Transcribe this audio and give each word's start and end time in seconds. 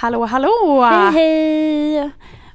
Hallå 0.00 0.24
hallå! 0.24 0.82
Hej 0.90 1.12
hej! 1.12 2.10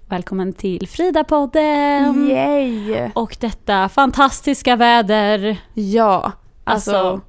Välkommen 0.09 0.53
till 0.53 0.87
Frida-podden! 0.87 2.29
Yay! 2.29 3.09
Och 3.15 3.37
detta 3.39 3.89
fantastiska 3.89 4.75
väder. 4.75 5.57
Ja, 5.73 6.31
alltså... 6.63 7.21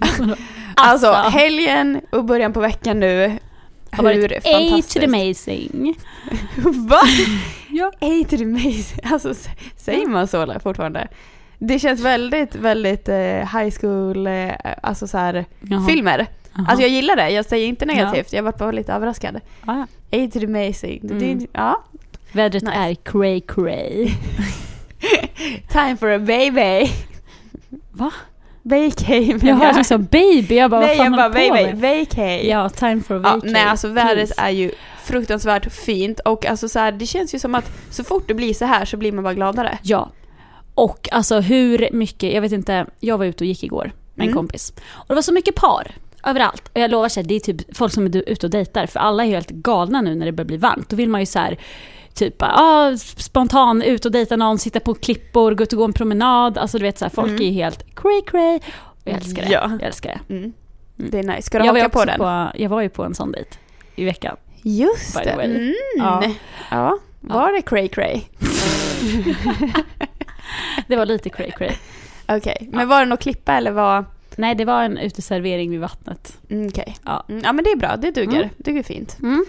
Alltså, 0.00 0.36
Alltså, 0.76 1.12
helgen 1.12 2.00
och 2.12 2.24
början 2.24 2.52
på 2.52 2.60
veckan 2.60 3.00
nu. 3.00 3.38
har 3.90 4.04
varit 4.04 4.16
Hur 4.16 4.36
A 4.36 4.40
to 4.40 4.50
fantastiskt. 4.50 4.92
the 4.92 5.04
amazing. 5.04 5.94
Va? 6.88 7.00
Ja. 7.68 7.92
A 8.00 8.24
to 8.30 8.36
the 8.36 8.44
amazing. 8.44 9.00
Alltså, 9.04 9.34
säger 9.76 10.06
man 10.06 10.28
så 10.28 10.60
fortfarande? 10.62 11.08
Det 11.58 11.78
känns 11.78 12.00
väldigt, 12.00 12.54
väldigt 12.54 13.08
eh, 13.08 13.58
high 13.58 13.70
school, 13.80 14.26
eh, 14.26 14.50
alltså 14.82 15.06
så 15.06 15.18
här, 15.18 15.44
filmer. 15.88 16.26
Jaha. 16.54 16.64
Alltså 16.68 16.82
jag 16.82 16.90
gillar 16.90 17.16
det, 17.16 17.30
jag 17.30 17.44
säger 17.44 17.66
inte 17.66 17.84
negativt. 17.86 18.32
Jag 18.32 18.42
var 18.42 18.52
bara 18.52 18.70
lite 18.70 18.92
överraskad. 18.92 19.40
Ja, 19.66 19.86
ja. 20.10 20.22
A 20.24 20.28
to 20.32 20.38
the 20.40 20.46
amazing. 20.46 21.00
Mm. 21.10 21.46
ja. 21.52 21.82
Vädret 22.32 22.62
Nice. 22.62 22.74
är 22.76 22.94
cray 22.94 23.40
cray. 23.40 24.08
Time 25.72 25.96
for 25.96 26.10
a 26.10 26.18
baby. 26.18 26.90
Va? 27.92 28.10
Vacay 28.62 29.36
Jag 29.42 29.54
hörde 29.56 29.78
liksom 29.78 30.04
baby, 30.04 30.54
jag 30.56 30.70
bara 30.70 30.80
Nej 30.80 30.88
vad 30.88 30.96
fan 30.96 31.04
jag 31.06 31.12
bara 31.12 31.22
håller 31.28 31.40
du 31.40 31.48
på 31.48 31.54
baby, 31.54 31.80
med? 31.80 31.98
vacay. 32.06 32.48
Ja, 32.48 32.68
time 32.68 33.00
for 33.02 33.16
a 33.16 33.20
Ja, 33.24 33.34
vacay. 33.34 33.50
nej 33.52 33.64
alltså 33.64 33.88
vädret 33.88 34.30
är 34.36 34.50
ju 34.50 34.70
fruktansvärt 35.04 35.72
fint 35.72 36.20
och 36.20 36.46
alltså 36.46 36.68
så 36.68 36.78
här, 36.78 36.92
det 36.92 37.06
känns 37.06 37.34
ju 37.34 37.38
som 37.38 37.54
att 37.54 37.70
så 37.90 38.04
fort 38.04 38.28
det 38.28 38.34
blir 38.34 38.54
så 38.54 38.64
här 38.64 38.84
så 38.84 38.96
blir 38.96 39.12
man 39.12 39.24
bara 39.24 39.34
gladare. 39.34 39.78
Ja. 39.82 40.10
Och 40.74 41.08
alltså 41.12 41.40
hur 41.40 41.88
mycket, 41.92 42.32
jag 42.34 42.40
vet 42.40 42.52
inte, 42.52 42.86
jag 43.00 43.18
var 43.18 43.24
ute 43.24 43.44
och 43.44 43.48
gick 43.48 43.62
igår 43.64 43.92
med 44.14 44.24
en 44.24 44.28
Mm. 44.30 44.36
kompis. 44.36 44.72
Och 44.90 45.04
det 45.08 45.14
var 45.14 45.22
så 45.22 45.32
mycket 45.32 45.54
par 45.54 45.86
överallt. 46.24 46.68
Och 46.74 46.80
jag 46.80 46.90
lovar 46.90 47.08
sig, 47.08 47.22
det 47.22 47.34
är 47.34 47.40
typ 47.40 47.76
folk 47.76 47.92
som 47.92 48.06
är 48.06 48.28
ute 48.28 48.46
och 48.46 48.50
dejtar. 48.50 48.86
För 48.86 49.00
alla 49.00 49.24
är 49.24 49.28
helt 49.28 49.50
galna 49.50 50.00
nu 50.00 50.14
när 50.14 50.26
det 50.26 50.32
börjar 50.32 50.46
bli 50.46 50.56
varmt. 50.56 50.88
Då 50.88 50.96
vill 50.96 51.08
man 51.08 51.20
ju 51.20 51.26
så 51.26 51.38
här, 51.38 51.56
typ 52.14 52.34
ah, 52.38 52.96
spontan 52.96 53.82
ut 53.82 54.04
och 54.04 54.12
dejta 54.12 54.36
någon, 54.36 54.58
sitta 54.58 54.80
på 54.80 54.94
klippor, 54.94 55.54
gå 55.54 55.62
ut 55.64 55.72
och 55.72 55.78
gå 55.78 55.84
en 55.84 55.92
promenad. 55.92 56.58
Alltså 56.58 56.78
du 56.78 56.84
vet 56.84 56.98
så 56.98 57.04
här, 57.04 57.10
folk 57.10 57.28
Mm. 57.30 57.42
är 57.42 57.50
helt 57.52 57.94
cray 57.96 58.22
cray. 58.26 58.56
Och 58.82 59.00
jag 59.04 59.14
älskar 59.16 59.42
det. 59.42 59.48
Ja. 59.52 59.70
Jag 59.72 59.82
älskar 59.82 60.20
det. 60.28 60.34
Mm. 60.34 60.52
Det 60.96 61.18
är 61.18 61.22
nice. 61.22 61.42
Ska 61.42 61.58
du 61.58 61.64
Jag 61.66 61.72
haka 61.74 61.88
på 61.88 62.04
den? 62.04 62.18
på, 62.18 62.48
jag 62.54 62.68
var 62.68 62.80
ju 62.80 62.88
på 62.88 63.04
en 63.04 63.14
sån 63.14 63.32
dejt 63.32 63.50
i 63.96 64.04
veckan. 64.04 64.36
Just 64.62 65.14
det. 65.24 65.30
Mm. 65.30 65.74
Ja. 65.96 66.22
Ja. 66.70 66.98
Var 67.20 67.52
det 67.52 67.62
cray 67.62 67.88
cray? 67.88 68.20
Det 70.86 70.96
var 70.96 71.06
lite 71.06 71.30
cray 71.30 71.50
cray. 71.50 71.70
Okej, 72.28 72.68
men 72.72 72.88
var 72.88 73.00
det 73.00 73.06
någon 73.06 73.18
klippa 73.18 73.52
eller 73.54 73.70
var... 73.70 74.04
Nej, 74.36 74.54
det 74.54 74.64
var 74.64 74.82
en 74.82 74.98
uteservering 74.98 75.70
vid 75.70 75.80
vattnet. 75.80 76.38
Mm, 76.50 76.68
Okej. 76.68 76.96
Ja. 77.04 77.24
Mm, 77.28 77.40
ja 77.44 77.52
men 77.52 77.64
det 77.64 77.70
är 77.70 77.76
bra, 77.76 77.96
det 77.96 78.10
duger. 78.10 78.36
Mm. 78.36 78.48
Det 78.56 78.70
duger 78.70 78.82
fint. 78.82 79.18
Mm. 79.22 79.44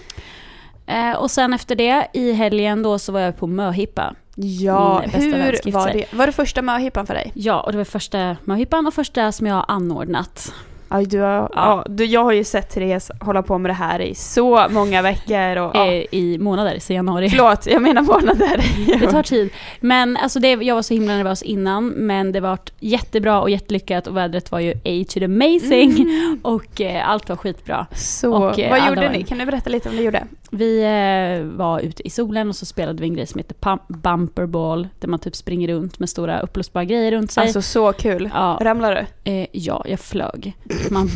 Eh, 0.85 1.15
och 1.17 1.31
sen 1.31 1.53
efter 1.53 1.75
det, 1.75 2.07
i 2.13 2.31
helgen 2.31 2.83
då, 2.83 2.99
så 2.99 3.11
var 3.11 3.19
jag 3.19 3.37
på 3.37 3.47
möhippa. 3.47 4.15
Ja, 4.35 4.99
hur 5.05 5.71
var 5.71 5.93
det? 5.93 6.13
Var 6.13 6.25
det 6.25 6.31
första 6.31 6.61
möhippan 6.61 7.07
för 7.07 7.13
dig? 7.13 7.31
Ja, 7.35 7.61
och 7.61 7.71
det 7.71 7.77
var 7.77 7.85
första 7.85 8.37
möhippan 8.43 8.87
och 8.87 8.93
första 8.93 9.31
som 9.31 9.47
jag 9.47 9.55
har 9.55 9.65
anordnat. 9.67 10.53
Ja, 10.91 11.01
du 11.05 11.19
har, 11.19 11.49
ja. 11.55 11.85
du, 11.89 12.05
jag 12.05 12.23
har 12.23 12.31
ju 12.31 12.43
sett 12.43 12.69
Therese 12.69 13.11
hålla 13.19 13.41
på 13.43 13.57
med 13.57 13.69
det 13.69 13.73
här 13.75 14.01
i 14.01 14.15
så 14.15 14.67
många 14.69 15.01
veckor 15.01 15.57
och... 15.57 15.71
Ja. 15.75 15.87
Eh, 15.87 16.05
I 16.11 16.37
månader, 16.39 16.79
så 16.79 16.93
januari. 16.93 17.29
Förlåt, 17.29 17.65
jag 17.67 17.81
menar 17.81 18.01
månader. 18.01 18.63
Det 18.99 19.07
tar 19.11 19.23
tid. 19.23 19.49
Men 19.79 20.17
alltså 20.17 20.39
det, 20.39 20.47
jag 20.49 20.75
var 20.75 20.81
så 20.81 20.93
himla 20.93 21.13
nervös 21.15 21.41
innan, 21.43 21.87
men 21.87 22.31
det 22.31 22.39
var 22.39 22.57
jättebra 22.79 23.41
och 23.41 23.49
jättelyckat 23.49 24.07
och 24.07 24.17
vädret 24.17 24.51
var 24.51 24.59
ju 24.59 24.71
A 24.71 25.05
to 25.09 25.19
the 25.19 25.25
amazing. 25.25 25.91
Mm. 26.01 26.39
Och 26.43 26.81
eh, 26.81 27.09
allt 27.09 27.29
var 27.29 27.35
skitbra. 27.35 27.87
Så, 27.95 28.33
Och, 28.33 28.59
eh, 28.59 28.69
vad 28.69 28.87
gjorde 28.89 29.01
var- 29.01 29.09
ni? 29.09 29.23
Kan 29.23 29.37
du 29.37 29.45
berätta 29.45 29.69
lite 29.69 29.89
om 29.89 29.95
det 29.95 30.01
gjorde? 30.03 30.23
Vi 30.53 30.81
eh, 30.83 31.57
var 31.57 31.79
ute 31.79 32.07
i 32.07 32.09
solen 32.09 32.49
och 32.49 32.55
så 32.55 32.65
spelade 32.65 33.01
vi 33.01 33.07
en 33.07 33.15
grej 33.15 33.25
som 33.27 33.37
heter 33.39 33.55
pum- 33.55 33.79
bumper 33.87 34.45
ball, 34.45 34.87
där 34.99 35.07
man 35.07 35.19
typ 35.19 35.35
springer 35.35 35.67
runt 35.67 35.99
med 35.99 36.09
stora 36.09 36.39
uppblåsbara 36.39 36.83
grejer 36.85 37.11
runt 37.11 37.31
sig. 37.31 37.41
Alltså 37.43 37.61
så 37.61 37.93
kul. 37.93 38.29
ja, 38.33 38.57
Ramlar 38.61 38.95
du? 39.23 39.31
Eh, 39.31 39.47
ja, 39.51 39.83
jag 39.87 39.99
flög. 39.99 40.53
Man, 40.89 41.09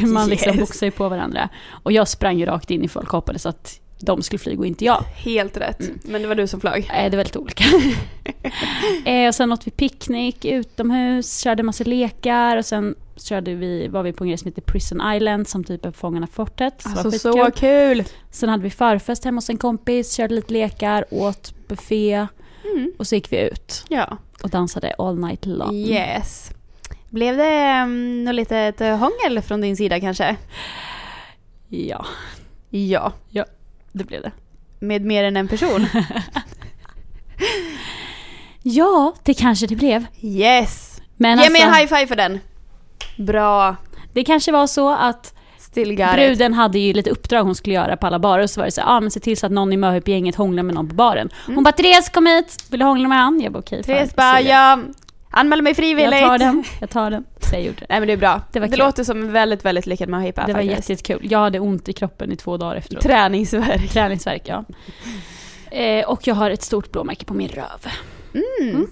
man, 0.00 0.12
man 0.12 0.28
liksom 0.28 0.50
Yes. 0.52 0.60
boxar 0.60 0.86
ju 0.86 0.90
på 0.90 1.08
varandra. 1.08 1.48
Och 1.82 1.92
jag 1.92 2.08
sprang 2.08 2.38
ju 2.38 2.46
rakt 2.46 2.70
in 2.70 2.84
i 2.84 2.88
folk 2.88 3.08
hoppades 3.08 3.46
att 3.46 3.78
de 4.00 4.22
skulle 4.22 4.38
flyga 4.38 4.58
och 4.58 4.66
inte 4.66 4.84
jag. 4.84 5.02
Helt 5.16 5.56
rätt. 5.56 5.80
Mm. 5.80 5.98
Men 6.04 6.22
det 6.22 6.28
var 6.28 6.34
du 6.34 6.46
som 6.46 6.60
flög. 6.60 6.84
Eh, 6.94 7.04
det 7.04 7.10
var 7.10 7.16
väldigt 7.16 7.36
olika. 7.36 7.64
eh, 9.10 9.28
och 9.28 9.34
sen 9.34 9.52
åt 9.52 9.66
vi 9.66 9.70
picknick 9.70 10.44
utomhus, 10.44 11.40
körde 11.40 11.62
massa 11.62 11.84
lekar 11.84 12.56
och 12.56 12.64
sen 12.64 12.94
körde 13.16 13.54
vi, 13.54 13.88
var 13.88 14.02
vi 14.02 14.12
på 14.12 14.24
en 14.24 14.28
grej 14.28 14.38
som 14.38 14.48
heter 14.48 14.62
Prison 14.62 15.12
Island 15.14 15.48
som 15.48 15.64
typ 15.64 15.84
är 15.86 15.90
Fångarna 15.92 16.26
fortet. 16.26 16.82
Så 16.82 16.88
Alltså 16.88 17.10
så 17.10 17.32
skitkul. 17.32 17.94
kul. 18.04 18.04
Sen 18.30 18.48
hade 18.48 18.62
vi 18.62 18.70
förfest 18.70 19.24
hemma 19.24 19.36
hos 19.36 19.50
en 19.50 19.58
kompis, 19.58 20.12
körde 20.14 20.34
lite 20.34 20.52
lekar, 20.52 21.04
åt 21.10 21.54
buffé 21.68 22.26
Mm. 22.74 22.92
och 22.98 23.06
så 23.06 23.14
gick 23.14 23.32
vi 23.32 23.40
ut 23.40 23.84
Ja. 23.88 24.16
och 24.42 24.50
dansade 24.50 24.94
all 24.98 25.18
night 25.18 25.46
long. 25.46 25.74
Yes. 25.74 26.50
Blev 27.12 27.36
det 27.36 27.82
um, 27.82 28.24
något 28.24 28.34
litet 28.34 28.80
hångel 28.80 29.42
från 29.42 29.60
din 29.60 29.76
sida 29.76 30.00
kanske? 30.00 30.36
Ja, 31.68 32.06
Ja. 32.70 33.12
det 33.92 34.04
blev 34.04 34.22
det. 34.22 34.32
Med 34.78 35.02
mer 35.04 35.24
än 35.24 35.36
en 35.36 35.48
person? 35.48 35.86
Ja, 38.62 39.14
det 39.22 39.34
kanske 39.34 39.66
det 39.66 39.76
blev. 39.76 40.06
Yes. 40.22 41.00
Men 41.16 41.38
Ge 41.38 41.50
mig 41.50 41.62
en 41.62 41.68
alltså, 41.68 41.80
high 41.94 42.00
five 42.00 42.06
för 42.06 42.16
den. 42.16 42.40
Bra. 43.16 43.76
det 44.12 44.24
kanske 44.24 44.52
var 44.52 44.66
så 44.66 44.94
att 44.94 45.34
bruden 46.14 46.54
hade 46.54 46.78
ju 46.78 46.92
lite 46.92 47.10
uppdrag 47.10 47.44
hon 47.44 47.54
skulle 47.54 47.74
göra 47.74 47.96
på 47.96 48.06
alla 48.06 48.18
barer 48.18 48.42
och 48.42 48.50
så 48.50 48.60
var 48.60 48.64
det 48.66 48.70
så 48.72 48.80
ja 48.80 48.86
ah, 48.86 49.00
men 49.00 49.10
se 49.10 49.20
till 49.20 49.36
så 49.36 49.46
att 49.46 49.52
någon 49.52 49.72
i 49.72 49.76
möhippgänget 49.76 50.34
hånglar 50.36 50.62
med 50.62 50.74
någon 50.74 50.88
på 50.88 50.94
baren. 50.94 51.30
Hon 51.46 51.52
Mm. 51.54 51.64
bara 51.64 51.72
Therese 51.72 52.08
kom 52.08 52.26
hit, 52.26 52.64
vill 52.70 52.80
du 52.80 52.86
hångla 52.86 53.08
med 53.08 53.18
han? 53.18 53.40
Jag 53.40 53.52
bara 53.52 53.58
okej 53.58 53.82
Therese 53.82 54.10
fine, 54.10 54.16
bara, 54.16 54.36
så 54.38 54.82
anmäler 55.32 55.62
mig 55.62 55.74
frivilligt. 55.74 56.20
Jag 56.20 56.28
tar 56.28 56.38
den, 56.38 56.64
jag 56.80 56.90
tar 56.90 57.10
den. 57.10 57.24
Så 57.40 57.48
jag 57.54 57.62
gjorde 57.62 57.78
det. 57.80 57.86
Nej 57.88 58.00
men 58.00 58.06
det 58.06 58.12
är 58.12 58.16
bra. 58.16 58.40
Det 58.52 58.60
var 58.60 58.66
det 58.66 58.76
kul. 58.76 58.84
låter 58.84 59.04
som 59.04 59.32
väldigt, 59.32 59.64
väldigt 59.64 59.86
lyckad 59.86 60.08
möhippa 60.08 60.46
Det 60.46 60.52
var 60.52 60.60
faktiskt. 60.62 60.88
jättekul. 60.90 61.32
Jag 61.32 61.38
hade 61.38 61.60
ont 61.60 61.88
i 61.88 61.92
kroppen 61.92 62.32
i 62.32 62.36
två 62.36 62.56
dagar 62.56 62.76
efteråt. 62.76 63.02
Träningsvärk. 63.02 63.90
Träningsvärk 63.90 64.42
ja. 64.44 64.64
Eh, 65.70 66.04
och 66.08 66.26
jag 66.26 66.34
har 66.34 66.50
ett 66.50 66.62
stort 66.62 66.92
blåmärke 66.92 67.24
på 67.24 67.34
min 67.34 67.48
röv. 67.48 67.86
Mm. 68.34 68.86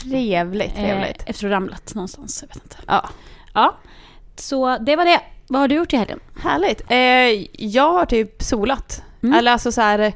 Trevligt, 0.00 0.74
trevligt. 0.74 1.22
Eh, 1.22 1.30
efter 1.30 1.46
att 1.46 1.50
ha 1.50 1.56
ramlat 1.56 1.94
någonstans, 1.94 2.38
jag 2.42 2.48
vet 2.54 2.64
inte. 2.64 2.76
Ja. 2.86 3.08
Ja. 3.54 3.76
Så 4.36 4.78
det 4.78 4.96
var 4.96 5.04
det. 5.04 5.20
Vad 5.48 5.60
har 5.60 5.68
du 5.68 5.74
gjort 5.74 5.92
i 5.92 5.96
helgen? 5.96 6.20
Härligt. 6.42 6.82
Eh, 6.88 7.46
jag 7.66 7.92
har 7.92 8.06
typ 8.06 8.42
solat. 8.42 9.02
Mm. 9.22 9.38
Eller 9.38 9.52
alltså 9.52 9.72
så 9.72 9.80
här 9.80 10.12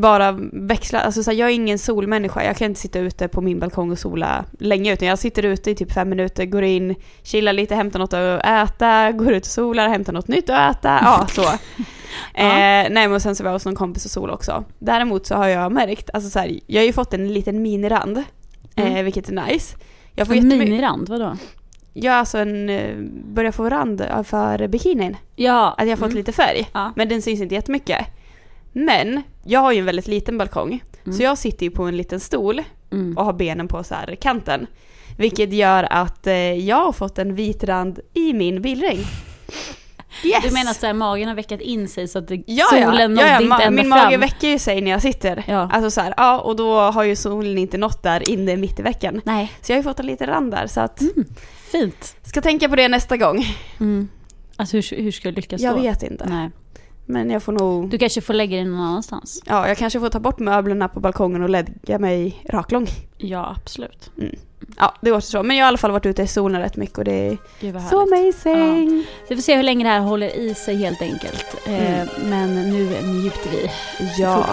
bara 0.00 0.32
växla, 0.52 1.00
alltså 1.00 1.22
så 1.22 1.30
här, 1.30 1.38
jag 1.38 1.50
är 1.50 1.54
ingen 1.54 1.78
solmänniska. 1.78 2.44
Jag 2.44 2.56
kan 2.56 2.64
inte 2.66 2.80
sitta 2.80 2.98
ute 2.98 3.28
på 3.28 3.40
min 3.40 3.58
balkong 3.58 3.90
och 3.90 3.98
sola 3.98 4.44
länge 4.58 4.92
utan 4.92 5.08
jag 5.08 5.18
sitter 5.18 5.42
ute 5.42 5.70
i 5.70 5.74
typ 5.74 5.92
fem 5.92 6.08
minuter, 6.08 6.44
går 6.44 6.62
in, 6.62 6.94
chillar 7.22 7.52
lite, 7.52 7.74
hämtar 7.74 7.98
något 7.98 8.12
att 8.14 8.46
äta, 8.46 9.12
går 9.12 9.32
ut 9.32 9.42
och 9.46 9.52
solar, 9.52 9.88
hämtar 9.88 10.12
något 10.12 10.28
nytt 10.28 10.50
att 10.50 10.76
äta. 10.76 10.98
Ja, 11.02 11.26
så. 11.30 11.42
Eh, 12.34 12.86
nej 12.90 13.08
men 13.08 13.20
sen 13.20 13.36
så 13.36 13.42
var 13.42 13.48
jag 13.50 13.54
hos 13.54 13.64
någon 13.64 13.74
kompis 13.74 14.04
och 14.04 14.10
sola 14.10 14.32
också. 14.32 14.64
Däremot 14.78 15.26
så 15.26 15.34
har 15.34 15.48
jag 15.48 15.72
märkt, 15.72 16.10
alltså 16.12 16.30
så 16.30 16.38
här, 16.38 16.60
jag 16.66 16.80
har 16.80 16.86
ju 16.86 16.92
fått 16.92 17.14
en 17.14 17.32
liten 17.32 17.62
minirand. 17.62 18.18
Eh, 18.18 18.86
Mm. 18.86 19.04
vilket 19.04 19.28
är 19.28 19.32
nice. 19.46 19.76
Jag 20.14 20.26
får 20.26 20.34
En 20.34 20.48
minirand, 20.48 21.08
vadå? 21.08 21.36
jag 21.92 22.12
har 22.12 22.18
alltså 22.18 22.38
en, 22.38 22.70
eh, 22.70 22.96
börjar 23.24 23.52
få 23.52 23.68
rand 23.70 24.06
för 24.24 24.68
bikinin. 24.68 25.16
Ja. 25.36 25.74
Att 25.78 25.84
jag 25.84 25.92
har 25.92 25.96
fått 25.96 26.06
mm. 26.06 26.16
lite 26.16 26.32
färg. 26.32 26.68
Ja. 26.72 26.92
Men 26.96 27.08
den 27.08 27.22
syns 27.22 27.40
inte 27.40 27.54
jättemycket. 27.54 28.06
Men 28.84 29.22
jag 29.44 29.60
har 29.60 29.72
ju 29.72 29.78
en 29.78 29.84
väldigt 29.84 30.06
liten 30.06 30.38
balkong. 30.38 30.82
Mm. 31.04 31.16
Så 31.16 31.22
jag 31.22 31.38
sitter 31.38 31.66
ju 31.66 31.70
på 31.70 31.82
en 31.84 31.96
liten 31.96 32.20
stol 32.20 32.62
Mm. 32.92 33.16
och 33.18 33.24
har 33.24 33.32
benen 33.32 33.68
på 33.68 33.84
så 33.84 33.94
här 33.94 34.14
kanten. 34.20 34.66
Vilket 35.18 35.52
gör 35.52 35.86
att 35.90 36.26
eh, 36.26 36.34
jag 36.52 36.76
har 36.84 36.92
fått 36.92 37.18
en 37.18 37.34
vit 37.34 37.64
rand 37.64 38.00
i 38.14 38.32
min 38.32 38.62
bildring. 38.62 38.98
Yes! 40.24 40.42
Du 40.44 40.50
menar 40.54 40.70
att 40.90 40.96
magen 40.96 41.28
har 41.28 41.34
väckat 41.34 41.60
in 41.60 41.88
sig 41.88 42.08
så 42.08 42.18
att 42.18 42.28
det, 42.28 42.42
Ja, 42.46 42.64
solen 42.70 43.16
ja, 43.16 43.22
ja, 43.22 43.28
ja, 43.28 43.40
inte 43.42 43.54
ma- 43.54 43.60
ända 43.60 43.70
min 43.82 43.92
fram? 43.92 44.04
mage 44.04 44.16
väcker 44.16 44.48
ju 44.48 44.58
sig 44.58 44.80
när 44.80 44.90
jag 44.90 45.02
sitter. 45.02 45.44
Ja. 45.48 45.70
Alltså 45.72 45.90
så 45.90 46.00
här, 46.00 46.14
ja 46.16 46.38
och 46.40 46.56
då 46.56 46.78
har 46.80 47.02
ju 47.04 47.16
solen 47.16 47.58
inte 47.58 47.78
nått 47.78 48.02
där 48.02 48.30
inne 48.30 48.56
mitt 48.56 48.78
i 48.78 48.82
veckan. 48.82 49.20
Nej, 49.24 49.52
Så 49.60 49.72
jag 49.72 49.76
har 49.76 49.78
ju 49.78 49.82
fått 49.84 50.00
en 50.00 50.06
liten 50.06 50.26
rand 50.26 50.50
där 50.50 50.66
så 50.66 50.80
att, 50.80 51.02
fint. 51.72 52.16
ska 52.22 52.40
tänka 52.40 52.68
på 52.68 52.76
det 52.76 52.88
nästa 52.88 53.16
gång. 53.16 53.44
Mm. 53.80 54.08
Alltså 54.56 54.76
hur, 54.76 55.02
hur 55.02 55.10
ska 55.12 55.28
du 55.28 55.34
lyckas 55.34 55.60
Jag 55.60 55.76
då? 55.76 55.82
vet 55.82 56.02
inte. 56.02 56.26
Nej. 56.28 56.50
Men 57.06 57.30
jag 57.30 57.42
får 57.42 57.52
nog, 57.52 57.88
Du 57.90 57.98
kanske 57.98 58.20
får 58.20 58.34
lägga 58.34 58.56
dig 58.56 58.64
någon 58.64 58.80
annanstans? 58.80 59.42
ja 59.46 59.68
jag 59.68 59.76
kanske 59.78 60.00
får 60.00 60.08
ta 60.08 60.20
bort 60.20 60.38
möblerna 60.38 60.88
på 60.88 61.00
balkongen 61.00 61.42
och 61.42 61.48
lägga 61.50 61.98
mig 61.98 62.42
raklång. 62.48 62.86
Ja, 63.18 63.56
absolut. 63.60 64.10
Ja, 64.78 64.94
det 65.00 65.12
återstår. 65.12 65.42
Men 65.42 65.56
jag 65.56 65.64
har 65.64 65.68
i 65.68 65.70
alla 65.70 65.78
fall 65.78 65.90
varit 65.90 66.06
ute 66.06 66.22
i 66.22 66.26
solen 66.26 66.60
rätt 66.60 66.76
mycket 66.76 66.98
och 66.98 67.04
det 67.04 67.12
är 67.28 67.36
Gud 67.60 67.74
så 67.90 68.00
amazing. 68.02 69.04
Vi 69.28 69.34
får 69.36 69.42
se 69.42 69.56
hur 69.56 69.62
länge 69.62 69.84
det 69.84 69.90
här 69.90 70.00
håller 70.00 70.36
i 70.38 70.54
sig 70.54 70.76
helt 70.76 71.02
enkelt. 71.02 71.56
Eh, 71.66 72.00
Mm. 72.00 72.08
men 72.24 72.54
nu 72.70 72.84
njuter 73.02 73.50
vi. 73.50 73.70
Ja. 74.22 74.46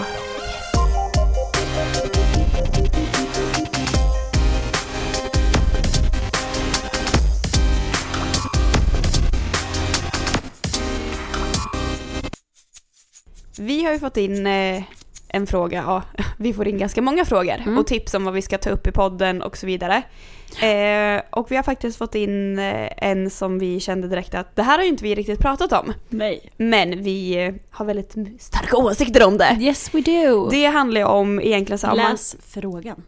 Vi 13.63 13.83
har 13.85 13.91
ju 13.93 13.99
fått 13.99 14.17
in 14.17 14.47
eh, 14.47 14.83
en 15.27 15.47
fråga, 15.47 15.83
ja, 15.87 16.03
vi 16.37 16.53
får 16.53 16.67
in 16.67 16.77
ganska 16.77 17.01
många 17.01 17.25
frågor 17.25 17.55
Mm. 17.61 17.77
och 17.77 17.87
tips 17.87 18.13
om 18.13 18.25
vad 18.25 18.33
vi 18.33 18.41
ska 18.41 18.57
ta 18.57 18.69
upp 18.69 18.87
i 18.87 18.91
podden 18.91 19.41
och 19.41 19.57
så 19.57 19.65
vidare. 19.65 20.01
Eh, 20.61 21.21
och 21.29 21.51
vi 21.51 21.55
har 21.55 21.63
faktiskt 21.63 21.97
fått 21.97 22.15
in 22.15 22.59
eh, 22.59 22.89
en 22.97 23.29
som 23.29 23.59
vi 23.59 23.79
kände 23.79 24.07
direkt 24.07 24.35
att 24.35 24.55
det 24.55 24.63
här 24.63 24.77
har 24.77 24.83
ju 24.83 24.89
inte 24.89 25.03
vi 25.03 25.15
riktigt 25.15 25.39
pratat 25.39 25.71
om. 25.73 25.93
Nej. 26.09 26.49
Men 26.57 27.03
vi 27.03 27.45
eh, 27.45 27.53
har 27.71 27.85
väldigt 27.85 28.15
starka 28.41 28.77
åsikter 28.77 29.27
om 29.27 29.37
det. 29.37 29.57
Yes 29.61 29.89
we 29.95 30.01
do. 30.01 30.49
Det 30.49 30.65
handlar 30.65 31.01
ju 31.01 31.07
om 31.07 31.39
egentligen 31.41 31.79
så 31.79 31.87
här, 31.87 31.93
om 31.93 31.99
man- 31.99 32.11
Läs 32.11 32.35
frågan. 32.47 33.03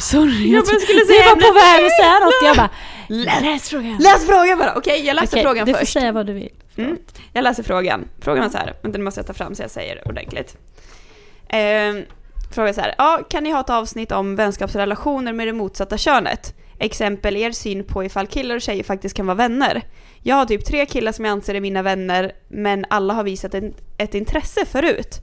Sorry, 0.00 0.52
Jag 0.52 0.64
bara 0.64 0.78
skulle 0.78 1.06
säga 1.06 1.24
var 1.28 1.34
på 1.36 1.54
väg 1.54 1.86
att 1.86 1.96
säga 2.00 2.18
något. 2.18 2.34
Jag 2.44 2.56
bara, 2.56 2.70
Lä- 3.08 3.40
läs 3.52 3.68
frågan. 3.68 3.96
Läs 4.00 4.26
frågan 4.26 4.58
bara! 4.58 4.74
Okej, 4.76 5.06
jag 5.06 5.14
läser 5.14 5.28
Okej, 5.36 5.42
frågan 5.44 5.66
du 5.66 5.72
får 5.72 5.78
först. 5.80 5.92
säga 5.92 6.12
vad 6.12 6.26
du 6.26 6.32
vill. 6.32 6.50
Mm. 6.84 6.98
Jag 7.32 7.42
läser 7.44 7.62
frågan. 7.62 8.08
Frågan 8.20 8.42
var 8.42 8.50
så 8.50 8.58
här, 8.58 8.74
vänta 8.82 8.98
nu 8.98 9.04
måste 9.04 9.20
jag 9.20 9.26
ta 9.26 9.32
fram 9.32 9.54
så 9.54 9.62
jag 9.62 9.70
säger 9.70 9.96
det 9.96 10.02
ordentligt. 10.10 10.56
Eh, 11.48 12.04
frågan 12.50 12.68
är 12.68 12.72
så 12.72 12.80
här, 12.80 12.94
ja, 12.98 13.20
kan 13.30 13.44
ni 13.44 13.50
ha 13.50 13.60
ett 13.60 13.70
avsnitt 13.70 14.12
om 14.12 14.36
vänskapsrelationer 14.36 15.32
med 15.32 15.48
det 15.48 15.52
motsatta 15.52 15.98
könet? 15.98 16.54
Exempel 16.78 17.36
er 17.36 17.52
syn 17.52 17.84
på 17.84 18.04
ifall 18.04 18.26
killar 18.26 18.54
och 18.54 18.62
tjejer 18.62 18.84
faktiskt 18.84 19.16
kan 19.16 19.26
vara 19.26 19.34
vänner. 19.34 19.82
Jag 20.22 20.36
har 20.36 20.46
typ 20.46 20.64
tre 20.64 20.86
killar 20.86 21.12
som 21.12 21.24
jag 21.24 21.32
anser 21.32 21.54
är 21.54 21.60
mina 21.60 21.82
vänner, 21.82 22.32
men 22.48 22.84
alla 22.90 23.14
har 23.14 23.24
visat 23.24 23.54
en, 23.54 23.74
ett 23.96 24.14
intresse 24.14 24.66
förut. 24.66 25.22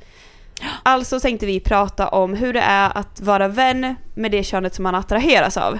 Alltså 0.83 1.19
tänkte 1.19 1.45
vi 1.45 1.59
prata 1.59 2.07
om 2.07 2.33
hur 2.33 2.53
det 2.53 2.59
är 2.59 2.97
att 2.97 3.21
vara 3.21 3.47
vän 3.47 3.95
med 4.13 4.31
det 4.31 4.43
könet 4.43 4.75
som 4.75 4.83
man 4.83 4.95
attraheras 4.95 5.57
av. 5.57 5.79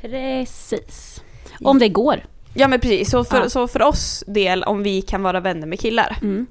Precis. 0.00 1.22
Om 1.64 1.78
det 1.78 1.88
går. 1.88 2.24
Ja 2.54 2.68
men 2.68 2.80
precis, 2.80 3.10
så 3.10 3.24
för, 3.24 3.36
Ja. 3.42 3.48
så 3.48 3.68
för 3.68 3.82
oss 3.82 4.24
del 4.26 4.62
om 4.62 4.82
vi 4.82 5.02
kan 5.02 5.22
vara 5.22 5.40
vänner 5.40 5.66
med 5.66 5.80
killar. 5.80 6.16
Mm. 6.22 6.46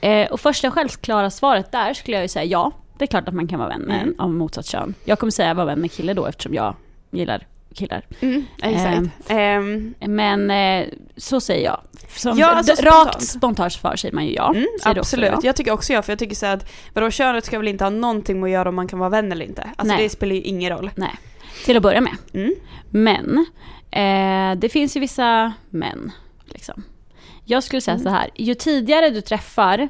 Eh, 0.00 0.32
och 0.32 0.40
första 0.40 0.70
självklara 0.70 1.30
svaret 1.30 1.72
där 1.72 1.94
skulle 1.94 2.16
jag 2.16 2.24
ju 2.24 2.28
säga 2.28 2.44
ja. 2.44 2.72
Det 2.98 3.04
är 3.04 3.06
klart 3.06 3.28
att 3.28 3.34
man 3.34 3.48
kan 3.48 3.58
vara 3.58 3.68
vän 3.68 3.80
med 3.82 4.02
Mm. 4.02 4.14
av 4.18 4.30
motsatt 4.30 4.66
kön. 4.66 4.94
Jag 5.04 5.18
kommer 5.18 5.30
säga 5.30 5.54
vara 5.54 5.66
vän 5.66 5.80
med 5.80 5.92
kille 5.92 6.14
då 6.14 6.26
eftersom 6.26 6.54
jag 6.54 6.74
gillar 7.10 7.46
killar. 7.74 8.02
Mm, 8.20 8.44
exakt. 8.62 9.30
Ehm, 9.30 9.94
Men 10.00 10.50
eh, 10.50 10.86
så 11.16 11.40
säger 11.40 11.64
jag. 11.64 11.80
Som, 12.16 12.38
Ja, 12.38 12.46
alltså 12.46 12.74
d- 12.74 12.82
rakt 12.88 13.02
spontant. 13.12 13.22
spontant 13.28 13.72
svar 13.72 13.96
säger 13.96 14.14
man 14.14 14.26
ju 14.26 14.34
ja. 14.34 14.50
mm, 14.54 14.66
absolut, 14.84 15.30
ja? 15.32 15.40
jag 15.42 15.56
tycker 15.56 15.72
också 15.72 15.92
ja, 15.92 16.02
för 16.02 16.12
jag 16.12 16.18
tycker 16.18 16.34
så 16.36 16.46
att 16.46 16.70
vadå, 16.94 17.10
könet 17.10 17.44
ska 17.44 17.58
väl 17.58 17.68
inte 17.68 17.84
ha 17.84 17.90
någonting 17.90 18.40
med 18.40 18.46
att 18.48 18.52
göra 18.52 18.68
om 18.68 18.74
man 18.74 18.88
kan 18.88 18.98
vara 18.98 19.10
vän 19.10 19.32
eller 19.32 19.44
inte. 19.44 19.62
Alltså 19.76 19.94
Nej. 19.94 20.02
det 20.02 20.08
spelar 20.10 20.34
ju 20.34 20.40
ingen 20.40 20.70
roll. 20.76 20.90
Nej, 20.94 21.14
till 21.64 21.76
att 21.76 21.82
börja 21.82 22.00
med. 22.00 22.12
Mm. 22.34 22.54
Men 22.90 23.46
eh, 23.92 24.54
det 24.58 24.68
finns 24.68 24.96
ju 24.96 25.00
vissa 25.00 25.52
män. 25.70 26.12
Liksom. 26.44 26.82
Jag 27.44 27.62
skulle 27.62 27.80
säga 27.80 27.98
så 27.98 28.08
här, 28.08 28.30
ju 28.36 28.54
tidigare 28.54 29.10
du 29.10 29.20
träffar 29.20 29.88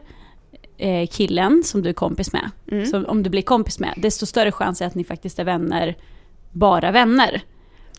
eh, 0.78 1.06
killen 1.10 1.62
som 1.64 1.82
du 1.82 1.88
är 1.88 1.92
kompis 1.92 2.32
med, 2.32 2.50
Mm. 2.72 2.86
så 2.86 3.04
om 3.06 3.22
du 3.22 3.30
blir 3.30 3.42
kompis 3.42 3.78
med, 3.80 3.94
desto 3.96 4.26
större 4.26 4.52
chans 4.52 4.82
är 4.82 4.86
att 4.86 4.94
ni 4.94 5.04
faktiskt 5.04 5.38
är 5.38 5.44
vänner, 5.44 5.96
bara 6.52 6.90
vänner. 6.90 7.40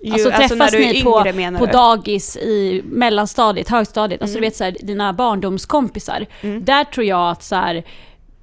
Ju, 0.01 0.13
Alltså, 0.13 0.29
när 0.29 0.37
träffas 0.37 0.71
du 0.71 0.83
är 0.83 0.93
ni 0.93 1.03
på, 1.03 1.23
yngre, 1.27 1.59
på 1.59 1.65
du? 1.65 1.71
dagis 1.71 2.37
i 2.37 2.81
mellanstadiet, 2.85 3.69
högstadiet, 3.69 4.21
alltså 4.21 4.37
Mm. 4.37 4.41
du 4.41 4.47
vet 4.47 4.55
så 4.55 4.63
här, 4.63 4.77
dina 4.81 5.13
barndomskompisar. 5.13 6.25
Mm. 6.41 6.63
Där 6.65 6.83
tror 6.83 7.05
jag 7.05 7.29
att 7.31 7.43
så 7.43 7.55
här, 7.55 7.83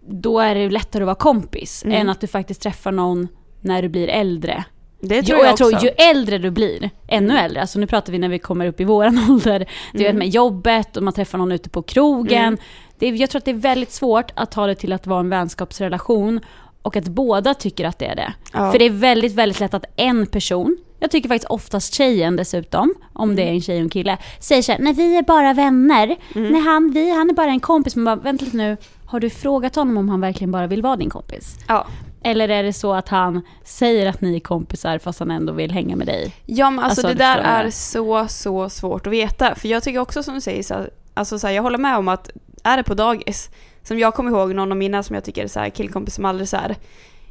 då 0.09 0.39
är 0.41 0.55
det 0.55 0.71
lättare 0.71 1.03
att 1.03 1.07
vara 1.07 1.15
kompis 1.15 1.85
Mm. 1.85 1.97
än 2.01 2.09
att 2.11 2.21
du 2.21 2.27
faktiskt 2.27 2.63
träffar 2.63 2.93
någon 2.93 3.29
när 3.61 3.83
du 3.83 3.89
blir 3.89 4.09
äldre. 4.09 4.65
Det 5.03 5.23
tror 5.23 5.39
Jo, 5.39 5.45
jag, 5.45 5.51
jag, 5.51 5.57
tror 5.57 5.83
ju 5.83 5.89
äldre 5.89 6.39
du 6.39 6.51
blir, 6.51 6.91
ännu 7.09 7.39
äldre, 7.39 7.61
alltså 7.61 7.79
nu 7.79 7.87
pratar 7.87 8.13
vi 8.13 8.19
när 8.19 8.29
vi 8.29 8.39
kommer 8.39 8.67
upp 8.67 8.81
i 8.81 8.85
våran 8.85 9.19
ålder, 9.31 9.67
du 9.93 9.99
vet 9.99 10.07
Mm. 10.07 10.19
med 10.19 10.29
jobbet 10.29 10.97
och 10.97 11.03
man 11.03 11.13
träffar 11.13 11.39
någon 11.39 11.53
ute 11.53 11.69
på 11.71 11.83
krogen. 11.83 12.39
Mm. 12.45 12.59
Det 12.99 13.09
jag 13.09 13.31
tror 13.31 13.39
att 13.39 13.45
det 13.45 13.51
är 13.51 13.55
väldigt 13.55 13.93
svårt 13.93 14.31
att 14.37 14.51
ta 14.51 14.67
det 14.67 14.75
till 14.75 14.93
att 14.93 15.07
vara 15.07 15.21
en 15.21 15.29
vänskapsrelation 15.31 16.41
och 16.83 16.97
att 16.97 17.05
båda 17.09 17.55
tycker 17.55 17.85
att 17.85 17.99
det 17.99 18.07
är 18.07 18.17
det. 18.17 18.33
Ja. 18.53 18.73
För 18.73 18.79
det 18.79 18.85
är 18.85 18.91
väldigt, 18.91 19.33
väldigt 19.35 19.61
lätt 19.61 19.75
att 19.75 19.85
en 19.97 20.27
person, 20.27 20.77
jag 21.01 21.11
tycker 21.11 21.29
faktiskt 21.29 21.51
oftast 21.51 21.95
tjejen 21.95 22.37
dessutom, 22.37 22.95
om 23.13 23.37
det 23.37 23.43
är 23.43 23.47
en 23.53 23.61
tjej 23.61 23.77
och 23.77 23.83
en 23.83 23.89
kille, 23.91 24.19
säger 24.41 24.63
så 24.63 24.73
här, 24.73 24.79
nej 24.79 24.93
vi 24.93 25.17
är 25.17 25.23
bara 25.23 25.53
vänner, 25.53 26.17
Mm. 26.35 26.53
nej 26.53 26.61
han, 26.63 26.91
vi, 26.91 27.11
han 27.11 27.31
är 27.31 27.35
bara 27.35 27.51
en 27.51 27.61
kompis, 27.61 27.97
men 27.97 28.05
bara 28.05 28.17
vänta 28.17 28.45
lite 28.45 28.57
nu, 28.57 28.77
har 29.07 29.21
du 29.21 29.31
frågat 29.31 29.77
honom 29.77 29.97
om 29.97 30.09
han 30.09 30.21
verkligen 30.21 30.51
bara 30.53 30.67
vill 30.67 30.83
vara 30.83 30.97
din 30.97 31.11
kompis? 31.11 31.57
Ja. 31.69 31.87
Eller 32.23 32.49
är 32.49 32.63
det 32.63 32.73
så 32.73 32.93
att 32.93 33.09
han 33.09 33.43
säger 33.65 34.07
att 34.07 34.21
ni 34.21 34.37
är 34.37 34.41
kompisar 34.41 34.99
fast 34.99 35.19
han 35.19 35.31
ändå 35.31 35.53
vill 35.53 35.71
hänga 35.71 35.97
med 35.97 36.07
dig? 36.07 36.35
Ja 36.47 36.71
men 36.71 36.85
alltså, 36.85 37.07
Alltså, 37.07 37.19
det 37.19 37.25
där 37.25 37.39
är 37.39 37.71
så, 37.71 38.29
så 38.29 38.69
svårt 38.69 39.07
att 39.07 39.13
veta. 39.13 39.55
För 39.55 39.69
jag 39.69 39.83
tycker 39.83 39.99
också 39.99 40.23
som 40.23 40.35
du 40.35 40.41
säger, 40.41 40.63
så 40.63 40.75
här, 40.75 40.91
alltså 41.15 41.39
så 41.39 41.47
här, 41.47 41.55
jag 41.55 41.63
håller 41.63 41.79
med 41.79 41.97
om 41.97 42.09
att 42.09 42.31
är 42.65 42.77
det 42.77 42.83
på 42.83 42.95
dagis, 42.95 43.51
som 43.83 43.99
jag 43.99 44.15
kommer 44.15 44.31
ihåg 44.31 44.55
någon 44.55 44.73
av 44.73 44.79
mina 44.79 45.03
som 45.03 45.15
jag 45.15 45.25
tycker 45.25 45.45
är 45.45 45.49
så 45.49 45.61
här, 45.61 45.71
killkompis 45.71 46.15
som 46.15 46.25
aldrig 46.25 46.49
så 46.49 46.57
här, 46.57 46.77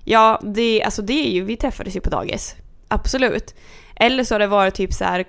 ja 0.03 0.41
det, 0.43 0.83
alltså 0.83 1.01
det 1.01 1.27
är 1.27 1.31
ju, 1.31 1.43
vi 1.43 1.57
träffades 1.57 1.95
ju 1.95 2.01
på 2.01 2.09
dagis. 2.09 2.55
Absolut. 2.87 3.55
Eller 3.95 4.23
så 4.23 4.33
har 4.35 4.39
det 4.39 4.47
varit 4.47 4.73
typ 4.73 4.93
så 4.93 5.03
här 5.03 5.25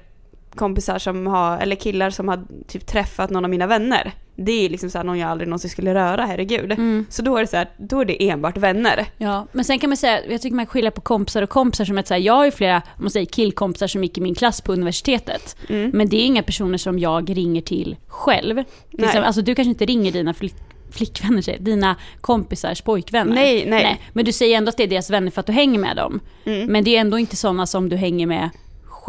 kompisar 0.55 0.99
som 0.99 1.27
har, 1.27 1.59
eller 1.59 1.77
killar 1.77 2.11
som 2.11 2.29
har 2.29 2.45
typ 2.69 2.87
träffat 2.87 3.31
någon 3.31 3.45
av 3.45 3.51
mina 3.51 3.67
vänner. 3.67 4.13
Det 4.37 4.65
är 4.65 4.69
liksom 4.69 4.91
så 4.91 4.99
här 4.99 5.05
någon 5.05 5.19
jag 5.19 5.31
aldrig 5.31 5.49
någonsin 5.49 5.71
skulle 5.71 5.95
röra, 5.95 6.25
herregud. 6.27 6.75
Så 7.09 7.23
då 7.23 7.37
är 7.37 7.41
det 7.41 7.47
så 7.47 7.57
här, 7.57 7.69
då 7.77 8.01
är 8.01 8.05
det 8.05 8.29
enbart 8.29 8.57
vänner. 8.57 9.07
Ja, 9.17 9.47
men 9.53 9.65
sen 9.65 9.79
kan 9.79 9.91
man 9.91 9.97
säga, 9.97 10.21
jag 10.31 10.43
tycker 10.43 10.57
man 10.57 10.67
skiljer 10.67 10.91
på 10.91 11.01
kompisar 11.01 11.43
och 11.43 11.51
kompisar 11.51 11.85
som 11.85 11.99
att 11.99 12.09
säga, 12.09 12.19
jag 12.19 12.35
har 12.35 12.45
ju 12.45 12.51
flera, 12.51 12.77
om 12.77 13.05
man 13.05 13.11
säger 13.11 13.27
killkompisar 13.27 13.87
som 13.87 14.03
gick 14.05 14.19
i 14.19 14.21
min 14.21 14.35
klass 14.35 14.61
på 14.61 14.73
universitetet. 14.73 15.57
Mm. 15.69 15.91
Men 15.95 16.09
det 16.09 16.17
är 16.17 16.25
inga 16.25 16.43
personer 16.43 16.79
som 16.79 16.99
jag 16.99 17.37
ringer 17.37 17.63
till 17.63 17.97
själv. 18.07 18.55
Till 18.55 18.65
Nej. 18.91 19.07
exempel, 19.07 19.25
alltså 19.25 19.43
du 19.43 19.55
kanske 19.55 19.71
inte 19.71 19.87
ringer 19.87 20.13
dina 20.13 20.35
flick, 20.35 20.55
flickvänner, 20.91 21.43
säger 21.43 21.59
dina 21.59 21.97
kompisars 22.21 22.83
pojkvänner. 22.83 23.35
Nej, 23.35 23.67
nej. 23.69 24.01
Men 24.13 24.25
du 24.25 24.33
säger 24.33 24.57
ändå 24.57 24.69
att 24.69 24.77
det 24.77 24.83
är 24.83 24.89
deras 24.89 25.11
vänner 25.11 25.31
för 25.31 25.41
att 25.41 25.47
du 25.47 25.53
hänger 25.53 25.79
med 25.79 25.97
dem. 25.97 26.21
Mm. 26.45 26.73
Men 26.73 26.85
det 26.85 26.97
är 26.97 27.01
ändå 27.01 27.19
inte 27.19 27.37
sådana 27.37 27.67
som 27.67 27.89
du 27.89 27.97
hänger 27.97 28.27
med 28.27 28.51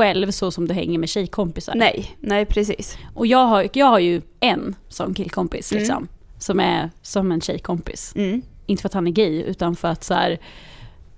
själv 0.02 0.32
så 0.32 0.52
som 0.52 0.68
du 0.68 0.74
hänger 0.74 1.00
med 1.00 1.10
tjejkompisar. 1.10 1.76
Nej, 1.76 2.16
nej 2.20 2.46
precis. 2.46 2.98
Och 3.14 3.28
jag 3.28 3.46
har, 3.46 3.68
jag 3.74 3.86
har 3.86 4.00
ju 4.00 4.22
en 4.40 4.76
sån 4.90 5.14
killkompis 5.14 5.72
Mm. 5.72 5.80
liksom. 5.82 6.08
Som 6.40 6.60
är 6.60 6.90
som 7.02 7.32
en 7.32 7.42
tjejkompis. 7.42 8.14
Mm. 8.16 8.42
Inte 8.66 8.82
för 8.82 8.90
att 8.90 8.94
han 8.94 9.08
är 9.08 9.12
gay 9.12 9.42
utan 9.44 9.76
för 9.76 9.88
att 9.88 10.04
så 10.04 10.14
här, 10.14 10.40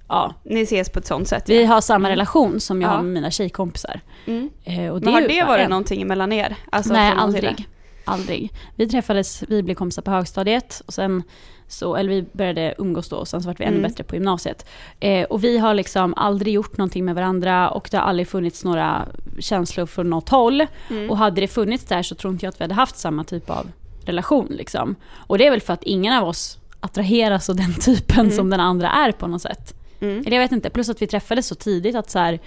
ja, 0.07 0.33
Ni 0.43 0.61
ses 0.61 0.89
på 0.89 0.99
ett 0.99 1.05
sånt 1.07 1.27
sätt. 1.27 1.49
vi 1.49 1.61
ja. 1.61 1.67
har 1.67 1.81
samma 1.81 2.09
relation 2.09 2.59
som 2.59 2.81
jag 2.81 2.89
Ja. 2.91 2.95
har 2.95 3.03
med 3.03 3.13
mina 3.13 3.31
tjejkompisar. 3.31 4.01
Mm. 4.25 4.49
Eh, 4.63 4.87
och 4.89 5.01
Men 5.03 5.13
har 5.13 5.21
det 5.21 5.43
varit 5.43 5.63
en. 5.63 5.69
någonting 5.69 6.07
mellan 6.07 6.31
er? 6.31 6.55
Alltså 6.71 6.93
Nej, 6.93 7.13
aldrig. 7.17 7.67
Aldrig. 8.05 8.51
Vi 8.75 8.87
träffades, 8.87 9.43
vi 9.47 9.63
blev 9.63 9.75
kompisar 9.75 10.01
på 10.01 10.11
högstadiet 10.11 10.81
och 10.85 10.93
sen 10.93 11.23
så, 11.67 11.95
eller 11.95 12.09
vi 12.09 12.25
började 12.33 12.75
umgås 12.77 13.09
då 13.09 13.15
och 13.15 13.27
sen 13.27 13.41
så 13.41 13.47
vart 13.49 13.59
vi 13.59 13.63
ännu 13.63 13.77
Mm. 13.77 13.89
bättre 13.89 14.03
på 14.03 14.15
gymnasiet. 14.15 14.65
Eh, 14.99 15.23
och 15.23 15.43
vi 15.43 15.57
har 15.57 15.73
liksom 15.73 16.13
aldrig 16.13 16.53
gjort 16.53 16.77
någonting 16.77 17.05
med 17.05 17.15
varandra 17.15 17.69
och 17.69 17.87
det 17.91 17.97
har 17.97 18.03
aldrig 18.03 18.27
funnits 18.27 18.63
några 18.63 19.07
känslor 19.39 19.85
från 19.85 20.09
något 20.09 20.29
håll. 20.29 20.67
Mm. 20.89 21.09
Och 21.09 21.17
hade 21.17 21.41
det 21.41 21.47
funnits 21.47 21.83
där 21.85 22.03
så 22.03 22.15
tror 22.15 22.33
inte 22.33 22.45
jag 22.45 22.49
att 22.51 22.59
vi 22.61 22.63
hade 22.63 22.73
haft 22.73 22.97
samma 22.97 23.23
typ 23.23 23.49
av 23.49 23.71
relation 24.05 24.47
liksom. 24.49 24.95
Och 25.13 25.37
det 25.37 25.45
är 25.47 25.51
väl 25.51 25.61
för 25.61 25.73
att 25.73 25.83
ingen 25.83 26.13
av 26.13 26.27
oss 26.27 26.57
attraheras 26.79 27.49
av 27.49 27.55
den 27.55 27.73
typen 27.73 28.19
Mm. 28.25 28.31
som 28.31 28.49
den 28.49 28.59
andra 28.59 28.89
är 28.91 29.11
på 29.11 29.27
något 29.27 29.41
sätt. 29.41 29.75
Mm. 29.99 30.19
Eller 30.19 30.31
jag 30.37 30.43
vet 30.43 30.51
inte, 30.51 30.69
plus 30.69 30.89
att 30.89 31.01
vi 31.01 31.07
träffades 31.07 31.47
så 31.47 31.55
tidigt 31.55 31.95
att 31.95 32.09
så 32.09 32.19
här, 32.19 32.39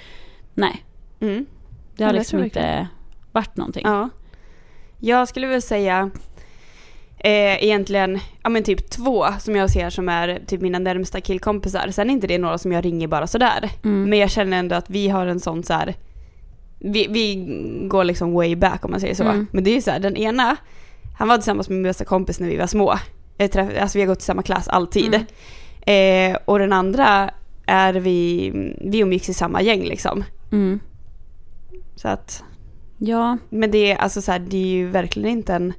nej, 0.55 0.85
Mm. 1.21 1.47
det 1.97 2.05
har 2.05 2.13
Ja, 2.13 2.19
liksom 2.19 2.45
inte 2.45 2.89
varit 3.33 3.57
någonting. 3.57 3.83
Ja. 3.87 4.09
Jag 4.99 5.29
skulle 5.29 5.47
väl 5.47 5.63
säga 5.63 6.11
eh, 7.19 7.65
egentligen, 7.65 8.19
ja 8.43 8.49
men 8.49 8.65
typ 8.65 8.91
två 8.91 9.27
som 9.41 9.57
jag 9.57 9.71
ser 9.71 9.91
som 9.91 10.09
är 10.09 10.41
typ 10.47 10.61
mina 10.61 10.79
närmsta 10.79 11.21
killkompisar. 11.21 11.89
Sen 11.91 12.11
är 12.11 12.15
inte 12.15 12.27
det 12.27 12.39
några 12.39 12.59
som 12.59 12.73
jag 12.73 12.85
ringer 12.85 13.09
bara 13.09 13.27
sådär. 13.27 13.71
Mm. 13.85 14.11
Men 14.11 14.19
jag 14.19 14.31
känner 14.31 14.59
ändå 14.59 14.77
att 14.77 14.91
vi 14.91 15.09
har 15.09 15.27
en 15.27 15.41
sån 15.41 15.63
så 15.63 15.73
här. 15.73 15.95
Vi, 16.79 17.07
vi 17.11 17.35
går 17.89 18.05
liksom 18.05 18.33
way 18.33 18.57
back 18.57 18.85
om 18.85 18.91
man 18.91 19.01
säger 19.01 19.15
så. 19.15 19.25
Mm. 19.25 19.47
Men 19.53 19.65
det 19.65 19.71
är 19.71 19.75
ju 19.75 19.83
så 19.83 19.91
här, 19.91 19.99
den 19.99 20.17
ena, 20.17 20.57
han 21.19 21.29
var 21.29 21.37
tillsammans 21.37 21.69
med 21.69 21.77
min 21.77 21.83
bästa 21.83 22.05
kompis 22.05 22.41
när 22.41 22.49
vi 22.49 22.57
var 22.57 22.67
små. 22.67 22.99
Träff, 23.53 23.81
alltså 23.81 23.99
vi 23.99 24.03
har 24.03 24.09
gått 24.09 24.19
i 24.19 24.25
samma 24.25 24.43
klass 24.43 24.69
alltid. 24.69 25.15
Eh, 25.87 26.37
och 26.45 26.59
den 26.59 26.73
andra 26.73 27.31
är 27.67 27.95
vi, 27.95 28.51
vi 28.81 28.99
umgicks 28.99 29.29
i 29.29 29.35
samma 29.35 29.63
gäng 29.63 29.85
liksom. 29.85 30.25
Mm. 30.53 30.81
Så 31.97 32.09
att, 32.09 32.45
Ja, 32.99 33.39
men 33.51 33.71
det 33.71 33.93
är 33.93 33.97
alltså 33.97 34.23
så 34.23 34.33
här, 34.33 34.39
det 34.39 34.57
är 34.57 34.67
ju 34.67 34.89
verkligen 34.89 35.29
inte 35.31 35.55
en... 35.55 35.73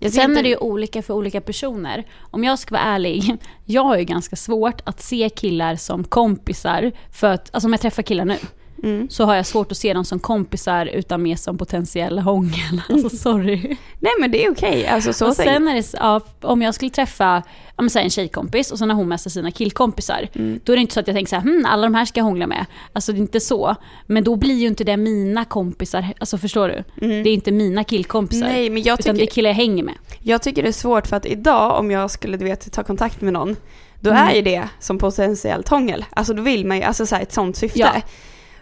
Sen 0.00 0.30
inte- 0.30 0.40
är 0.40 0.42
det 0.42 0.48
ju 0.48 0.56
olika 0.56 1.02
för 1.02 1.14
olika 1.14 1.40
personer. 1.40 2.04
Om 2.20 2.44
jag 2.44 2.58
ska 2.58 2.74
vara 2.74 2.82
ärlig, 2.84 3.36
jag 3.64 3.84
har 3.84 3.98
ju 3.98 4.04
ganska 4.04 4.36
svårt 4.36 4.80
att 4.84 5.02
se 5.02 5.28
killar 5.28 5.76
som 5.76 6.04
kompisar. 6.04 6.92
För 7.10 7.26
att, 7.32 7.50
alltså 7.54 7.68
om 7.68 7.72
jag 7.72 7.80
träffar 7.80 8.02
killar 8.02 8.24
nu, 8.24 8.36
Mm. 8.82 9.08
så 9.10 9.24
har 9.24 9.34
jag 9.34 9.46
svårt 9.46 9.70
att 9.72 9.78
se 9.78 9.94
dem 9.94 10.04
som 10.04 10.18
kompisar 10.18 10.86
utan 10.86 11.22
mer 11.22 11.36
som 11.36 11.58
potentiell 11.58 12.18
hångel. 12.18 12.82
Alltså 12.88 13.08
sorry. 13.16 13.76
Nej 14.00 14.12
men 14.20 14.30
det 14.30 14.44
är 14.44 14.50
okej, 14.52 14.86
alltså 14.86 15.12
så 15.12 15.28
och 15.28 15.36
tänker 15.36 15.52
sen 15.54 15.68
är 15.68 15.74
det, 15.74 15.82
så- 15.82 15.96
ja, 16.00 16.20
om 16.40 16.62
jag 16.62 16.74
skulle 16.74 16.90
träffa 16.90 17.42
ja, 17.76 17.82
men, 17.82 17.90
en 18.04 18.10
tjejkompis 18.10 18.72
och 18.72 18.78
sen 18.78 18.90
har 18.90 18.96
hon 18.96 19.08
med 19.08 19.20
sig 19.20 19.32
sina 19.32 19.50
killkompisar. 19.50 20.28
Mm. 20.34 20.60
Då 20.64 20.72
är 20.72 20.76
det 20.76 20.80
inte 20.80 20.94
så 20.94 21.00
att 21.00 21.06
jag 21.06 21.16
tänker 21.16 21.30
så 21.30 21.36
här, 21.36 21.42
hm, 21.42 21.66
alla 21.68 21.82
de 21.82 21.94
här 21.94 22.04
ska 22.04 22.20
jag 22.20 22.24
hångla 22.24 22.46
med. 22.46 22.66
Alltså 22.92 23.12
det 23.12 23.18
är 23.18 23.20
inte 23.20 23.40
så. 23.40 23.74
Men 24.06 24.24
då 24.24 24.36
blir 24.36 24.54
ju 24.54 24.66
inte 24.66 24.84
det 24.84 24.96
mina 24.96 25.44
kompisar, 25.44 26.06
alltså 26.18 26.38
förstår 26.38 26.68
du? 26.68 26.84
Det 27.06 27.30
är 27.30 27.34
inte 27.34 27.52
mina 27.52 27.84
killkompisar. 27.84 28.46
Mm. 28.46 28.52
Nej 28.58 28.70
men 28.70 28.82
jag 28.82 29.00
utan 29.00 29.14
det 29.14 29.18
är 29.18 29.26
tycker, 29.26 29.34
killar 29.34 29.50
jag 29.50 29.54
hänger 29.54 29.82
med. 29.84 29.94
jag 30.22 30.42
tycker 30.42 30.62
det 30.62 30.68
är 30.68 30.72
svårt 30.72 31.06
för 31.06 31.16
att 31.16 31.26
idag 31.26 31.78
om 31.78 31.90
jag 31.90 32.10
skulle 32.10 32.36
du 32.36 32.44
vet 32.44 32.72
ta 32.72 32.82
kontakt 32.82 33.20
med 33.20 33.32
någon 33.32 33.56
då 34.00 34.10
Mm. 34.10 34.28
är 34.28 34.34
ju 34.34 34.42
det 34.42 34.68
som 34.80 34.98
potentiellt 34.98 35.68
hångel. 35.68 36.04
Alltså 36.10 36.34
då 36.34 36.42
vill 36.42 36.66
man 36.66 36.76
ju, 36.76 36.82
alltså 36.82 37.06
så 37.06 37.14
här, 37.14 37.22
ett 37.22 37.32
sånt 37.32 37.56
syfte. 37.56 37.78
Ja. 37.78 37.92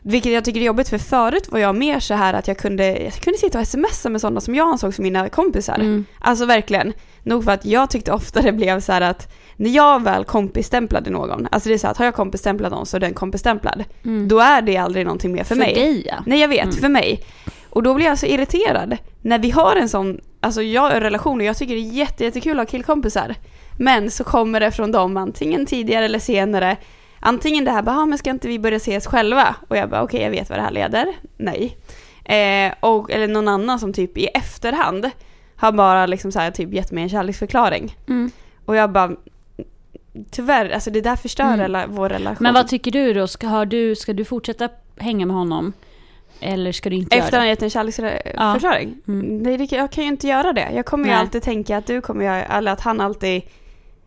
Vilket 0.05 0.33
jag 0.33 0.45
tycker 0.45 0.61
är 0.61 0.65
jobbigt 0.65 0.89
för 0.89 0.99
förut 0.99 1.49
var 1.53 1.59
jag 1.59 1.75
mer 1.75 2.01
så 2.01 2.15
här 2.15 2.35
att 2.35 2.49
jag 2.49 2.59
kunde, 2.59 2.99
jag 2.99 3.13
kunde 3.13 3.39
sitta 3.39 3.61
och 3.61 3.69
smsa 3.69 4.09
med 4.09 4.21
sådana 4.21 4.41
som 4.41 4.55
jag 4.55 4.69
ansåg 4.69 4.95
som 4.95 5.03
mina 5.03 5.29
kompisar. 5.29 5.75
Mm. 5.75 6.05
Alltså 6.21 6.47
verkligen. 6.47 6.93
Nog 7.23 7.45
för 7.45 7.53
att 7.53 7.65
jag 7.65 7.91
tyckte 7.91 8.13
ofta 8.13 8.43
det 8.43 8.53
blev 8.53 8.81
så 8.81 8.93
här 8.93 9.01
att 9.01 9.33
när 9.57 9.71
jag 9.71 10.03
väl 10.03 10.25
kompisstämplade 10.25 11.11
någon, 11.11 11.49
alltså 11.51 11.69
det 11.69 11.75
är 11.75 11.79
så 11.79 11.89
att 11.89 11.97
har 11.97 12.05
jag 12.05 12.15
kompisstämplat 12.15 12.73
någon 12.73 12.87
så 12.87 12.97
är 12.97 13.01
den 13.01 13.15
kompisstämplad. 13.15 13.85
Mm. 14.05 14.29
Då 14.29 14.39
är 14.41 14.63
det 14.63 14.77
aldrig 14.77 15.05
någonting 15.07 15.33
mer 15.33 15.45
för, 15.45 15.55
mig. 15.55 15.75
dig 15.75 16.07
ja. 16.07 16.15
Nej 16.27 16.41
jag 16.41 16.49
vet, 16.49 16.63
Mm. 16.63 16.77
för 16.77 16.89
mig. 16.89 17.25
Och 17.71 17.83
då 17.83 17.95
blir 17.95 18.07
jag 18.07 18.19
så 18.19 18.27
irriterad 18.27 18.97
när 19.23 19.39
vi 19.39 19.51
har 19.51 19.77
en 19.77 19.89
sån, 19.89 20.21
alltså 20.41 20.63
jag 20.63 20.83
har 20.83 20.91
en 20.91 21.01
relation 21.01 21.39
och 21.41 21.45
jag 21.47 21.57
tycker 21.57 21.75
det 21.75 21.81
är 21.81 21.93
jätte, 21.93 22.25
jättekul 22.25 22.61
att 22.61 22.67
ha 22.67 22.71
killkompisar. 22.71 23.35
Men 23.79 24.11
så 24.11 24.25
kommer 24.25 24.61
det 24.61 24.71
från 24.71 24.93
dem 24.93 25.17
antingen 25.17 25.67
tidigare 25.67 26.05
eller 26.05 26.19
senare. 26.19 26.77
Antingen 27.25 27.65
det 27.65 27.71
här 27.71 27.83
bara, 27.83 28.07
men 28.07 28.19
ska 28.19 28.31
inte 28.31 28.49
vi 28.49 28.59
börja 28.59 28.77
ses 28.77 29.07
själva? 29.07 29.55
Och 29.69 29.77
jag 29.77 29.89
bara, 29.91 30.03
okej 30.03 30.23
jag 30.23 30.31
vet 30.31 30.51
vad 30.51 30.59
det 30.59 30.63
här 30.63 30.71
leder. 30.71 31.07
Nej. 31.37 31.77
Eh, 32.25 32.75
och, 32.81 33.11
eller 33.11 33.29
någon 33.29 33.49
annan 33.49 33.79
som 33.79 33.93
typ 33.93 34.19
i 34.19 34.27
efterhand 34.27 35.11
har 35.57 35.73
bara 35.73 36.07
liksom 36.07 36.33
så 36.33 36.39
här, 36.41 36.51
typ 36.51 36.73
gett 36.73 36.93
mig 36.93 37.03
en 37.03 37.09
kärleksförklaring. 37.09 37.97
Mm. 38.09 38.31
Och 38.65 38.77
jag 38.77 38.93
bara, 38.93 39.13
tyvärr, 40.31 40.71
alltså 40.71 40.91
det 40.91 41.01
där 41.01 41.17
förstör 41.17 41.45
Mm. 41.55 41.95
vår 41.95 42.09
relation. 42.09 42.37
Men 42.41 42.55
vad 42.55 42.69
tycker 42.69 42.91
du 42.91 43.13
då? 43.13 43.27
Ska, 43.27 43.47
har 43.47 43.67
du? 43.67 43.97
ska 43.97 44.13
du 44.13 44.25
fortsätta 44.25 44.69
hänga 44.97 45.27
med 45.27 45.37
honom? 45.37 45.73
Eller 46.41 46.73
ska 46.73 46.91
du 46.91 46.97
inte 46.97 47.17
Efter 47.17 47.39
han 47.39 47.47
göra 47.47 47.53
gett 47.53 47.63
en 47.63 47.71
kärleksförklaring? 47.71 48.97
Mm. 49.09 49.39
Nej, 49.39 49.57
det, 49.57 49.73
jag 49.77 49.91
kan 49.91 50.05
ju 50.05 50.11
inte 50.11 50.27
göra 50.27 50.53
det. 50.53 50.69
Jag 50.75 50.87
kommer 50.87 51.05
ju 51.05 51.11
Nej. 51.11 51.21
alltid 51.21 51.43
tänka 51.43 51.77
att 51.77 51.87
du 51.87 52.01
kommer 52.01 52.25
göra, 52.25 52.45
eller 52.45 52.73
att 52.73 52.81
han 52.81 53.01
alltid, 53.01 53.43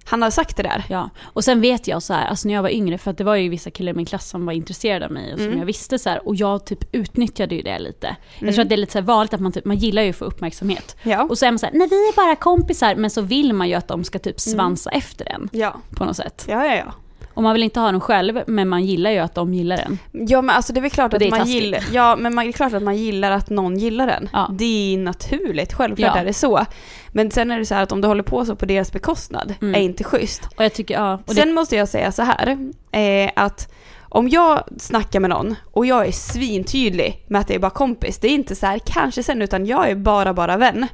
han 0.06 0.22
har 0.22 0.30
sagt 0.30 0.58
det 0.58 0.64
där. 0.64 0.84
Ja, 0.90 1.10
och 1.24 1.44
sen 1.44 1.62
vet 1.62 1.88
jag 1.88 2.04
så 2.04 2.14
här, 2.14 2.26
alltså 2.28 2.48
när 2.48 2.56
jag 2.56 2.62
var 2.62 2.70
yngre, 2.70 2.98
för 2.98 3.12
att 3.12 3.18
det 3.18 3.24
var 3.24 3.36
ju 3.36 3.50
vissa 3.50 3.72
killar 3.72 3.92
i 3.92 3.96
min 3.96 4.06
klass 4.06 4.30
som 4.30 4.46
var 4.46 4.54
intresserade 4.54 5.06
av 5.06 5.12
mig 5.12 5.34
och 5.34 5.40
som 5.40 5.48
Mm. 5.48 5.60
jag 5.60 5.66
visste 5.66 6.00
så 6.00 6.10
här, 6.10 6.28
och 6.28 6.36
jag 6.36 6.66
typ 6.66 6.96
utnyttjade 6.96 7.56
ju 7.56 7.62
det 7.62 7.80
lite. 7.80 8.08
Mm. 8.08 8.18
Jag 8.40 8.54
tror 8.54 8.62
att 8.64 8.70
det 8.70 8.76
är 8.76 8.78
lite 8.78 8.92
så 8.94 9.02
vanligt 9.02 9.34
att 9.34 9.40
man, 9.42 9.52
typ, 9.52 9.66
man 9.66 9.76
gillar 9.78 10.02
ju 10.02 10.10
att 10.10 10.16
få 10.16 10.26
uppmärksamhet. 10.26 10.96
Ja. 11.04 11.24
Och 11.30 11.38
så 11.38 11.46
är 11.46 11.52
man 11.52 11.60
så 11.60 11.66
här, 11.66 11.74
nej 11.74 11.88
vi 11.90 11.96
är 11.96 12.16
bara 12.16 12.36
kompisar, 12.36 12.96
men 12.96 13.10
så 13.10 13.22
vill 13.22 13.54
man 13.54 13.70
ju 13.70 13.74
att 13.76 13.88
de 13.88 14.04
ska 14.04 14.16
Mm. 14.18 14.24
typ 14.24 14.40
svansa 14.40 14.90
efter 14.90 15.26
en 15.32 15.50
Ja. 15.52 15.76
på 15.96 16.06
något 16.06 16.18
sätt. 16.18 16.46
Ja, 16.50 16.66
ja, 16.66 16.76
ja. 16.76 16.94
Och 17.36 17.44
man 17.44 17.54
vill 17.54 17.64
inte 17.64 17.80
ha 17.80 17.92
dem 17.92 18.02
själv, 18.02 18.42
men 18.48 18.70
man 18.70 18.86
gillar 18.86 19.12
ju 19.12 19.18
att 19.20 19.36
de 19.36 19.54
gillar 19.54 19.78
en. 19.78 19.98
Ja 20.12 20.42
men 20.42 20.56
alltså 20.56 20.74
det 20.74 20.80
är 20.80 20.82
väl 20.82 20.92
klart 20.92 21.14
Och 21.14 21.16
att 21.16 21.20
det 21.20 21.30
man 21.30 21.48
gillar, 21.48 21.84
ja 21.94 22.16
men 22.16 22.36
man, 22.36 22.46
det 22.46 22.50
är 22.50 22.54
klart 22.54 22.74
att 22.74 22.84
man 22.84 22.96
gillar 22.98 23.32
att 23.32 23.50
någon 23.50 23.78
gillar 23.78 24.08
den. 24.08 24.30
Ja. 24.34 24.50
Det 24.54 24.94
är 24.94 24.98
naturligt, 24.98 25.74
självklart 25.74 26.12
Ja. 26.16 26.22
är 26.22 26.26
det 26.26 26.34
så. 26.34 26.66
Men 27.12 27.32
sen 27.32 27.52
är 27.52 27.60
det 27.60 27.66
så 27.66 27.76
här 27.76 27.84
att 27.84 27.92
om 27.92 28.02
du 28.02 28.08
håller 28.08 28.24
på 28.24 28.46
så 28.46 28.56
på 28.56 28.66
deras 28.66 28.92
bekostnad 28.92 29.54
Mm. 29.62 29.76
är 29.76 29.80
inte 29.80 30.04
schysst. 30.04 30.42
Och 30.58 30.64
jag 30.64 30.74
tycker, 30.74 30.94
ja. 30.94 31.14
Och 31.14 31.22
det, 31.36 31.42
Sen 31.42 31.54
måste 31.54 31.76
jag 31.76 31.88
säga 31.88 32.12
så 32.12 32.24
här, 32.24 32.58
eh, 32.92 33.32
att 33.36 33.72
om 34.10 34.30
jag 34.30 34.64
snackar 34.78 35.20
med 35.20 35.30
någon 35.30 35.56
och 35.72 35.86
jag 35.86 36.08
är 36.08 36.12
svintydlig 36.12 37.26
med 37.28 37.42
att 37.42 37.48
det 37.48 37.56
är 37.56 37.60
bara 37.60 37.72
kompis, 37.72 38.18
det 38.20 38.28
är 38.28 38.32
inte 38.32 38.56
så 38.56 38.66
här 38.66 38.80
kanske 38.86 39.24
sen 39.24 39.42
utan 39.42 39.66
jag 39.66 39.90
är 39.90 39.96
bara 39.96 40.34
bara 40.34 40.58
vän. 40.58 40.88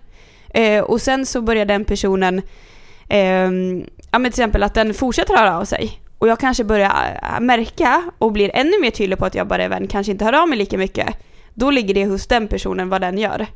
Eh, 0.53 0.83
och 0.83 1.01
sen 1.01 1.25
så 1.25 1.41
börjar 1.41 1.65
den 1.65 1.85
personen, 1.85 2.41
ehm, 3.09 3.85
ja 4.11 4.19
men 4.19 4.31
till 4.31 4.41
exempel 4.41 4.63
att 4.63 4.73
den 4.73 4.93
fortsätter 4.93 5.37
höra 5.37 5.57
av 5.57 5.65
sig. 5.65 6.00
Och 6.21 6.27
jag 6.27 6.39
kanske 6.39 6.63
börjar 6.63 7.19
äh, 7.23 7.39
märka 7.39 8.03
och 8.17 8.31
blir 8.31 8.51
ännu 8.53 8.81
mer 8.81 8.91
tydlig 8.91 9.17
på 9.17 9.25
att 9.25 9.35
jag 9.35 9.47
bara 9.47 9.63
är 9.63 9.69
vän, 9.69 9.87
kanske 9.87 10.11
inte 10.11 10.25
hör 10.25 10.33
av 10.33 10.49
mig 10.49 10.57
lika 10.57 10.77
mycket. 10.77 11.15
Då 11.53 11.71
ligger 11.71 11.93
det 11.93 12.05
hos 12.05 12.27
den 12.27 12.47
personen 12.47 12.89
vad 12.89 13.01
den 13.01 13.17
gör. 13.17 13.47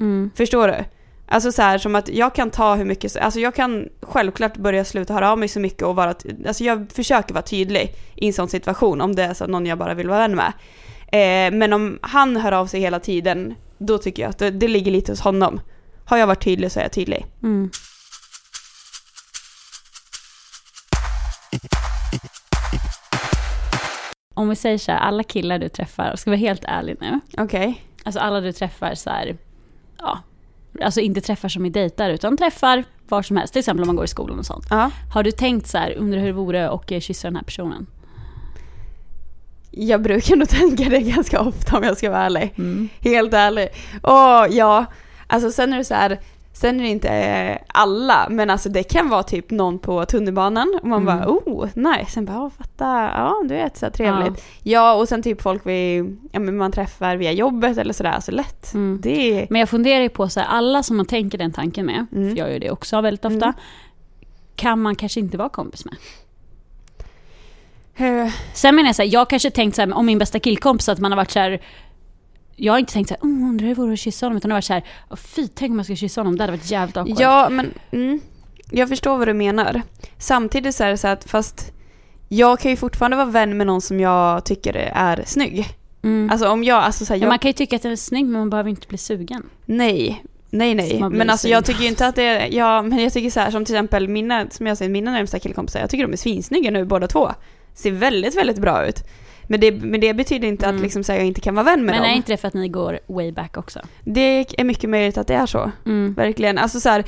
mm, 0.00 0.30
Förstår 0.34 0.68
du? 0.68 0.84
Alltså 1.28 1.52
så 1.52 1.62
här 1.62 1.78
som 1.78 1.94
att 1.94 2.08
jag 2.08 2.34
kan 2.34 2.50
ta 2.50 2.74
hur 2.74 2.84
mycket, 2.84 3.16
alltså 3.16 3.40
jag 3.40 3.54
kan 3.54 3.88
självklart 4.02 4.56
börja 4.56 4.84
sluta 4.84 5.14
höra 5.14 5.32
av 5.32 5.38
mig 5.38 5.48
så 5.48 5.60
mycket 5.60 5.82
och 5.82 5.96
vara, 5.96 6.14
alltså 6.46 6.64
jag 6.64 6.86
försöker 6.92 7.34
vara 7.34 7.42
tydlig 7.42 7.94
i 8.14 8.26
en 8.26 8.32
sån 8.32 8.48
situation 8.48 9.00
om 9.00 9.14
det 9.14 9.22
är 9.22 9.34
så 9.34 9.46
någon 9.46 9.66
jag 9.66 9.78
bara 9.78 9.94
vill 9.94 10.08
vara 10.08 10.18
vän 10.18 10.36
med. 10.36 10.52
Eh, 11.12 11.58
men 11.58 11.72
om 11.72 11.98
han 12.02 12.36
hör 12.36 12.52
av 12.52 12.66
sig 12.66 12.80
hela 12.80 13.00
tiden, 13.00 13.54
då 13.78 13.98
tycker 13.98 14.22
jag 14.22 14.30
att 14.30 14.38
det, 14.38 14.50
det 14.50 14.68
ligger 14.68 14.90
lite 14.90 15.12
hos 15.12 15.20
honom. 15.20 15.60
Har 16.04 16.16
jag 16.18 16.26
varit 16.26 16.44
tydlig 16.44 16.72
så 16.72 16.78
är 16.80 16.84
jag 16.84 16.92
tydlig. 16.92 17.26
mm. 17.42 17.70
Om 24.38 24.48
vi 24.48 24.56
säger 24.56 24.78
så 24.78 24.92
här, 24.92 24.98
alla 24.98 25.22
killar 25.22 25.58
du 25.58 25.68
träffar, 25.68 26.16
ska 26.16 26.30
vi 26.30 26.36
vara 26.36 26.48
helt 26.48 26.64
ärlig 26.64 26.96
nu. 27.00 27.20
Okej. 27.38 27.84
Alltså 28.04 28.20
alla 28.20 28.40
du 28.40 28.52
träffar 28.52 28.94
så 28.94 29.10
här, 29.10 29.36
ja, 29.98 30.18
alltså 30.82 31.00
inte 31.00 31.20
träffar 31.20 31.48
som 31.48 31.66
i 31.66 31.70
dejtar 31.70 32.10
utan 32.10 32.36
träffar 32.36 32.84
var 33.08 33.22
som 33.22 33.36
helst, 33.36 33.52
till 33.52 33.60
exempel 33.60 33.82
om 33.82 33.86
man 33.86 33.96
går 33.96 34.04
i 34.04 34.08
skolan 34.08 34.38
och 34.38 34.46
sånt. 34.46 34.66
Ja. 34.70 34.90
Har 35.14 35.22
du 35.22 35.30
tänkt 35.30 35.66
så 35.66 35.78
här, 35.78 35.94
undrar 35.98 36.18
hur 36.18 36.26
det 36.26 36.32
vore 36.32 36.68
och 36.68 36.92
kyssa 37.00 37.28
den 37.28 37.36
här 37.36 37.42
personen? 37.42 37.86
Jag 39.70 40.02
brukar 40.02 40.36
nog 40.36 40.48
tänka 40.58 40.84
det 40.84 41.00
ganska 41.00 41.40
ofta 41.40 41.76
om 41.76 41.84
jag 41.84 41.96
ska 41.96 42.10
vara 42.10 42.22
ärlig. 42.22 42.54
Mm. 42.58 42.88
Helt 43.00 43.34
ärlig. 43.34 43.68
Åh, 44.02 44.46
ja. 44.50 44.84
Alltså 45.26 45.50
sen 45.50 45.72
är 45.72 45.78
det 45.78 45.84
så 45.84 45.94
här, 45.94 46.20
sen 46.60 46.80
är 46.80 46.84
det 46.84 46.88
inte 46.90 47.08
eh, 47.08 47.58
alla, 47.68 48.26
men 48.30 48.50
alltså 48.50 48.68
det 48.68 48.82
kan 48.82 49.08
vara 49.08 49.22
typ 49.22 49.50
någon 49.50 49.78
på 49.78 50.04
tunnelbanan 50.04 50.78
och 50.82 50.88
man 50.88 51.02
Mm. 51.02 51.18
bara 51.18 51.28
oh, 51.30 51.68
nice. 51.74 52.10
Sen 52.10 52.24
bara, 52.24 52.38
oh, 52.46 52.50
fatta, 52.50 52.84
ja 53.14 53.34
du 53.48 53.54
vet 53.54 53.76
så 53.76 53.90
trevligt. 53.90 54.44
Ja. 54.62 54.94
och 54.94 55.08
sen 55.08 55.22
typ 55.22 55.42
folk 55.42 55.62
vi, 55.66 56.04
ja 56.32 56.40
men 56.40 56.56
man 56.56 56.72
träffar 56.72 57.16
via 57.16 57.32
jobbet 57.32 57.78
eller 57.78 57.92
sådär, 57.92 58.20
så 58.20 58.32
lätt. 58.32 58.74
Mm. 58.74 58.98
Det 59.02 59.46
Men 59.50 59.60
jag 59.60 59.68
funderar 59.68 60.02
ju 60.02 60.08
på 60.08 60.28
så 60.28 60.40
här, 60.40 60.46
alla 60.46 60.82
som 60.82 60.96
man 60.96 61.06
tänker 61.06 61.38
den 61.38 61.52
tanken 61.52 61.86
med, 61.86 62.06
Mm. 62.12 62.30
för 62.30 62.38
jag 62.38 62.52
gör 62.52 62.58
det 62.58 62.70
också 62.70 63.00
väldigt 63.00 63.24
ofta, 63.24 63.44
Mm. 63.46 63.54
kan 64.56 64.82
man 64.82 64.94
kanske 64.96 65.20
inte 65.20 65.36
vara 65.36 65.48
kompis 65.48 65.84
med. 65.84 65.94
Eh, 67.96 68.32
Sen 68.54 68.74
menar 68.76 68.88
jag 68.88 68.96
så 68.96 69.02
här, 69.02 69.10
jag 69.12 69.30
kanske 69.30 69.50
tänkt 69.50 69.76
så 69.76 69.82
här, 69.82 69.94
om 69.96 70.06
min 70.06 70.18
bästa 70.18 70.38
killkompis 70.38 70.88
att 70.88 70.98
man 70.98 71.12
har 71.12 71.16
varit 71.16 71.30
så 71.30 71.38
här. 71.38 71.60
Jag 72.60 72.72
har 72.72 72.78
inte 72.78 72.92
tänkt 72.92 73.08
så 73.08 73.14
här, 73.14 73.22
oh, 73.22 73.48
undrar 73.48 73.66
hur 73.66 73.74
det 73.74 73.80
vore 73.80 73.92
att 73.92 73.98
kyssa 73.98 74.26
honom, 74.26 74.36
utan 74.36 74.50
jag 74.50 74.54
har 74.54 74.56
varit 74.56 74.64
så 74.64 74.72
här, 74.72 74.84
oh, 75.10 75.16
fy 75.16 75.48
tänk 75.48 75.70
om 75.70 75.76
jag 75.76 75.86
skulle 75.86 75.96
kyssa 75.96 76.20
honom, 76.20 76.36
det 76.36 76.42
hade 76.42 76.52
varit 76.52 76.70
jävligt 76.70 76.96
awkward. 76.96 77.20
ja 77.20 77.48
men, 77.50 77.74
mm, 77.90 78.20
jag 78.70 78.88
förstår 78.88 79.18
vad 79.18 79.28
du 79.28 79.34
menar. 79.34 79.82
Samtidigt 80.18 80.74
så 80.74 80.84
är 80.84 80.90
det 80.90 80.98
så 80.98 81.08
att 81.08 81.24
fast 81.24 81.72
jag 82.28 82.60
kan 82.60 82.70
ju 82.70 82.76
fortfarande 82.76 83.16
vara 83.16 83.26
vän 83.26 83.56
med 83.56 83.66
någon 83.66 83.80
som 83.80 84.00
jag 84.00 84.44
tycker 84.44 84.74
är 84.94 85.22
snygg. 85.26 85.66
Mm. 86.02 86.30
Alltså 86.30 86.48
om 86.48 86.64
jag, 86.64 86.82
alltså 86.82 87.04
så 87.04 87.12
här, 87.12 87.20
ja, 87.20 87.24
jag 87.24 87.28
man 87.28 87.38
kan 87.38 87.48
ju 87.48 87.52
tycka 87.52 87.76
att 87.76 87.82
den 87.82 87.92
är 87.92 87.96
snygg, 87.96 88.24
men 88.24 88.40
man 88.40 88.50
behöver 88.50 88.70
inte 88.70 88.88
bli 88.88 88.98
sugen. 88.98 89.42
Nej, 89.64 90.24
nej, 90.50 90.74
nej. 90.74 91.00
Men 91.10 91.30
alltså 91.30 91.42
sugen. 91.42 91.54
jag 91.54 91.64
tycker 91.64 91.82
ju 91.82 91.88
inte 91.88 92.06
att 92.06 92.14
det 92.14 92.22
är, 92.22 92.54
ja 92.54 92.82
men 92.82 92.98
jag 92.98 93.12
tycker 93.12 93.30
så 93.30 93.40
här 93.40 93.50
som 93.50 93.64
till 93.64 93.74
exempel 93.74 94.08
mina, 94.08 94.50
som 94.50 94.66
jag 94.66 94.78
säger, 94.78 94.90
mina 94.90 95.10
närmsta 95.10 95.38
killkompisar, 95.38 95.80
jag 95.80 95.90
tycker 95.90 96.04
de 96.04 96.12
är 96.12 96.16
svinsnygga 96.16 96.70
nu 96.70 96.84
båda 96.84 97.06
två. 97.06 97.30
Ser 97.74 97.90
väldigt, 97.90 98.36
väldigt 98.36 98.58
bra 98.58 98.86
ut. 98.86 99.04
Men 99.50 99.60
det, 99.60 99.72
men 99.72 100.00
det 100.00 100.14
betyder 100.14 100.48
inte 100.48 100.66
Mm. 100.66 100.76
att 100.76 100.82
liksom 100.82 101.02
här, 101.08 101.14
jag 101.16 101.26
inte 101.26 101.40
kan 101.40 101.54
vara 101.54 101.64
vän 101.64 101.84
med 101.84 101.94
Men 101.94 102.02
dem. 102.02 102.10
är 102.10 102.16
inte 102.16 102.32
det 102.32 102.36
för 102.36 102.48
att 102.48 102.54
ni 102.54 102.68
går 102.68 102.98
way 103.06 103.32
back 103.32 103.56
också? 103.56 103.80
Det 104.04 104.60
är 104.60 104.64
mycket 104.64 104.90
möjligt 104.90 105.18
att 105.18 105.26
det 105.26 105.34
är 105.34 105.46
så. 105.46 105.70
Mm. 105.86 106.14
Verkligen. 106.14 106.58
Alltså 106.58 106.80
så 106.80 106.88
här, 106.88 107.04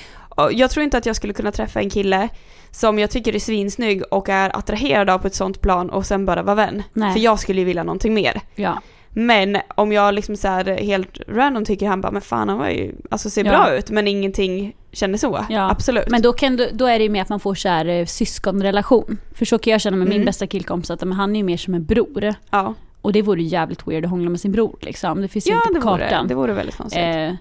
jag 0.51 0.71
tror 0.71 0.85
inte 0.85 0.99
att 0.99 1.07
jag 1.07 1.17
skulle 1.17 1.33
kunna 1.33 1.53
träffa 1.53 1.81
en 1.81 1.91
kille 1.91 2.29
som 2.71 2.99
jag 2.99 3.11
tycker 3.11 3.35
är 3.35 3.39
svinsnygg 3.39 4.03
och 4.11 4.29
är 4.29 4.57
attraherad 4.57 5.11
av 5.11 5.19
på 5.19 5.27
ett 5.27 5.35
sånt 5.35 5.61
plan 5.61 5.91
och 5.91 6.07
sen 6.07 6.27
bara 6.27 6.43
vara 6.43 6.55
vän. 6.57 6.83
Nej. 6.93 7.13
För 7.13 7.21
jag 7.21 7.39
skulle 7.39 7.61
ju 7.61 7.65
vilja 7.67 7.83
någonting 7.83 8.15
mer. 8.15 8.41
Ja. 8.55 8.81
Men 9.11 9.59
om 9.75 9.93
jag 9.93 10.15
liksom 10.15 10.37
så 10.37 10.49
helt 10.49 11.21
random 11.29 11.65
tycker 11.65 11.87
han 11.87 12.01
bara, 12.01 12.13
men 12.13 12.23
fan 12.23 12.49
han 12.49 12.59
var 12.59 12.69
ju, 12.69 12.95
alltså 13.11 13.31
ser 13.31 13.45
Ja. 13.45 13.51
bra 13.51 13.77
ut 13.77 13.91
men 13.91 14.09
ingenting 14.09 14.73
känner 14.93 15.19
så. 15.19 15.47
Ja. 15.51 15.71
Absolut. 15.71 16.09
Men 16.11 16.23
då, 16.23 16.33
kan 16.33 16.57
du, 16.57 16.71
då 16.73 16.87
är 16.87 16.99
det 16.99 17.03
ju 17.05 17.11
mer 17.11 17.23
att 17.23 17.29
man 17.29 17.41
får 17.41 17.55
så 17.55 17.69
här, 17.69 17.87
eh, 17.87 18.07
syskonrelation. 18.07 19.19
För 19.35 19.45
så 19.45 19.59
kan 19.59 19.71
jag 19.73 19.81
känna 19.81 19.97
med 19.97 20.07
min 20.09 20.17
Mm. 20.17 20.27
bästa 20.27 20.47
killkompis, 20.47 20.91
att 20.91 21.01
men 21.01 21.13
han 21.13 21.37
är 21.37 21.41
ju 21.41 21.45
mer 21.45 21.57
som 21.57 21.75
en 21.75 21.85
bror. 21.85 22.35
ja, 22.51 22.75
Och 23.03 23.13
det 23.13 23.23
vore 23.23 23.43
ju 23.43 23.47
jävligt 23.49 23.87
weird 23.89 24.05
att 24.05 24.11
hångla 24.11 24.31
med 24.31 24.41
sin 24.41 24.53
bror 24.53 24.79
liksom. 24.81 25.21
Det 25.23 25.29
finns 25.29 25.47
ja 25.47 25.55
inte 25.55 25.79
det 25.79 25.81
på 25.85 25.91
vore, 25.91 26.03
kartan. 26.09 26.29
det 26.29 26.35
vore 26.35 26.53
väldigt 26.53 26.77
konstigt. 26.77 27.03
Eh, 27.05 27.33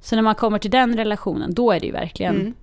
Så 0.00 0.14
när 0.16 0.22
man 0.22 0.34
kommer 0.34 0.58
till 0.58 0.70
den 0.70 0.96
relationen, 0.96 1.54
då 1.54 1.72
är 1.72 1.80
det 1.80 1.86
ju 1.86 1.92
verkligen 1.92 2.34
Mm. 2.40 2.54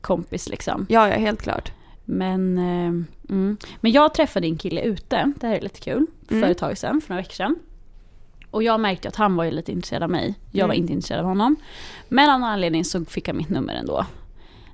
kompis 0.00 0.48
liksom. 0.48 0.86
Ja, 0.88 1.08
ja, 1.08 1.16
helt 1.16 1.42
klart. 1.42 1.72
Men, 2.04 2.58
eh, 2.58 3.32
mm. 3.34 3.56
Men 3.80 3.92
jag 3.92 4.14
träffade 4.14 4.46
en 4.46 4.56
kille 4.56 4.80
ute, 4.82 5.32
det 5.40 5.46
här 5.46 5.54
är 5.56 5.60
lite 5.60 5.80
kul, 5.80 6.06
för 6.28 6.34
Mm. 6.34 6.50
ett 6.50 6.58
tag 6.58 6.78
sedan, 6.78 7.00
för 7.00 7.10
några 7.10 7.22
veckor 7.22 7.34
sedan. 7.34 7.56
Och 8.54 8.62
jag 8.62 8.80
märkte 8.80 9.08
att 9.08 9.16
han 9.16 9.36
var 9.36 9.44
ju 9.44 9.50
lite 9.50 9.72
intresserad 9.72 10.02
av 10.02 10.10
mig. 10.10 10.34
Jag 10.50 10.66
var 10.66 10.74
Mm. 10.74 10.82
inte 10.82 10.92
intresserad 10.92 11.20
av 11.20 11.26
honom. 11.26 11.56
Men 12.08 12.30
av 12.30 12.40
någon 12.40 12.48
anledning 12.50 12.84
så 12.84 13.04
fick 13.04 13.28
han 13.28 13.36
mitt 13.36 13.48
nummer 13.48 13.74
ändå. 13.74 14.06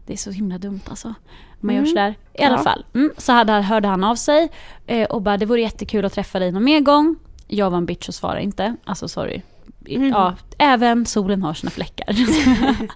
Det 0.06 0.12
är 0.12 0.16
så 0.16 0.30
himla 0.30 0.58
dumt 0.58 0.80
alltså. 0.88 1.14
Man 1.60 1.74
gör 1.74 1.82
Mm. 1.82 1.88
sådär. 1.90 2.14
I 2.34 2.42
alla 2.42 2.56
Ja. 2.56 2.62
fall. 2.62 2.84
Mm, 2.94 3.12
så 3.16 3.32
hade, 3.32 3.52
hörde 3.52 3.88
han 3.88 4.04
av 4.04 4.14
sig 4.14 4.48
eh, 4.86 5.06
och 5.10 5.22
bara 5.22 5.36
det 5.36 5.46
vore 5.46 5.60
jättekul 5.60 6.04
att 6.04 6.12
träffa 6.12 6.38
dig 6.38 6.52
någon 6.52 6.64
mer 6.64 6.80
gång. 6.80 7.16
Jag 7.46 7.70
var 7.70 7.78
en 7.78 7.86
bitch 7.86 8.08
och 8.08 8.14
svarade 8.14 8.42
inte. 8.42 8.76
Alltså 8.84 9.08
sorry. 9.08 9.42
Mm. 9.86 10.08
Ja, 10.08 10.34
även 10.58 11.06
solen 11.06 11.42
har 11.42 11.54
sina 11.54 11.70
fläckar. 11.70 12.06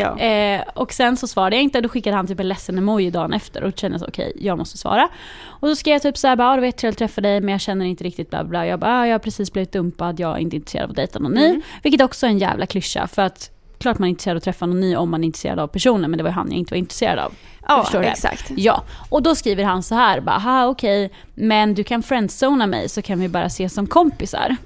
Ja. 0.00 0.18
Eh, 0.18 0.62
och 0.74 0.92
sen 0.92 1.16
så 1.16 1.26
svarade 1.26 1.56
jag 1.56 1.62
inte, 1.62 1.80
då 1.80 1.88
skickade 1.88 2.16
han 2.16 2.26
typ 2.26 2.40
en 2.40 2.48
ledsen 2.48 2.78
emoji 2.78 3.10
dagen 3.10 3.32
efter 3.32 3.64
och 3.64 3.78
kände 3.78 3.98
så 3.98 4.06
okej, 4.06 4.32
jag 4.40 4.58
måste 4.58 4.78
svara. 4.78 5.08
Och 5.42 5.68
så 5.68 5.76
skrev 5.76 5.92
jag 5.92 6.02
typ 6.02 6.18
såhär, 6.18 6.36
bara, 6.36 6.54
det 6.54 6.60
var 6.60 6.66
jättetrevligt 6.66 6.94
att 6.94 6.98
träffa 6.98 7.20
dig 7.20 7.40
men 7.40 7.52
jag 7.52 7.60
känner 7.60 7.84
inte 7.84 8.04
riktigt 8.04 8.30
bla 8.30 8.44
bla. 8.44 8.66
Jag 8.66 8.80
bara, 8.80 9.00
ah, 9.00 9.06
jag 9.06 9.14
har 9.14 9.18
precis 9.18 9.52
blivit 9.52 9.72
dumpad, 9.72 10.20
jag 10.20 10.36
är 10.36 10.38
inte 10.38 10.56
intresserad 10.56 10.84
av 10.84 10.90
att 10.90 10.96
dejta 10.96 11.18
någon 11.18 11.32
ny. 11.32 11.46
Mm. 11.46 11.62
Vilket 11.82 12.02
också 12.02 12.26
är 12.26 12.30
en 12.30 12.38
jävla 12.38 12.66
klyscha 12.66 13.06
för 13.06 13.22
att 13.22 13.50
klart 13.78 13.98
man 13.98 14.06
är 14.06 14.10
intresserad 14.10 14.34
av 14.34 14.36
att 14.36 14.44
träffa 14.44 14.66
någon 14.66 14.80
ny 14.80 14.96
om 14.96 15.10
man 15.10 15.22
är 15.22 15.26
intresserad 15.26 15.58
av 15.58 15.66
personen 15.66 16.10
men 16.10 16.18
det 16.18 16.22
var 16.22 16.30
ju 16.30 16.34
han 16.34 16.48
jag 16.50 16.58
inte 16.58 16.74
var 16.74 16.78
intresserad 16.78 17.18
av. 17.18 17.32
ja, 17.68 17.82
förstår 17.82 18.00
det. 18.00 18.06
exakt. 18.06 18.50
Ja, 18.56 18.82
och 19.08 19.22
då 19.22 19.34
skriver 19.34 19.64
han 19.64 19.82
så 19.82 19.94
här, 19.94 20.20
bara, 20.20 20.36
aha 20.36 20.66
okej, 20.66 21.10
men 21.34 21.74
du 21.74 21.84
kan 21.84 22.02
friendzona 22.02 22.66
mig 22.66 22.88
så 22.88 23.02
kan 23.02 23.20
vi 23.20 23.28
bara 23.28 23.44
ses 23.44 23.74
som 23.74 23.86
kompisar. 23.86 24.56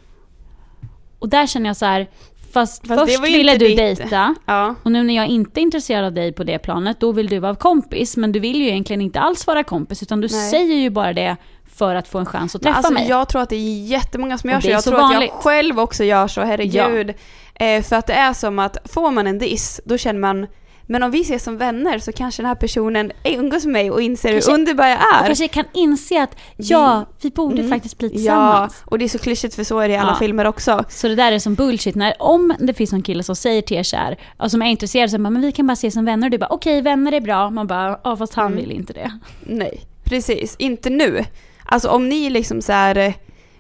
Och 1.19 1.29
där 1.29 1.47
känner 1.47 1.71
jag 1.71 1.77
så 1.77 1.87
här, 1.87 2.07
fast, 2.55 2.87
Fast 2.87 3.01
först 3.01 3.25
ville 3.25 3.53
du 3.57 3.67
ditt- 3.69 3.77
dejta 3.77 4.35
Ja. 4.47 4.75
och 4.83 4.93
nu 4.93 5.03
när 5.03 5.15
jag 5.17 5.27
inte 5.27 5.61
är 5.61 5.63
intresserad 5.63 6.05
av 6.05 6.13
dig 6.13 6.33
på 6.33 6.45
det 6.45 6.59
planet, 6.59 7.01
då 7.01 7.13
vill 7.13 7.27
du 7.29 7.39
vara 7.39 7.55
kompis. 7.55 8.17
Men 8.17 8.33
du 8.33 8.41
vill 8.41 8.57
ju 8.57 8.69
egentligen 8.69 9.01
inte 9.01 9.21
alls 9.21 9.47
vara 9.47 9.65
kompis, 9.65 10.03
utan 10.03 10.21
du 10.21 10.29
Nej. 10.31 10.51
säger 10.51 10.75
ju 10.75 10.91
bara 10.91 11.13
det 11.13 11.37
för 11.77 11.95
att 11.95 12.09
få 12.09 12.19
en 12.19 12.27
chans 12.27 12.55
att 12.55 12.63
träffa 12.63 12.77
alltså, 12.77 12.93
mig. 12.93 13.09
Jag 13.09 13.29
tror 13.29 13.43
att 13.43 13.49
det 13.49 13.57
är 13.57 13.85
jättemånga 13.87 14.39
som 14.39 14.51
gör 14.51 14.61
så. 14.61 14.69
Jag 14.71 14.85
tror 14.85 14.95
att 14.95 15.01
vanligt. 15.01 15.31
jag 15.35 15.43
själv 15.43 15.81
också 15.81 16.05
gör 16.05 16.29
så, 16.29 16.41
herregud. 16.41 17.15
Eh, 17.55 17.83
för 17.83 17.97
att 17.97 18.07
det 18.07 18.13
är 18.15 18.33
som 18.33 18.59
att 18.59 18.77
får 18.85 19.11
man 19.11 19.27
en 19.27 19.39
diss, 19.39 19.81
då 19.85 19.99
känner 19.99 20.21
man 20.21 20.47
men 20.87 21.03
om 21.03 21.11
vi 21.11 21.21
ses 21.21 21.45
som 21.45 21.57
vänner 21.59 21.99
så 21.99 22.13
kanske 22.13 22.43
den 22.43 22.49
här 22.49 22.55
personen 22.55 23.13
umgås 23.25 23.65
med 23.65 23.73
mig 23.73 23.91
och 23.91 24.03
inser 24.03 24.33
Kanske- 24.33 24.51
hur 24.51 24.59
underbar 24.59 24.87
jag 24.87 24.99
och 24.99 25.15
är. 25.23 25.27
kanske 25.27 25.49
kan 25.49 25.65
inse 25.73 26.23
att 26.23 26.37
ja, 26.57 27.05
vi 27.23 27.31
borde 27.31 27.59
Mm. 27.59 27.71
faktiskt 27.71 27.99
bli 27.99 28.09
Ja, 28.09 28.15
tillsammans. 28.15 28.83
och 28.87 28.99
det 28.99 29.05
är 29.05 29.09
så 29.09 29.19
klyschigt 29.19 29.55
för 29.55 29.65
så 29.65 29.79
är 29.81 29.89
det 29.89 29.95
i 29.95 29.97
alla 29.97 30.11
Ja. 30.13 30.19
filmer 30.19 30.45
också. 30.45 30.85
Så 30.89 31.09
det 31.09 31.15
där 31.15 31.33
är 31.33 31.39
som 31.39 31.55
bullshit. 31.55 31.95
När, 31.95 32.15
om 32.19 32.55
det 32.59 32.75
finns 32.75 32.93
någon 32.93 33.03
kille 33.03 33.23
som 33.23 33.37
säger 33.37 33.63
till 33.63 33.77
er 33.77 33.83
så 33.83 33.97
här, 33.97 34.19
och 34.39 34.51
som 34.51 34.63
är 34.63 34.67
intresserad, 34.67 35.11
så 35.11 35.19
bara, 35.19 35.31
men 35.31 35.43
vi 35.43 35.53
kan 35.53 35.67
bara 35.67 35.73
ses 35.73 35.95
som 35.95 36.05
vänner. 36.05 36.27
Och 36.27 36.31
du 36.31 36.39
bara, 36.39 36.51
okej 36.51 36.83
vänner 36.83 37.13
är 37.13 37.21
bra. 37.21 37.51
Man 37.51 37.67
bara, 37.67 38.01
ja 38.05 38.17
fast 38.17 38.35
han 38.35 38.47
Mm. 38.47 38.59
vill 38.59 38.71
inte 38.71 38.93
det. 38.93 39.19
Nej, 39.41 39.81
precis. 40.05 40.57
Inte 40.59 40.91
nu. 40.91 41.25
Alltså 41.67 41.89
om 41.89 42.09
ni 42.09 42.31
liksom 42.31 42.63
så 42.63 42.73
här 42.73 43.15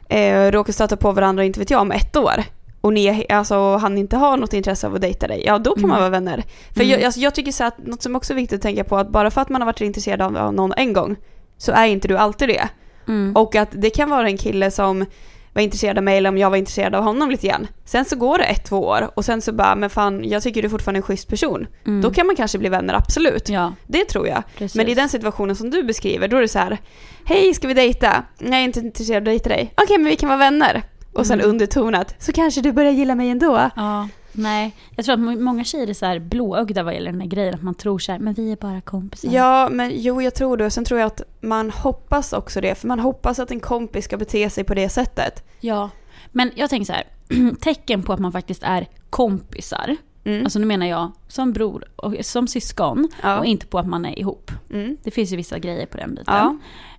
eh, 0.08 0.50
råkar 0.50 0.72
stöta 0.72 0.96
på 0.96 1.12
varandra, 1.12 1.44
inte 1.44 1.60
vet 1.60 1.70
jag, 1.70 1.80
om 1.80 1.92
ett 1.92 2.16
år 2.16 2.44
och 2.84 2.92
ni, 2.92 3.26
alltså, 3.28 3.76
han 3.76 3.98
inte 3.98 4.16
har 4.16 4.36
något 4.36 4.52
intresse 4.52 4.86
av 4.86 4.94
att 4.94 5.00
dejta 5.00 5.26
dig, 5.26 5.42
ja 5.46 5.58
då 5.58 5.70
kan 5.74 5.78
Mm. 5.84 5.90
man 5.90 5.98
vara 6.00 6.10
vänner. 6.10 6.44
För 6.74 6.80
Mm. 6.80 6.90
jag, 6.92 7.02
alltså, 7.04 7.20
jag 7.20 7.34
tycker 7.34 7.52
så 7.52 7.64
att 7.64 7.78
något 7.86 8.02
som 8.02 8.16
också 8.16 8.32
är 8.32 8.36
viktigt 8.36 8.56
att 8.56 8.62
tänka 8.62 8.84
på 8.84 8.96
att 8.96 9.08
bara 9.08 9.30
för 9.30 9.40
att 9.40 9.48
man 9.48 9.60
har 9.60 9.66
varit 9.66 9.80
intresserad 9.80 10.22
av, 10.36 10.54
någon 10.54 10.72
en 10.76 10.92
gång 10.92 11.16
så 11.58 11.72
är 11.72 11.86
inte 11.86 12.08
du 12.08 12.16
alltid 12.18 12.48
det. 12.48 12.68
Mm. 13.08 13.36
Och 13.36 13.54
att 13.56 13.68
det 13.72 13.90
kan 13.90 14.10
vara 14.10 14.26
en 14.28 14.36
kille 14.36 14.70
som 14.70 15.06
var 15.52 15.62
intresserad 15.62 15.98
av 15.98 16.04
mig 16.04 16.18
eller 16.18 16.28
om 16.28 16.38
jag 16.38 16.50
var 16.50 16.56
intresserad 16.56 16.94
av 16.94 17.04
honom 17.04 17.30
lite 17.30 17.46
grann. 17.46 17.66
Sen 17.84 18.04
så 18.04 18.16
går 18.16 18.38
det 18.38 18.44
ett, 18.44 18.64
två 18.64 18.80
år 18.80 19.10
och 19.14 19.24
sen 19.24 19.42
så 19.42 19.52
bara, 19.52 19.74
men 19.74 19.90
fan 19.90 20.24
jag 20.28 20.42
tycker 20.42 20.62
du 20.62 20.66
är 20.66 20.70
fortfarande 20.70 20.98
en 20.98 21.02
schysst 21.02 21.28
person. 21.28 21.66
Mm. 21.86 22.02
Då 22.02 22.10
kan 22.10 22.26
man 22.26 22.36
kanske 22.36 22.58
bli 22.58 22.68
vänner, 22.68 22.94
absolut. 22.94 23.48
Ja, 23.48 23.72
Det 23.86 24.04
tror 24.04 24.28
jag. 24.28 24.42
precis. 24.58 24.74
Men 24.76 24.88
i 24.88 24.94
den 24.94 25.08
situationen 25.08 25.56
som 25.56 25.70
du 25.70 25.82
beskriver, 25.82 26.28
då 26.28 26.36
är 26.36 26.40
det 26.40 26.48
så 26.48 26.58
här. 26.58 26.78
Hej, 27.24 27.54
ska 27.54 27.68
vi 27.68 27.74
dejta? 27.74 28.24
Nej, 28.38 28.50
jag 28.50 28.60
är 28.60 28.64
inte 28.64 28.80
intresserad 28.80 29.16
av 29.16 29.22
att 29.22 29.24
dejta 29.24 29.48
dig. 29.48 29.72
Okej, 29.76 29.98
men 29.98 30.06
vi 30.06 30.16
kan 30.16 30.28
vara 30.28 30.38
vänner. 30.38 30.82
Och 31.14 31.26
sen 31.26 31.38
Mm. 31.40 31.50
undertonat, 31.50 32.14
så 32.18 32.32
kanske 32.32 32.60
du 32.60 32.72
börjar 32.72 32.92
gilla 32.92 33.14
mig 33.14 33.30
ändå. 33.30 33.70
Ja, 33.76 34.08
nej. 34.32 34.74
Jag 34.96 35.04
tror 35.04 35.12
att 35.14 35.20
må- 35.20 35.40
många 35.40 35.64
tjejer 35.64 35.86
är 35.90 35.94
så 35.94 36.06
här 36.06 36.18
blåögda 36.18 36.82
vad 36.82 36.94
gäller 36.94 37.12
den 37.12 37.20
här 37.20 37.28
grejen. 37.28 37.54
Att 37.54 37.62
man 37.62 37.74
tror 37.74 37.98
så 37.98 38.12
här, 38.12 38.18
men 38.18 38.34
vi 38.34 38.52
är 38.52 38.56
bara 38.56 38.80
kompisar. 38.80 39.28
Ja, 39.32 39.68
men 39.72 39.90
jo, 39.94 40.22
jag 40.22 40.34
tror 40.34 40.56
det. 40.56 40.70
Sen 40.70 40.84
tror 40.84 41.00
jag 41.00 41.06
att 41.06 41.22
man 41.40 41.70
hoppas 41.70 42.32
också 42.32 42.60
det. 42.60 42.74
För 42.74 42.88
man 42.88 43.00
hoppas 43.00 43.38
att 43.38 43.50
en 43.50 43.60
kompis 43.60 44.04
ska 44.04 44.16
bete 44.16 44.50
sig 44.50 44.64
på 44.64 44.74
det 44.74 44.88
sättet. 44.88 45.44
ja. 45.60 45.90
Men 46.36 46.50
jag 46.54 46.70
tänker 46.70 46.86
så 46.86 46.92
här, 46.92 47.04
tecken 47.60 48.02
på 48.02 48.12
att 48.12 48.18
man 48.20 48.32
faktiskt 48.32 48.62
är 48.62 48.86
kompisar. 49.10 49.96
Mm. 50.24 50.44
Alltså 50.44 50.58
nu 50.58 50.66
menar 50.66 50.86
jag 50.86 51.12
som 51.28 51.52
bror 51.52 51.84
och 51.96 52.14
som 52.20 52.48
syskon. 52.48 53.08
ja. 53.22 53.38
Och 53.38 53.44
inte 53.46 53.66
på 53.66 53.78
att 53.78 53.86
man 53.86 54.04
är 54.04 54.18
ihop. 54.18 54.50
Mm. 54.70 54.96
Det 55.02 55.10
finns 55.10 55.32
ju 55.32 55.36
vissa 55.36 55.58
grejer 55.58 55.86
på 55.86 55.96
den 55.96 56.14
biten. 56.14 56.34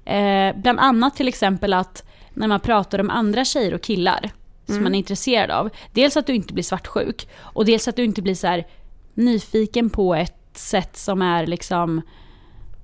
Ja. 0.05 0.11
Eh, 0.13 0.55
bland 0.61 0.79
annat 0.79 1.15
till 1.15 1.27
exempel 1.27 1.73
att 1.73 2.03
när 2.35 2.47
man 2.47 2.59
pratar 2.59 2.99
om 2.99 3.09
andra 3.09 3.45
tjejer 3.45 3.73
och 3.73 3.81
killar 3.81 4.29
som 4.65 4.73
Mm. 4.73 4.83
man 4.83 4.95
är 4.95 4.99
intresserad 4.99 5.51
av. 5.51 5.69
Dels 5.93 6.17
att 6.17 6.27
du 6.27 6.35
inte 6.35 6.53
blir 6.53 6.63
svartsjuk 6.63 7.27
och 7.39 7.65
dels 7.65 7.87
att 7.87 7.95
du 7.95 8.03
inte 8.03 8.21
blir 8.21 8.35
så 8.35 8.47
här 8.47 8.67
nyfiken 9.13 9.89
på 9.89 10.15
ett 10.15 10.35
sätt 10.53 10.97
som 10.97 11.21
är 11.21 11.47
liksom 11.47 12.01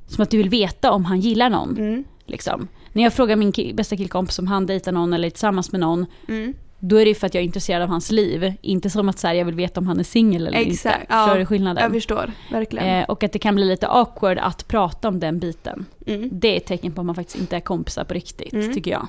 som 0.08 0.22
att 0.24 0.30
du 0.32 0.38
vill 0.38 0.50
veta 0.50 0.92
om 0.92 1.06
han 1.06 1.20
gillar 1.20 1.50
någon. 1.50 1.78
Mm. 1.78 2.04
Liksom. 2.26 2.68
När 2.94 3.04
jag 3.04 3.14
frågar 3.14 3.36
min 3.36 3.52
ki- 3.52 3.76
bästa 3.76 3.98
killkompis 3.98 4.40
om 4.40 4.48
han 4.48 4.66
dejtar 4.66 4.92
någon 4.92 5.14
eller 5.14 5.26
är 5.28 5.30
tillsammans 5.30 5.72
med 5.72 5.82
någon, 5.82 6.06
Mm. 6.28 6.54
då 6.80 6.96
är 7.02 7.06
det 7.06 7.16
för 7.16 7.28
att 7.28 7.34
jag 7.34 7.42
är 7.42 7.46
intresserad 7.46 7.82
av 7.82 7.90
hans 7.90 8.12
liv. 8.12 8.54
Inte 8.62 8.90
som 8.90 9.10
att 9.10 9.20
så 9.20 9.28
här, 9.28 9.34
jag 9.34 9.46
vill 9.46 9.56
veta 9.56 9.80
om 9.80 9.88
han 9.88 10.00
är 10.00 10.04
singel 10.04 10.48
eller 10.48 10.58
Exakt, 10.60 11.02
inte. 11.02 11.14
ja. 11.14 11.24
Förstår 11.26 11.40
du 11.40 11.46
skillnaden? 11.46 11.84
Jag 11.84 11.92
förstår, 11.92 12.32
verkligen. 12.52 12.88
Eh, 12.88 13.04
och 13.10 13.24
att 13.24 13.32
det 13.32 13.40
kan 13.40 13.56
bli 13.56 13.66
lite 13.66 13.88
awkward 13.88 14.38
att 14.38 14.68
prata 14.68 15.08
om 15.08 15.20
den 15.20 15.40
biten. 15.40 15.86
Mm. 16.08 16.30
Det 16.32 16.48
är 16.54 16.58
ett 16.58 16.66
tecken 16.66 16.92
på 16.92 17.02
att 17.02 17.06
man 17.06 17.16
faktiskt 17.16 17.40
inte 17.40 17.56
är 17.56 17.60
kompisar 17.60 18.04
på 18.04 18.14
riktigt, 18.14 18.54
Mm. 18.54 18.74
tycker 18.74 18.92
jag. 18.92 19.08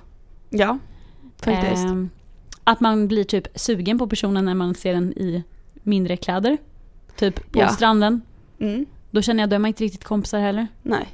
Ja, 0.52 0.78
faktiskt. 1.42 1.84
Ehm, 1.84 2.10
att 2.64 2.80
man 2.80 3.08
blir 3.08 3.24
typ 3.24 3.48
sugen 3.54 3.98
på 3.98 4.06
personen 4.06 4.44
när 4.44 4.54
man 4.54 4.74
ser 4.74 4.92
den 4.94 5.12
i 5.12 5.42
mindre 5.82 6.16
kläder. 6.16 6.58
Typ 7.16 7.52
på 7.52 7.58
Ja. 7.58 7.68
stranden. 7.68 8.22
Mm. 8.60 8.86
Då 9.10 9.22
känner 9.22 9.42
jag, 9.42 9.52
är 9.52 9.58
man 9.58 9.68
inte 9.68 9.84
riktigt 9.84 10.04
kompisar 10.04 10.38
heller. 10.40 10.66
Nej. 10.82 11.08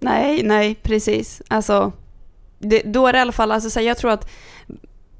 Nej, 0.00 0.42
nej, 0.42 0.74
precis. 0.74 1.42
Alltså, 1.48 1.92
det, 2.58 2.82
då 2.84 3.06
är 3.06 3.12
det 3.12 3.18
i 3.18 3.22
alla 3.22 3.32
fall, 3.32 3.52
alltså, 3.52 3.70
så 3.70 3.80
här, 3.80 3.86
jag 3.86 3.98
tror 3.98 4.10
att 4.10 4.30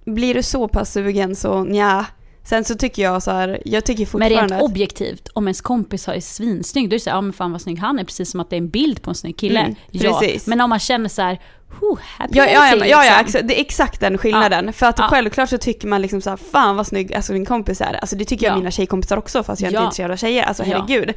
blir 0.05 0.35
du 0.35 0.43
så 0.43 0.69
pass 0.69 0.93
sugen 0.93 1.37
så 1.37 1.65
nja. 1.65 2.07
Sen 2.43 2.65
så 2.65 2.75
tycker 2.75 3.03
jag 3.03 3.23
så 3.23 3.31
här, 3.31 3.63
jag 3.65 3.85
tycker 3.85 4.01
Men 4.01 4.07
fortfarande 4.07 4.55
rent 4.55 4.63
objektivt, 4.63 5.29
om 5.35 5.47
ens 5.47 5.61
kompis 5.61 6.09
är 6.09 6.21
svinsnygg, 6.21 6.91
då 6.91 6.95
är 6.95 6.99
det 6.99 7.03
så 7.03 7.11
här, 7.11 7.17
ja 7.17 7.21
men 7.21 7.33
fan 7.33 7.53
vad 7.53 7.61
snygg 7.61 7.79
han 7.79 7.99
är, 7.99 8.05
precis 8.05 8.31
som 8.31 8.41
att 8.41 8.51
det 8.51 8.57
är 8.57 8.59
en 8.59 8.69
bild 8.69 9.03
på 9.03 9.11
en 9.11 9.15
snygg 9.15 9.37
kille. 9.37 9.61
Mm, 9.61 9.75
ja. 9.91 10.23
Men 10.47 10.61
om 10.61 10.71
man 10.71 10.79
känner 10.79 11.09
så 11.09 11.23
här, 11.23 11.41
oh, 11.81 11.99
Ja, 12.19 12.27
ja, 12.31 12.47
ja, 12.77 12.87
ja, 12.87 13.05
ja 13.05 13.23
liksom. 13.23 13.47
det 13.47 13.59
är 13.59 13.61
exakt 13.61 14.01
den 14.01 14.19
skillnaden. 14.19 14.73
För 14.73 14.87
att 14.87 14.99
Ja. 14.99 15.09
självklart 15.11 15.49
så 15.49 15.59
tycker 15.59 15.89
man 15.89 16.03
liksom 16.03 16.21
så 16.21 16.31
här, 16.31 16.37
fan 16.37 16.77
vad 16.77 16.87
snygg 16.87 17.15
alltså 17.15 17.33
min 17.33 17.47
kompis 17.47 17.81
är. 17.81 17.93
Alltså 17.95 18.17
det 18.17 18.25
tycker 18.25 18.47
jag 18.47 18.53
Ja. 18.53 18.57
mina 18.59 18.71
tjejkompisar 18.71 19.17
också 19.17 19.43
fast 19.43 19.61
jag 19.63 19.67
är 19.67 19.71
inte 19.71 19.81
Ja. 19.83 19.85
intresserad 19.85 20.11
av 20.11 20.17
tjejer. 20.17 20.43
Alltså 20.45 20.65
Ja. 20.67 20.77
herregud. 20.89 21.09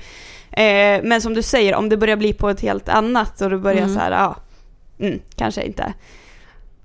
Eh, 0.51 1.03
men 1.07 1.21
som 1.21 1.33
du 1.33 1.41
säger, 1.43 1.75
om 1.75 1.89
det 1.89 1.97
börjar 1.97 2.15
bli 2.15 2.33
på 2.33 2.49
ett 2.49 2.61
helt 2.61 2.89
annat 2.89 3.41
och 3.41 3.49
du 3.49 3.57
börjar 3.57 3.81
Mm. 3.83 3.93
så 3.93 3.99
här, 3.99 4.11
ja, 4.11 4.35
mm, 4.99 5.19
kanske 5.35 5.63
inte. 5.63 5.93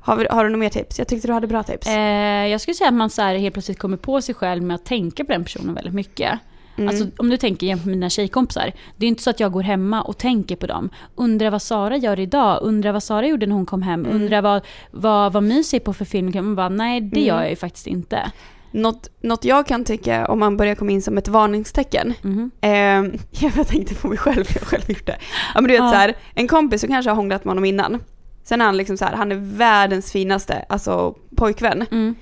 Har, 0.00 0.16
vi, 0.16 0.26
har 0.30 0.44
du 0.44 0.50
några 0.50 0.60
mer 0.60 0.68
tips? 0.68 0.98
Jag 0.98 1.08
tyckte 1.08 1.28
du 1.28 1.32
hade 1.32 1.46
bra 1.46 1.62
tips. 1.62 1.86
Eh, 1.86 2.46
jag 2.46 2.60
skulle 2.60 2.74
säga 2.74 2.88
att 2.88 2.94
man 2.94 3.10
så 3.10 3.22
här 3.22 3.34
helt 3.34 3.52
plötsligt 3.54 3.78
kommer 3.78 3.96
på 3.96 4.22
sig 4.22 4.34
själv 4.34 4.62
med 4.62 4.74
att 4.74 4.84
tänka 4.84 5.24
på 5.24 5.32
den 5.32 5.44
personen 5.44 5.74
väldigt 5.74 5.94
mycket. 5.94 6.38
Mm. 6.76 6.88
Alltså 6.88 7.06
om 7.18 7.30
du 7.30 7.36
tänker 7.36 7.66
jämfört 7.66 7.86
med 7.86 7.96
mina 7.96 8.10
tjejkompisar. 8.10 8.72
Det 8.96 9.06
är 9.06 9.08
inte 9.08 9.22
så 9.22 9.30
att 9.30 9.40
jag 9.40 9.52
går 9.52 9.62
hemma 9.62 10.02
och 10.02 10.18
tänker 10.18 10.56
på 10.56 10.66
dem. 10.66 10.90
Undrar 11.14 11.50
vad 11.50 11.62
Sara 11.62 11.96
gör 11.96 12.20
idag. 12.20 12.58
Undrar 12.62 12.92
vad 12.92 13.02
Sara 13.02 13.26
gjorde 13.26 13.46
när 13.46 13.54
hon 13.54 13.66
kom 13.66 13.82
hem. 13.82 14.04
Mm. 14.04 14.16
Undrar 14.22 14.42
vad, 14.42 14.62
vad, 14.90 15.32
vad 15.32 15.42
My 15.42 15.62
ser 15.62 15.78
på 15.80 15.92
för 15.92 16.04
film. 16.04 16.32
Man 16.34 16.54
bara, 16.54 16.68
nej 16.68 17.00
det 17.00 17.16
Mm. 17.20 17.28
gör 17.28 17.40
jag 17.40 17.50
ju 17.50 17.56
faktiskt 17.56 17.86
inte. 17.86 18.30
Något, 18.70 19.08
något 19.20 19.44
jag 19.44 19.66
kan 19.66 19.84
tycka 19.84 20.26
om 20.26 20.38
man 20.38 20.56
börjar 20.56 20.74
komma 20.74 20.90
in 20.90 21.02
som 21.02 21.18
ett 21.18 21.28
varningstecken. 21.28 22.14
Mhm. 22.22 22.50
Eh, 22.60 22.70
jag 23.56 23.66
tänkte 23.68 23.94
på 23.94 24.08
mig 24.08 24.18
själv, 24.18 24.44
jag 24.54 24.60
har 24.60 24.66
själv 24.66 24.90
gjort 24.90 25.06
det. 25.06 25.16
Ja 25.54 25.60
men 25.60 25.64
du 25.64 25.70
vet 25.70 25.78
Ja. 25.82 25.90
så 25.90 25.96
här, 25.96 26.14
en 26.34 26.48
kompis 26.48 26.80
som 26.80 26.90
kanske 26.90 27.10
har 27.10 27.16
hånglat 27.16 27.44
med 27.44 27.50
honom 27.50 27.64
innan. 27.64 27.98
Sen 28.44 28.60
är 28.60 28.64
han 28.64 28.76
liksom 28.76 28.96
så 28.96 29.04
här, 29.04 29.12
han 29.16 29.32
är 29.32 29.56
världens 29.56 30.12
finaste, 30.12 30.64
alltså 30.68 31.14
pojkvän. 31.36 31.84
Mm. 31.90 32.14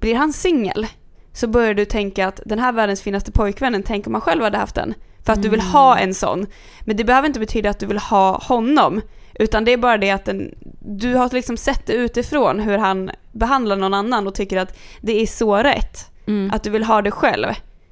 Blir 0.00 0.14
han 0.14 0.32
singel 0.32 0.86
så 1.32 1.46
börjar 1.48 1.74
du 1.74 1.84
tänka 1.84 2.26
att 2.28 2.40
den 2.46 2.58
här 2.58 2.72
världens 2.72 3.02
finaste 3.02 3.32
pojkvännen, 3.32 3.82
tänk 3.82 4.06
om 4.06 4.12
man 4.12 4.20
själv 4.20 4.42
hade 4.42 4.58
haft 4.58 4.74
den. 4.74 4.94
För 5.24 5.32
att 5.32 5.42
du 5.42 5.48
vill 5.48 5.60
Mm. 5.60 5.72
ha 5.72 5.98
en 5.98 6.14
sån. 6.14 6.46
Men 6.80 6.96
det 6.96 7.04
behöver 7.04 7.28
inte 7.28 7.40
betyda 7.40 7.70
att 7.70 7.78
du 7.78 7.86
vill 7.86 7.98
ha 7.98 8.38
honom. 8.38 9.00
Utan 9.34 9.64
det 9.64 9.72
är 9.72 9.76
bara 9.76 9.98
det 9.98 10.10
att 10.10 10.24
den, 10.24 10.54
du 10.80 11.14
har 11.14 11.30
liksom 11.34 11.56
sett 11.56 11.86
det 11.86 11.92
utifrån 11.92 12.60
hur 12.60 12.78
han 12.78 13.10
behandlar 13.32 13.76
någon 13.76 13.94
annan 13.94 14.26
och 14.26 14.34
tycker 14.34 14.56
att 14.56 14.78
det 15.00 15.22
är 15.22 15.26
så 15.26 15.56
rätt. 15.56 16.10
Mm. 16.26 16.50
Att 16.54 16.62
du 16.62 16.70
vill 16.70 16.84
ha 16.84 17.02
det 17.02 17.10
själv. 17.10 17.46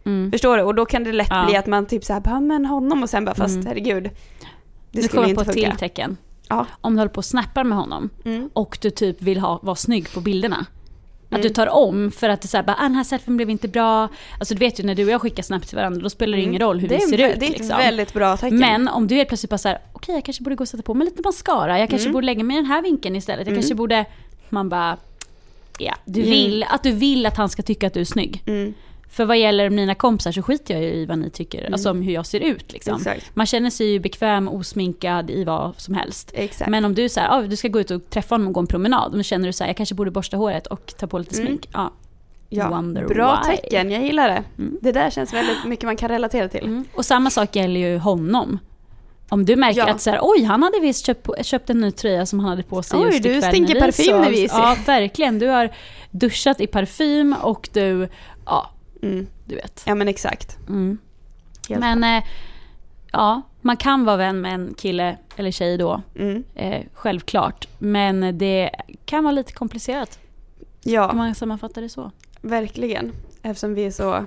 Mm. 0.07 0.33
Förstår 0.33 0.57
du? 0.57 0.63
Och 0.63 0.75
då 0.75 0.87
kan 0.87 1.05
det 1.05 1.13
lätt 1.13 1.27
Ja. 1.31 1.45
bli 1.47 1.57
att 1.57 1.67
man 1.67 1.87
typ 1.87 2.05
såhär, 2.05 2.21
bara 2.21 2.41
men 2.41 2.67
honom 2.67 3.03
och 3.03 3.11
sen 3.11 3.25
bara 3.25 3.35
fast 3.35 3.55
Mm. 3.55 3.67
herregud. 3.67 4.03
Det 4.05 4.11
nu 4.93 5.03
skulle 5.03 5.09
kommer 5.09 5.23
jag 5.23 5.31
inte 5.31 5.45
på 5.45 5.51
ett 5.51 5.55
funka. 5.57 5.71
till 5.71 5.79
tecken. 5.79 6.17
Ja. 6.49 6.67
Om 6.81 6.95
du 6.95 7.01
håller 7.01 7.11
på 7.13 7.19
och 7.19 7.25
snappar 7.25 7.65
med 7.65 7.79
honom 7.79 8.11
Mm. 8.25 8.51
och 8.53 8.79
du 8.83 8.91
typ 8.91 9.23
vill 9.23 9.41
ha, 9.41 9.61
vara 9.63 9.77
snygg 9.77 10.13
på 10.15 10.21
bilderna. 10.21 10.67
Att 11.31 11.43
du 11.43 11.49
tar 11.49 11.67
om 11.67 12.11
för 12.11 12.29
att 12.29 12.41
du 12.43 12.49
säger 12.49 12.63
bara, 12.65 12.77
ah, 12.79 12.83
den 12.83 12.95
här 12.95 13.05
selfien 13.05 13.37
blev 13.37 13.51
inte 13.51 13.69
bra. 13.69 14.09
Alltså 14.39 14.55
du 14.55 14.59
vet 14.59 14.81
ju 14.81 14.85
när 14.85 14.95
du 14.95 15.05
och 15.05 15.11
jag 15.11 15.21
skickar 15.21 15.43
snabbt 15.43 15.69
till 15.69 15.77
varandra, 15.77 16.01
då 16.03 16.11
spelar 16.11 16.37
det 16.39 16.43
ingen 16.45 16.61
roll 16.61 16.79
hur 16.81 16.89
Mm. 16.93 16.99
det 17.01 17.05
vi 17.07 17.11
ser 17.19 17.29
ut. 17.33 17.41
Det 17.41 17.47
är 17.47 17.51
ett 17.51 17.59
liksom. 17.59 17.77
väldigt 17.79 18.13
bra 18.13 18.37
tecken. 18.37 18.59
Men 18.59 18.89
om 18.89 19.07
du 19.07 19.15
helt 19.15 19.29
plötsligt 19.29 19.51
bara 19.51 19.59
såhär, 19.59 19.79
okej 19.93 20.15
jag 20.15 20.25
kanske 20.25 20.43
borde 20.43 20.57
gå 20.57 20.63
och 20.63 20.69
sätta 20.69 20.83
på 20.83 20.95
mig 20.95 21.05
lite 21.05 21.23
mascara, 21.25 21.79
jag 21.79 21.91
kanske 21.91 22.07
Mm. 22.09 22.13
borde 22.13 22.27
lägga 22.27 22.45
mig 22.45 22.57
i 22.57 22.61
den 22.61 22.67
här 22.67 22.83
vinkeln 22.83 23.17
istället, 23.17 23.47
jag 23.47 23.57
kanske 23.57 23.75
borde, 23.75 24.05
man 24.49 24.69
bara, 24.69 24.97
ja, 25.79 25.95
du 26.05 26.21
Mm. 26.21 26.31
vill, 26.31 26.63
att 26.69 26.83
du 26.83 26.91
vill 26.93 27.27
att 27.27 27.37
han 27.37 27.49
ska 27.49 27.63
tycka 27.63 27.87
att 27.87 27.95
du 27.95 28.01
är 28.01 28.05
snygg. 28.05 28.43
Mm, 29.09 29.15
För 29.15 29.25
vad 29.25 29.39
gäller 29.39 29.71
mina 29.71 29.95
kompisar 29.95 30.33
så 30.33 30.43
skiter 30.43 30.75
jag 30.75 30.83
i 30.85 31.07
vad 31.07 31.19
ni 31.19 31.31
tycker, 31.31 31.73
alltså 31.73 31.91
om 31.91 32.03
hur 32.03 32.13
jag 32.13 32.27
ser 32.27 32.41
ut 32.41 32.73
liksom. 32.73 33.05
Man 33.35 33.47
känner 33.47 33.71
sig 33.71 33.87
ju 33.87 33.99
bekväm, 34.01 34.49
osminkad 34.49 35.31
i 35.31 35.45
vad 35.45 35.81
som 35.81 35.95
helst. 35.95 36.31
Exakt. 36.35 36.71
Men 36.71 36.85
om 36.85 36.95
du 36.95 37.09
säger 37.09 37.29
ah, 37.31 37.43
du 37.43 37.57
ska 37.57 37.69
gå 37.69 37.81
ut 37.81 37.91
och 37.91 38.11
träffa 38.11 38.35
honom 38.35 38.49
och 38.49 38.55
gå 38.55 38.61
en 38.61 38.67
promenad, 38.67 39.13
då 39.13 39.23
känner 39.23 39.47
du 39.47 39.53
så 39.53 39.65
här, 39.65 39.69
jag 39.69 39.77
kanske 39.77 39.95
borde 39.95 40.11
borsta 40.11 40.37
håret 40.37 40.67
och 40.67 40.95
ta 40.99 41.07
på 41.07 41.19
lite 41.19 41.35
Mm. 41.37 41.47
smink. 41.47 41.69
Ja. 41.73 41.93
ja, 42.49 42.69
wonder 42.71 43.05
bra 43.07 43.43
why. 43.49 43.57
tecken, 43.57 43.91
jag 43.91 44.03
gillar 44.03 44.29
det. 44.29 44.45
Mm. 44.59 44.79
Det 44.83 44.93
där 44.93 45.11
känns 45.11 45.35
väldigt 45.35 45.65
mycket 45.65 45.85
man 45.85 45.97
kan 45.97 46.09
relatera 46.09 46.49
till. 46.49 46.65
Mm. 46.65 46.85
Och 46.95 47.05
samma 47.05 47.31
sak 47.31 47.57
gäller 47.57 47.81
ju 47.81 47.99
honom. 47.99 48.59
Om 49.31 49.45
du 49.45 49.57
märker 49.57 49.79
Ja. 49.81 49.91
att 49.91 50.01
så 50.01 50.11
här, 50.11 50.19
oj 50.23 50.43
han 50.43 50.63
hade 50.63 50.81
visst 50.81 51.07
köpt, 51.07 51.47
köpt 51.47 51.71
en 51.71 51.81
ny 51.81 51.91
tröja 51.91 52.27
som 52.27 52.41
han 52.41 52.49
hade 52.49 52.63
på 52.63 52.83
sig 52.83 53.01
Oj, 53.01 53.07
just 53.07 53.23
du 53.23 53.29
ikväll 53.37 53.51
stinker 53.53 53.75
när 53.75 53.81
vi 53.81 53.87
parfym 53.87 54.25
sågs. 54.25 54.29
ses. 54.39 54.53
Ja 54.53 54.77
verkligen, 54.87 55.39
du 55.39 55.47
har 55.47 55.71
duschat 56.11 56.61
i 56.61 56.67
parfym 56.67 57.35
och 57.43 57.69
du, 57.73 58.09
ja 58.47 58.71
Mm. 59.03 59.27
du 59.45 59.55
vet. 59.55 59.83
Ja 59.87 59.95
men 59.95 60.09
exakt. 60.09 60.59
Mm. 60.69 60.99
Helt 61.69 61.81
Men 61.81 62.05
eh, 62.05 62.25
ja, 63.13 63.43
man 63.61 63.77
kan 63.77 64.05
vara 64.05 64.17
vän 64.17 64.41
med 64.41 64.55
en 64.55 64.75
kille 64.79 65.17
eller 65.37 65.51
tjej 65.51 65.77
då, 65.79 66.03
Mm. 66.17 66.45
eh, 66.55 66.83
självklart. 66.95 67.69
Men 67.79 68.39
det 68.39 68.71
kan 69.05 69.25
vara 69.25 69.33
lite 69.33 69.53
komplicerat 69.53 70.19
Ja. 70.83 71.11
om 71.11 71.17
man 71.17 71.35
sammanfattar 71.35 71.83
det 71.83 71.89
så. 71.89 72.11
Verkligen. 72.41 73.13
Eftersom 73.43 73.75
vi 73.75 73.87
är 73.87 73.91
så, 73.91 74.25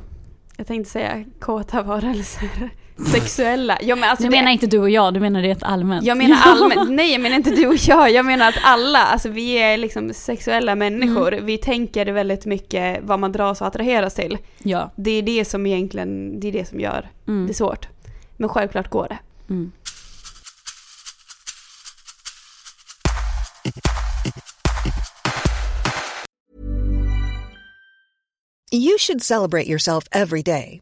jag 0.58 0.68
tänkte 0.68 0.92
säga 0.92 1.26
kåta 1.40 1.82
varelser. 1.84 2.70
Sexuella. 3.06 3.78
Ja, 3.82 3.96
men 3.96 4.10
alltså 4.10 4.24
det, 4.24 4.30
menar 4.30 4.52
inte 4.52 4.68
du 4.68 4.80
och 4.80 4.90
jag, 4.90 5.14
du 5.14 5.20
menar 5.20 5.42
rent 5.42 5.64
allmänt. 5.64 6.06
jag 6.06 6.18
menar 6.18 6.38
allmänt, 6.46 6.92
nej 6.92 7.12
jag 7.12 7.22
menar 7.22 7.36
inte 7.36 7.50
du 7.50 7.68
och 7.68 7.76
jag, 7.76 8.12
jag 8.12 8.26
menar 8.26 8.50
att 8.50 8.58
alla, 8.64 9.00
alltså 9.00 9.30
vi 9.30 9.52
är 9.54 9.78
liksom 9.78 10.14
sexuella 10.14 10.76
människor. 10.76 11.34
Mm. 11.34 11.46
Vi 11.46 11.58
tänker 11.58 12.06
väldigt 12.06 12.46
mycket 12.46 13.00
vad 13.04 13.20
man 13.20 13.32
dras 13.32 13.62
och 13.62 13.68
attraheras 13.68 14.14
till. 14.16 14.38
Ja. 14.64 14.92
Det 14.96 15.12
är 15.12 15.22
det 15.22 15.46
som 15.46 15.66
egentligen, 15.66 16.40
det 16.40 16.48
är 16.48 16.52
det 16.52 16.66
som 16.70 16.80
gör 16.80 17.10
Mm. 17.28 17.48
det 17.48 17.54
svårt. 17.54 17.88
Men 18.38 18.50
självklart 18.50 18.90
går 18.90 19.08
det. 19.10 19.18
Mm. 19.54 19.72
You 28.74 28.98
should 28.98 29.22
celebrate 29.24 29.68
yourself 29.70 30.04
every 30.12 30.42
day, 30.42 30.82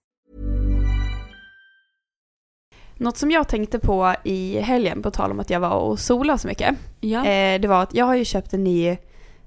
Något 3.01 3.17
som 3.17 3.31
jag 3.31 3.47
tänkte 3.47 3.79
på 3.79 4.15
i 4.23 4.59
helgen, 4.59 5.01
på 5.01 5.11
tal 5.11 5.31
om 5.31 5.39
att 5.39 5.49
jag 5.49 5.59
var 5.59 5.75
och 5.75 5.99
solade 5.99 6.39
så 6.39 6.47
mycket. 6.47 6.75
Ja. 6.99 7.25
Eh, 7.25 7.61
det 7.61 7.67
var 7.67 7.83
att 7.83 7.93
jag 7.93 8.05
har 8.05 8.15
ju 8.15 8.25
köpt 8.25 8.53
en 8.53 8.63
ny, 8.63 8.97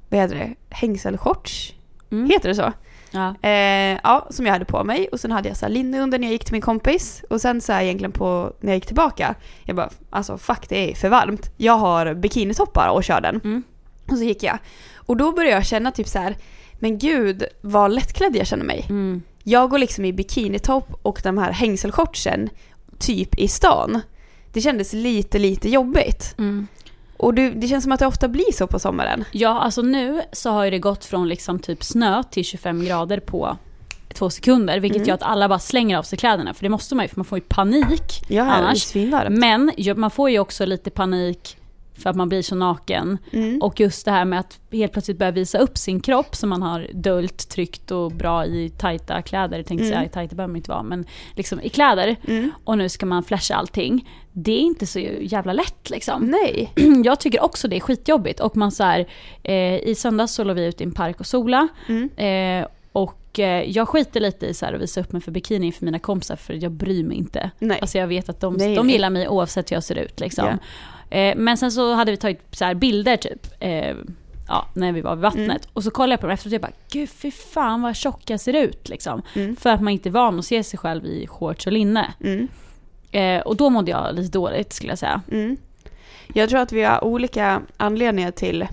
vad 0.09 0.21
heter 0.21 0.35
det, 0.35 0.55
hängselshorts? 0.71 1.75
Mm. 2.11 2.31
Heter 2.31 2.49
det 2.49 2.55
så? 2.55 2.73
ja. 3.15 3.35
Eh, 3.49 3.99
ja, 4.03 4.27
som 4.31 4.47
jag 4.47 4.53
hade 4.53 4.65
på 4.65 4.85
mig 4.85 5.09
och 5.09 5.21
sen 5.21 5.33
hade 5.33 5.49
jag 5.49 5.57
så 5.57 5.67
här 5.67 5.73
linne 5.73 6.01
under 6.01 6.19
när 6.19 6.27
jag 6.27 6.33
gick 6.33 6.45
till 6.45 6.53
min 6.53 6.63
kompis 6.63 7.25
och 7.31 7.41
sen 7.41 7.61
så 7.61 7.73
här 7.73 7.83
egentligen 7.83 8.13
på 8.13 8.53
när 8.61 8.73
jag 8.73 8.77
gick 8.77 8.87
tillbaka, 8.87 9.35
jag 9.65 9.77
bara 9.77 9.91
alltså 10.11 10.39
fuck 10.39 10.69
det 10.69 10.91
är 10.91 10.95
för 10.95 11.09
varmt. 11.09 11.51
Jag 11.57 11.77
har 11.77 12.15
bikinitoppar 12.15 12.89
och 12.89 13.05
kör 13.05 13.21
den. 13.21 13.41
Mm. 13.45 13.63
Och 14.11 14.19
så 14.19 14.25
gick 14.25 14.43
jag. 14.43 14.59
Och 14.97 15.17
då 15.17 15.33
började 15.33 15.55
jag 15.55 15.67
känna 15.67 15.91
typ 15.91 16.09
så 16.09 16.19
här, 16.19 16.37
men 16.73 16.99
gud 16.99 17.45
vad 17.61 17.93
lättklädd 17.93 18.37
jag 18.37 18.47
känner 18.47 18.65
mig. 18.65 18.87
Mm. 18.89 19.23
Jag 19.43 19.71
går 19.71 19.79
liksom 19.79 20.05
i 20.05 20.13
bikinitopp 20.13 20.99
och 21.03 21.21
de 21.23 21.39
här 21.39 21.53
hängselshortsen 21.53 22.51
typ 22.99 23.39
i 23.39 23.49
stan. 23.49 24.01
Det 24.53 24.61
kändes 24.61 24.93
lite, 24.93 25.39
lite 25.39 25.69
jobbigt. 25.69 26.35
Mm. 26.39 26.67
Och 27.17 27.35
det, 27.35 27.51
det 27.51 27.69
känns 27.69 27.85
som 27.85 27.93
att 27.93 28.01
det 28.01 28.07
ofta 28.07 28.29
blir 28.29 28.53
så 28.53 28.67
på 28.67 28.79
sommaren. 28.79 29.25
Ja, 29.33 29.61
alltså 29.61 29.83
nu 29.83 30.23
så 30.33 30.51
har 30.51 30.65
ju 30.65 30.71
det 30.71 30.79
gått 30.79 31.05
från 31.05 31.29
liksom 31.29 31.59
typ 31.59 31.85
snö 31.85 32.23
till 32.23 32.45
25 32.45 32.85
grader 32.85 33.21
på 33.21 33.57
två 34.15 34.31
sekunder, 34.31 34.81
vilket 34.81 34.97
Mm. 34.97 35.09
gör 35.09 35.15
att 35.15 35.23
alla 35.23 35.49
bara 35.49 35.59
slänger 35.59 35.99
av 35.99 36.03
sig 36.03 36.19
kläderna, 36.19 36.55
för 36.55 36.63
det 36.63 36.69
måste 36.69 36.95
man 36.95 37.05
ju, 37.05 37.09
för 37.09 37.17
man 37.17 37.25
får 37.25 37.39
ju 37.39 37.45
panik 37.49 38.25
Ja, 38.29 38.43
annars. 38.43 38.95
Men 39.31 39.73
man 39.97 40.11
får 40.11 40.31
ju 40.31 40.39
också 40.39 40.67
lite 40.67 40.91
panik 40.91 41.57
för 41.99 42.11
att 42.11 42.17
man 42.17 42.29
blir 42.29 42.43
så 42.43 42.55
naken. 42.55 43.19
Mm. 43.33 43.59
Och 43.63 43.81
just 43.81 44.05
det 44.05 44.11
här 44.11 44.25
med 44.25 44.41
att 44.41 44.59
helt 44.73 44.93
plötsligt 44.93 45.19
börja 45.19 45.31
visa 45.33 45.59
upp 45.59 45.79
sin 45.79 46.01
kropp 46.01 46.35
som 46.37 46.49
man 46.49 46.63
har 46.63 46.87
döljt, 46.95 47.49
tryckt 47.49 47.91
och 47.91 48.13
bra 48.13 48.47
i 48.47 48.71
tajta 48.79 49.23
kläder. 49.23 49.63
Tänkte 49.63 49.87
Mm. 49.87 49.99
säga, 49.99 50.09
tajta 50.09 50.37
behöver 50.37 50.53
man 50.53 50.57
inte 50.57 50.71
vara, 50.71 50.83
men 50.83 51.05
liksom 51.35 51.61
i 51.61 51.69
kläder. 51.69 52.17
Mm. 52.29 52.51
Och 52.65 52.79
nu 52.79 52.89
ska 52.89 53.07
man 53.07 53.23
flasha 53.25 53.55
allting. 53.55 54.09
Det 54.33 54.53
är 54.53 54.61
inte 54.61 54.87
så 54.87 54.99
jävla 55.21 55.53
lätt 55.53 55.91
liksom. 55.91 56.23
Nej. 56.23 56.73
Jag 57.05 57.21
tycker 57.21 57.43
också 57.43 57.69
det 57.69 57.77
är 57.77 57.81
skitjobbigt. 57.81 58.41
Och 58.41 58.57
man 58.57 58.73
så 58.73 58.83
här, 58.85 59.07
eh, 59.43 59.75
i 59.79 59.95
söndags 59.95 60.35
så 60.35 60.45
låg 60.45 60.57
vi 60.57 60.65
ute 60.67 60.83
i 60.83 60.87
en 60.87 60.93
park 60.93 61.21
och 61.21 61.27
sola. 61.27 61.69
Mm. 61.89 62.11
Eh, 62.17 62.69
och 62.93 63.39
eh, 63.39 63.71
jag 63.71 63.89
skiter 63.89 64.21
lite 64.21 64.47
i 64.47 64.55
så 64.55 64.67
att 64.67 64.81
visa 64.81 65.01
upp 65.01 65.13
mig 65.13 65.23
för 65.23 65.31
bikini 65.33 65.73
för 65.73 65.85
mina 65.85 65.99
kompisar 65.99 66.37
för 66.37 66.55
jag 66.63 66.73
bryr 66.73 67.05
mig 67.05 67.17
inte. 67.17 67.51
Nej. 67.59 67.79
Alltså 67.81 67.99
jag 67.99 68.07
vet 68.07 68.29
att 68.29 68.41
de, 68.41 68.55
Nej, 68.55 68.75
de 68.77 68.91
gillar 68.91 69.11
mig 69.11 69.29
oavsett 69.29 69.71
hur 69.71 69.77
jag 69.77 69.85
ser 69.85 69.99
ut 69.99 70.21
liksom. 70.21 70.47
Ja. 70.47 70.59
Eh, 71.11 71.37
men 71.37 71.59
sen 71.59 71.73
så 71.73 71.95
hade 71.95 72.11
vi 72.11 72.17
tagit 72.17 72.41
så 72.51 72.65
här 72.65 72.75
bilder 72.75 73.17
typ. 73.17 73.47
Eh, 73.61 73.97
ja, 74.49 74.69
när 74.75 74.93
vi 74.93 75.01
var 75.01 75.15
vid 75.15 75.23
vattnet. 75.23 75.65
Mm. 75.65 75.71
Och 75.73 75.85
så 75.85 75.91
kollade 75.91 76.13
jag 76.13 76.21
på 76.21 76.27
dem 76.27 76.35
efteråt 76.35 76.53
och 76.53 76.55
jag 76.55 76.63
bara, 76.63 76.73
gud 76.91 77.11
fy 77.11 77.31
fan 77.31 77.83
vad 77.83 77.97
tjock 77.97 78.31
jag 78.31 78.41
ser 78.41 78.53
ut 78.53 78.89
liksom. 78.89 79.23
Mm. 79.35 79.57
För 79.57 79.71
att 79.71 79.83
man 79.83 79.93
inte 79.93 80.09
är 80.09 80.11
van 80.11 80.39
att 80.39 80.45
se 80.45 80.65
sig 80.65 80.79
själv 80.79 81.07
i 81.07 81.27
shorts 81.27 81.67
och 81.67 81.73
linne. 81.73 82.15
Mm. 82.21 82.49
Eh, 83.13 83.41
och 83.43 83.57
då 83.57 83.71
mådde 83.71 83.91
jag 83.91 84.15
lite 84.15 84.39
dåligt 84.39 84.73
skulle 84.73 84.93
jag 84.93 84.99
säga. 84.99 85.23
Mm. 85.31 85.57
Jag 86.35 86.49
tror 86.49 86.61
att 86.61 86.73
vi 86.73 86.83
har 86.83 87.05
olika 87.05 87.63
anledningar 87.77 88.31
till 88.31 88.67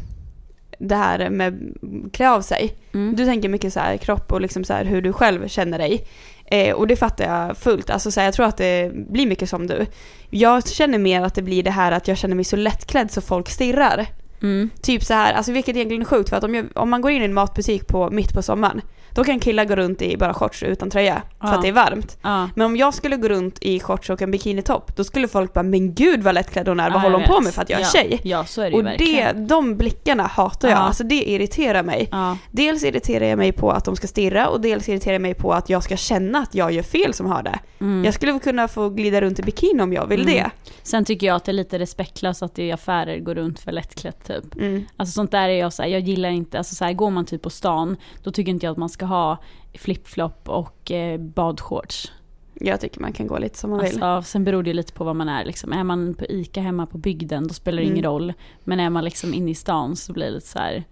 det 0.79 0.95
här 0.95 1.29
med 1.29 1.73
klä 2.13 2.29
av 2.29 2.41
sig. 2.41 2.75
Mm. 2.93 3.15
Du 3.15 3.25
tänker 3.25 3.49
mycket 3.49 3.73
så 3.73 3.79
här 3.79 3.97
kropp 3.97 4.31
och 4.31 4.41
liksom 4.41 4.63
så 4.63 4.73
här 4.73 4.85
hur 4.85 5.01
du 5.01 5.13
själv 5.13 5.47
känner 5.47 5.77
dig. 5.77 6.07
Eh, 6.51 6.75
och 6.75 6.87
det 6.87 6.95
fattar 6.95 7.25
jag 7.25 7.57
fullt. 7.57 7.89
Alltså 7.89 8.11
så 8.11 8.19
här, 8.19 8.27
jag 8.27 8.33
tror 8.33 8.45
att 8.45 8.57
det 8.57 8.91
blir 8.93 9.27
mycket 9.27 9.49
som 9.49 9.67
du. 9.67 9.85
Jag 10.29 10.67
känner 10.67 10.99
mer 10.99 11.21
att 11.21 11.35
det 11.35 11.41
blir 11.41 11.63
det 11.63 11.71
här 11.71 11.91
att 11.91 12.07
jag 12.07 12.17
känner 12.17 12.35
mig 12.35 12.45
så 12.45 12.55
lättklädd 12.55 13.11
så 13.11 13.21
folk 13.21 13.49
stirrar. 13.49 14.07
Mm. 14.41 14.69
Typ 14.81 15.03
så 15.03 15.13
här, 15.13 15.33
alltså 15.33 15.51
vilket 15.51 15.75
egentligen 15.75 16.01
är 16.01 16.05
sjukt 16.05 16.29
för 16.29 16.37
att 16.37 16.43
om, 16.43 16.55
jag, 16.55 16.65
om 16.75 16.89
man 16.89 17.01
går 17.01 17.11
in 17.11 17.21
i 17.21 17.25
en 17.25 17.33
matbutik 17.33 17.87
på, 17.87 18.09
mitt 18.09 18.33
på 18.33 18.41
sommaren, 18.41 18.81
då 19.15 19.23
kan 19.23 19.39
killar 19.39 19.65
gå 19.65 19.75
runt 19.75 20.01
i 20.01 20.17
bara 20.17 20.33
shorts 20.33 20.63
utan 20.63 20.89
tröja 20.89 21.21
för 21.39 21.47
Ja. 21.47 21.53
att 21.55 21.61
det 21.61 21.67
är 21.67 21.71
varmt. 21.73 22.17
Ja. 22.21 22.49
Men 22.55 22.65
om 22.65 22.77
jag 22.77 22.93
skulle 22.93 23.15
gå 23.17 23.27
runt 23.27 23.57
i 23.61 23.79
shorts 23.79 24.09
och 24.09 24.21
en 24.21 24.31
bikinitopp, 24.31 24.95
då 24.95 25.03
skulle 25.03 25.27
folk 25.27 25.53
bara 25.53 25.63
“men 25.63 25.93
gud 25.95 26.23
vad 26.23 26.35
lättklädd 26.35 26.67
hon 26.67 26.79
är, 26.79 26.89
vad 26.89 26.99
Ja, 26.99 27.03
håller 27.03 27.17
hon 27.17 27.27
på 27.27 27.41
med 27.41 27.53
för 27.53 27.61
att 27.61 27.69
jag 27.69 27.79
är 27.79 27.83
ja. 27.83 27.89
tjej?” 27.89 28.19
Ja, 28.23 28.45
så 28.45 28.61
är 28.61 28.65
det 28.65 28.71
ju 28.71 28.77
Och 28.77 28.83
det, 28.83 28.89
verkligen. 28.89 29.47
de 29.47 29.77
blickarna 29.77 30.23
hatar 30.23 30.69
jag, 30.69 30.77
Ja. 30.77 30.81
alltså 30.81 31.03
det 31.03 31.29
irriterar 31.31 31.83
mig. 31.83 32.09
Dels 32.51 32.83
irriterar 32.83 33.25
jag 33.25 33.37
mig 33.37 33.51
på 33.51 33.71
att 33.71 33.85
de 33.85 33.95
ska 33.95 34.07
stirra 34.07 34.47
och 34.49 34.61
dels 34.61 34.89
irriterar 34.89 35.13
jag 35.13 35.21
mig 35.21 35.33
på 35.33 35.53
att 35.53 35.69
jag 35.69 35.83
ska 35.83 35.97
känna 35.97 36.39
att 36.39 36.55
jag 36.55 36.71
gör 36.71 36.83
fel 36.83 37.13
som 37.13 37.25
har 37.25 37.43
det. 37.43 37.59
Mm. 37.81 38.05
Jag 38.05 38.13
skulle 38.13 38.39
kunna 38.39 38.67
få 38.67 38.89
glida 38.89 39.21
runt 39.21 39.39
i 39.39 39.43
bikini 39.43 39.81
om 39.83 39.93
jag 39.93 40.07
vill 40.07 40.21
Mm. 40.21 40.33
det. 40.33 40.49
Sen 40.83 41.05
tycker 41.05 41.27
jag 41.27 41.35
att 41.35 41.45
det 41.45 41.51
är 41.51 41.53
lite 41.53 41.79
respektlöst 41.79 42.43
att 42.43 42.55
det 42.55 42.63
i 42.63 42.71
affärer 42.71 43.19
går 43.19 43.35
runt 43.35 43.59
för 43.59 43.71
lättklätt 43.71 44.27
typ. 44.27 44.55
Mm. 44.55 44.85
Alltså 44.97 45.13
sånt 45.13 45.31
där 45.31 45.49
är 45.49 45.59
jag 45.59 45.73
så 45.73 45.81
här, 45.83 45.89
jag 45.89 46.01
gillar 46.01 46.29
inte, 46.29 46.57
alltså 46.57 46.75
så 46.75 46.85
här, 46.85 46.93
går 46.93 47.09
man 47.09 47.25
typ 47.25 47.41
på 47.41 47.49
stan, 47.49 47.97
då 48.23 48.31
tycker 48.31 48.51
inte 48.51 48.65
jag 48.65 48.71
att 48.71 48.77
man 48.77 48.89
ska 48.89 49.00
ska 49.01 49.05
ha 49.05 49.37
flipflop 49.73 50.49
och 50.49 50.91
eh, 50.91 51.19
badshorts. 51.19 52.11
Jag 52.53 52.79
tycker 52.81 53.01
man 53.01 53.13
kan 53.13 53.27
gå 53.27 53.37
lite 53.37 53.57
som 53.57 53.69
man 53.69 53.79
vill. 53.79 54.03
Alltså, 54.03 54.31
sen 54.31 54.43
beror 54.43 54.63
det 54.63 54.69
ju 54.69 54.73
lite 54.73 54.93
på 54.93 55.03
vad 55.03 55.15
man 55.15 55.29
är. 55.29 55.45
Liksom. 55.45 55.73
Är 55.73 55.83
man 55.83 56.13
på 56.13 56.25
ICA 56.25 56.61
hemma 56.61 56.85
på 56.85 56.97
bygden 56.97 57.47
då 57.47 57.53
spelar 57.53 57.77
det 57.77 57.83
Mm. 57.83 57.93
ingen 57.93 58.05
roll. 58.05 58.33
Men 58.63 58.79
är 58.79 58.89
man 58.89 59.03
liksom 59.03 59.33
inne 59.33 59.51
i 59.51 59.55
stan 59.55 59.95
så 59.95 60.13
blir 60.13 60.25
det 60.25 60.31
lite 60.31 60.47
så 60.47 60.59
här, 60.59 60.83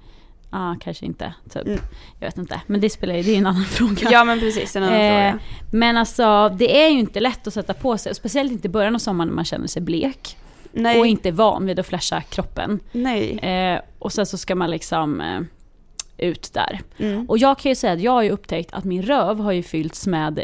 ah, 0.50 0.76
kanske 0.80 1.06
inte. 1.06 1.34
Typ. 1.50 1.67
Mm. 1.67 1.80
Jag 2.19 2.28
vet 2.28 2.38
inte. 2.38 2.62
Men 2.67 2.82
det 2.82 2.89
spelar 2.89 3.15
ju, 3.15 3.24
det 3.24 3.34
är 3.34 3.38
en 3.38 3.45
annan 3.48 3.63
fråga. 3.65 4.12
Ja 4.12 4.24
men 4.24 4.39
precis, 4.39 4.76
en 4.76 4.84
annan 4.84 4.95
Eh, 5.00 5.32
fråga. 5.32 5.39
Men 5.72 5.98
alltså 5.98 6.50
det 6.58 6.84
är 6.84 6.89
ju 6.89 7.00
inte 7.00 7.19
lätt 7.19 7.48
att 7.48 7.54
sätta 7.54 7.74
på 7.74 7.98
sig. 7.98 8.15
Speciellt 8.15 8.52
inte 8.52 8.67
i 8.67 8.72
början 8.72 8.95
av 8.95 9.00
sommaren 9.00 9.28
när 9.28 9.36
man 9.36 9.45
känner 9.45 9.67
sig 9.67 9.82
blek. 9.82 10.38
Nej, 10.72 11.00
Och 11.00 11.06
inte 11.06 11.32
van 11.32 11.65
vid 11.65 11.80
att 11.80 11.86
flasha 11.88 12.22
kroppen. 12.22 12.80
nej. 12.91 13.38
Eh, 13.39 13.80
och 14.00 14.12
sen 14.13 14.26
så 14.26 14.38
ska 14.38 14.56
man 14.56 14.72
liksom 14.72 15.22
eh, 15.22 15.39
ut 16.19 16.53
där. 16.53 16.79
Mm. 16.97 17.25
Och 17.29 17.38
jag 17.38 17.60
kan 17.60 17.69
ju 17.71 17.75
säga 17.75 17.93
att 17.93 18.01
jag 18.01 18.12
har 18.12 18.21
ju 18.23 18.29
upptäckt 18.29 18.73
att 18.73 18.84
min 18.84 19.01
röv 19.01 19.39
har 19.39 19.51
ju 19.51 19.63
fyllts 19.63 20.08
med, 20.08 20.39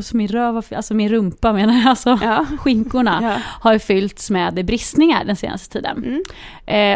som 0.00 0.18
min 0.18 0.28
röv, 0.28 0.62
alltså 0.76 0.94
min 0.94 1.08
rumpa 1.08 1.52
menar 1.52 1.74
jag, 1.74 1.86
alltså 1.86 2.18
Ja. 2.22 2.46
skinkorna 2.58 3.18
Ja. 3.22 3.42
har 3.60 3.72
ju 3.72 3.78
fyllts 3.78 4.30
med 4.30 4.64
bristningar 4.66 5.24
den 5.24 5.36
senaste 5.36 5.72
tiden. 5.72 5.96
Mm. 6.04 6.22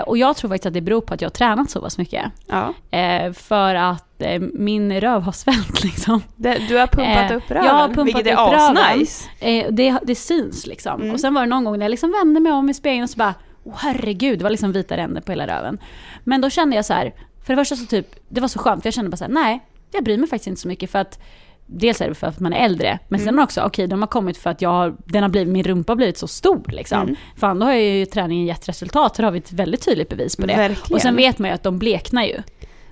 Eh, 0.01 0.09
och 0.09 0.19
jag 0.19 0.37
tror 0.37 0.51
faktiskt 0.51 0.67
att 0.67 0.75
det 0.75 0.81
beror 0.81 1.01
på 1.01 1.15
att 1.15 1.21
jag 1.21 1.29
har 1.29 1.33
tränat 1.33 1.71
så 1.71 1.81
pass 1.81 1.99
mycket. 1.99 2.25
Ja. 2.47 2.75
Eh, 2.99 3.33
för 3.33 3.75
att 3.75 4.23
eh, 4.23 4.41
min 4.41 5.01
röv 5.01 5.23
har 5.23 5.33
svällt 5.45 5.85
liksom. 5.85 6.23
Det, 6.37 6.59
du 6.69 6.77
har 6.79 6.87
pumpat 6.87 7.31
Eh, 7.31 7.37
upp 7.37 7.51
röven, 7.51 7.65
jag 7.65 7.73
har 7.75 7.89
pumpat 7.89 8.07
vilket 8.07 8.27
är 8.27 8.37
asnice. 8.71 9.29
Eh, 9.41 9.67
det, 9.71 9.99
det 10.03 10.15
syns 10.15 10.67
liksom. 10.67 11.01
Mm. 11.01 11.15
Och 11.15 11.21
sen 11.21 11.35
var 11.35 11.41
det 11.41 11.49
någon 11.49 11.65
gång 11.65 11.79
när 11.79 11.85
jag 11.85 11.91
liksom 11.91 12.11
vände 12.13 12.41
mig 12.41 12.53
om 12.53 12.69
i 12.71 12.75
spegeln 12.75 13.03
och 13.03 13.11
så 13.11 13.17
bara, 13.19 13.35
åh 13.65 13.75
herregud, 13.79 14.39
det 14.39 14.43
var 14.43 14.51
liksom 14.51 14.73
vita 14.73 14.97
ränder 14.97 15.21
på 15.21 15.33
hela 15.33 15.47
röven. 15.47 15.79
Men 16.25 16.41
då 16.41 16.51
kände 16.51 16.77
jag 16.77 16.85
så 16.85 16.93
här, 16.95 17.13
för 17.45 17.53
det 17.53 17.61
första 17.61 17.77
så 17.77 17.87
typ, 17.87 18.07
det 18.29 18.41
var 18.41 18.49
så 18.49 18.59
skönt, 18.59 18.83
för 18.83 18.87
jag 18.87 18.95
kände 18.95 19.11
bara 19.11 19.17
så 19.17 19.25
här, 19.25 19.33
nej, 19.33 19.61
jag 19.93 20.05
bryr 20.05 20.19
mig 20.19 20.29
faktiskt 20.29 20.47
inte 20.47 20.61
så 20.61 20.69
mycket 20.69 20.91
för 20.91 20.99
att 20.99 21.19
Dels 21.67 22.01
är 22.01 22.09
det 22.09 22.15
för 22.15 22.27
att 22.27 22.41
man 22.41 22.53
är 22.53 22.65
äldre, 22.65 22.99
men 23.09 23.21
sen 23.21 23.29
Mm. 23.29 23.45
också, 23.45 23.61
okej 23.63 23.87
de 23.87 24.01
har 24.03 24.07
kommit 24.07 24.37
för 24.39 24.51
att 24.51 24.63
jag 24.63 24.69
har, 24.71 24.97
den 25.05 25.23
har 25.23 25.31
blivit, 25.31 25.49
min 25.53 25.65
rumpa 25.65 25.93
har 25.93 25.97
blivit 25.97 26.19
så 26.19 26.29
stor 26.29 26.65
liksom. 26.69 27.01
Mm. 27.03 27.17
Fan 27.37 27.59
då 27.59 27.67
har 27.67 27.75
ju 27.75 28.07
träningen 28.07 28.47
gett 28.47 28.69
resultat, 28.69 29.15
då 29.15 29.23
har 29.25 29.31
vi 29.31 29.39
ett 29.39 29.53
väldigt 29.53 29.85
tydligt 29.85 30.09
bevis 30.09 30.37
på 30.37 30.47
det. 30.47 30.57
Verkligen. 30.57 30.95
Och 30.95 31.01
sen 31.03 31.17
vet 31.17 31.39
man 31.39 31.51
ju 31.51 31.55
att 31.55 31.63
de 31.63 31.79
bleknar 31.79 32.23
ju. 32.25 32.43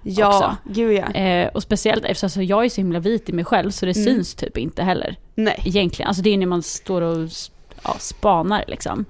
Ja, 0.02 0.28
också. 0.36 0.56
gud 0.64 0.92
ja. 0.92 1.12
Eh, 1.20 1.48
och 1.48 1.62
speciellt 1.62 2.04
eftersom 2.04 2.26
alltså, 2.26 2.42
jag 2.42 2.64
är 2.64 2.68
så 2.68 2.80
himla 2.80 2.98
vit 2.98 3.28
i 3.28 3.32
mig 3.32 3.44
själv 3.44 3.70
så 3.70 3.86
det 3.86 3.96
Mm. 3.96 4.04
syns 4.04 4.34
typ 4.34 4.56
inte 4.58 4.82
heller. 4.82 5.16
Nej. 5.34 5.62
Egentligen. 5.64 6.08
Alltså 6.08 6.22
det 6.22 6.30
är 6.30 6.38
när 6.38 6.46
man 6.46 6.62
står 6.62 7.02
och 7.02 7.28
ja, 7.84 7.96
spanar 7.98 8.64
liksom. 8.68 9.04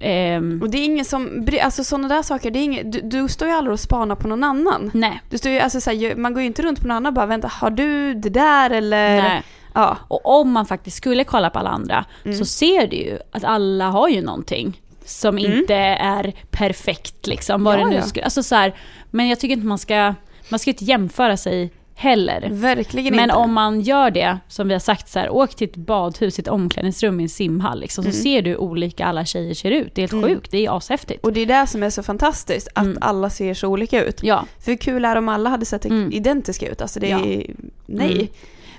Ehm, 0.00 0.58
Och 0.62 0.70
det 0.70 0.78
är 0.78 0.84
ingen 0.84 1.04
som, 1.04 1.46
alltså 1.62 1.84
sådana 1.84 2.08
där 2.08 2.22
saker, 2.22 2.50
det 2.50 2.58
är 2.58 2.64
ingen, 2.64 2.90
du, 2.90 3.00
du 3.00 3.28
står 3.28 3.48
ju 3.48 3.54
aldrig 3.54 3.72
och 3.72 3.80
spanar 3.80 4.14
på 4.16 4.28
någon 4.28 4.44
annan. 4.44 4.90
nej. 4.94 5.20
Du 5.30 5.38
står 5.38 5.52
ju, 5.52 5.58
alltså 5.60 5.80
så 5.80 5.90
här, 5.90 6.14
man 6.16 6.32
går 6.34 6.40
ju 6.40 6.46
inte 6.46 6.62
runt 6.62 6.80
på 6.80 6.86
någon 6.88 6.96
annan 6.96 7.06
och 7.06 7.12
bara 7.12 7.26
vänta, 7.26 7.48
har 7.48 7.70
du 7.70 8.14
det 8.14 8.28
där 8.30 8.70
eller? 8.70 9.22
nej. 9.22 9.42
Ja. 9.74 9.96
Och 10.08 10.40
om 10.40 10.50
man 10.52 10.66
faktiskt 10.66 10.96
skulle 10.96 11.24
kolla 11.24 11.50
på 11.50 11.58
alla 11.58 11.70
andra 11.70 12.04
Mm. 12.24 12.36
så 12.36 12.44
ser 12.44 12.86
du 12.86 12.96
ju 12.96 13.18
att 13.32 13.44
alla 13.44 13.90
har 13.90 14.08
ju 14.08 14.22
någonting 14.22 14.80
som 15.04 15.38
Mm. 15.38 15.52
inte 15.52 15.74
är 15.74 16.32
perfekt 16.50 17.26
liksom. 17.26 17.64
Vad 17.64 17.74
Ja, 17.74 17.84
det 17.84 17.90
nu 17.90 17.96
ja. 17.96 18.02
skulle, 18.02 18.24
alltså 18.24 18.42
så 18.42 18.54
här, 18.54 18.74
men 19.10 19.28
jag 19.28 19.40
tycker 19.40 19.54
inte 19.54 19.66
man 19.66 19.78
ska, 19.78 20.14
man 20.48 20.58
ska 20.58 20.70
inte 20.70 20.84
jämföra 20.84 21.36
sig 21.36 21.70
heller. 21.96 22.48
Verkligen 22.50 23.16
Men 23.16 23.24
inte. 23.24 23.36
om 23.36 23.52
man 23.52 23.80
gör 23.80 24.10
det, 24.10 24.38
som 24.48 24.68
vi 24.68 24.74
har 24.74 24.78
sagt 24.80 25.08
så 25.08 25.18
här, 25.18 25.30
åk 25.30 25.54
till 25.54 25.68
ett 25.68 25.76
badhus, 25.76 26.38
ett 26.38 26.48
omklädningsrum 26.48 27.20
i 27.20 27.22
en 27.22 27.28
simhall 27.28 27.80
liksom, 27.80 28.04
så 28.04 28.10
Mm. 28.10 28.22
ser 28.22 28.42
du 28.42 28.50
hur 28.50 28.56
olika 28.60 29.04
alla 29.06 29.24
tjejer 29.24 29.54
ser 29.54 29.70
ut. 29.70 29.94
Det 29.94 30.00
är 30.00 30.02
helt 30.02 30.12
Mm. 30.12 30.24
sjukt, 30.28 30.50
det 30.50 30.66
är 30.66 30.76
ashäftigt. 30.76 31.24
Och 31.24 31.32
det 31.32 31.40
är 31.40 31.46
det 31.46 31.66
som 31.66 31.82
är 31.82 31.90
så 31.90 32.02
fantastiskt, 32.02 32.68
att 32.74 32.84
Mm. 32.84 32.98
alla 33.00 33.30
ser 33.30 33.54
så 33.54 33.68
olika 33.68 34.04
ut. 34.04 34.22
Ja, 34.22 34.44
För 34.60 34.70
hur 34.72 34.78
kul 34.78 35.04
är 35.04 35.14
det 35.14 35.18
om 35.18 35.28
alla 35.28 35.50
hade 35.50 35.64
sett 35.64 35.84
Mm. 35.84 36.12
identiska 36.12 36.68
ut? 36.68 36.80
Alltså 36.82 37.00
det 37.00 37.08
Ja. 37.08 37.24
är, 37.24 37.46
nej. 37.86 38.30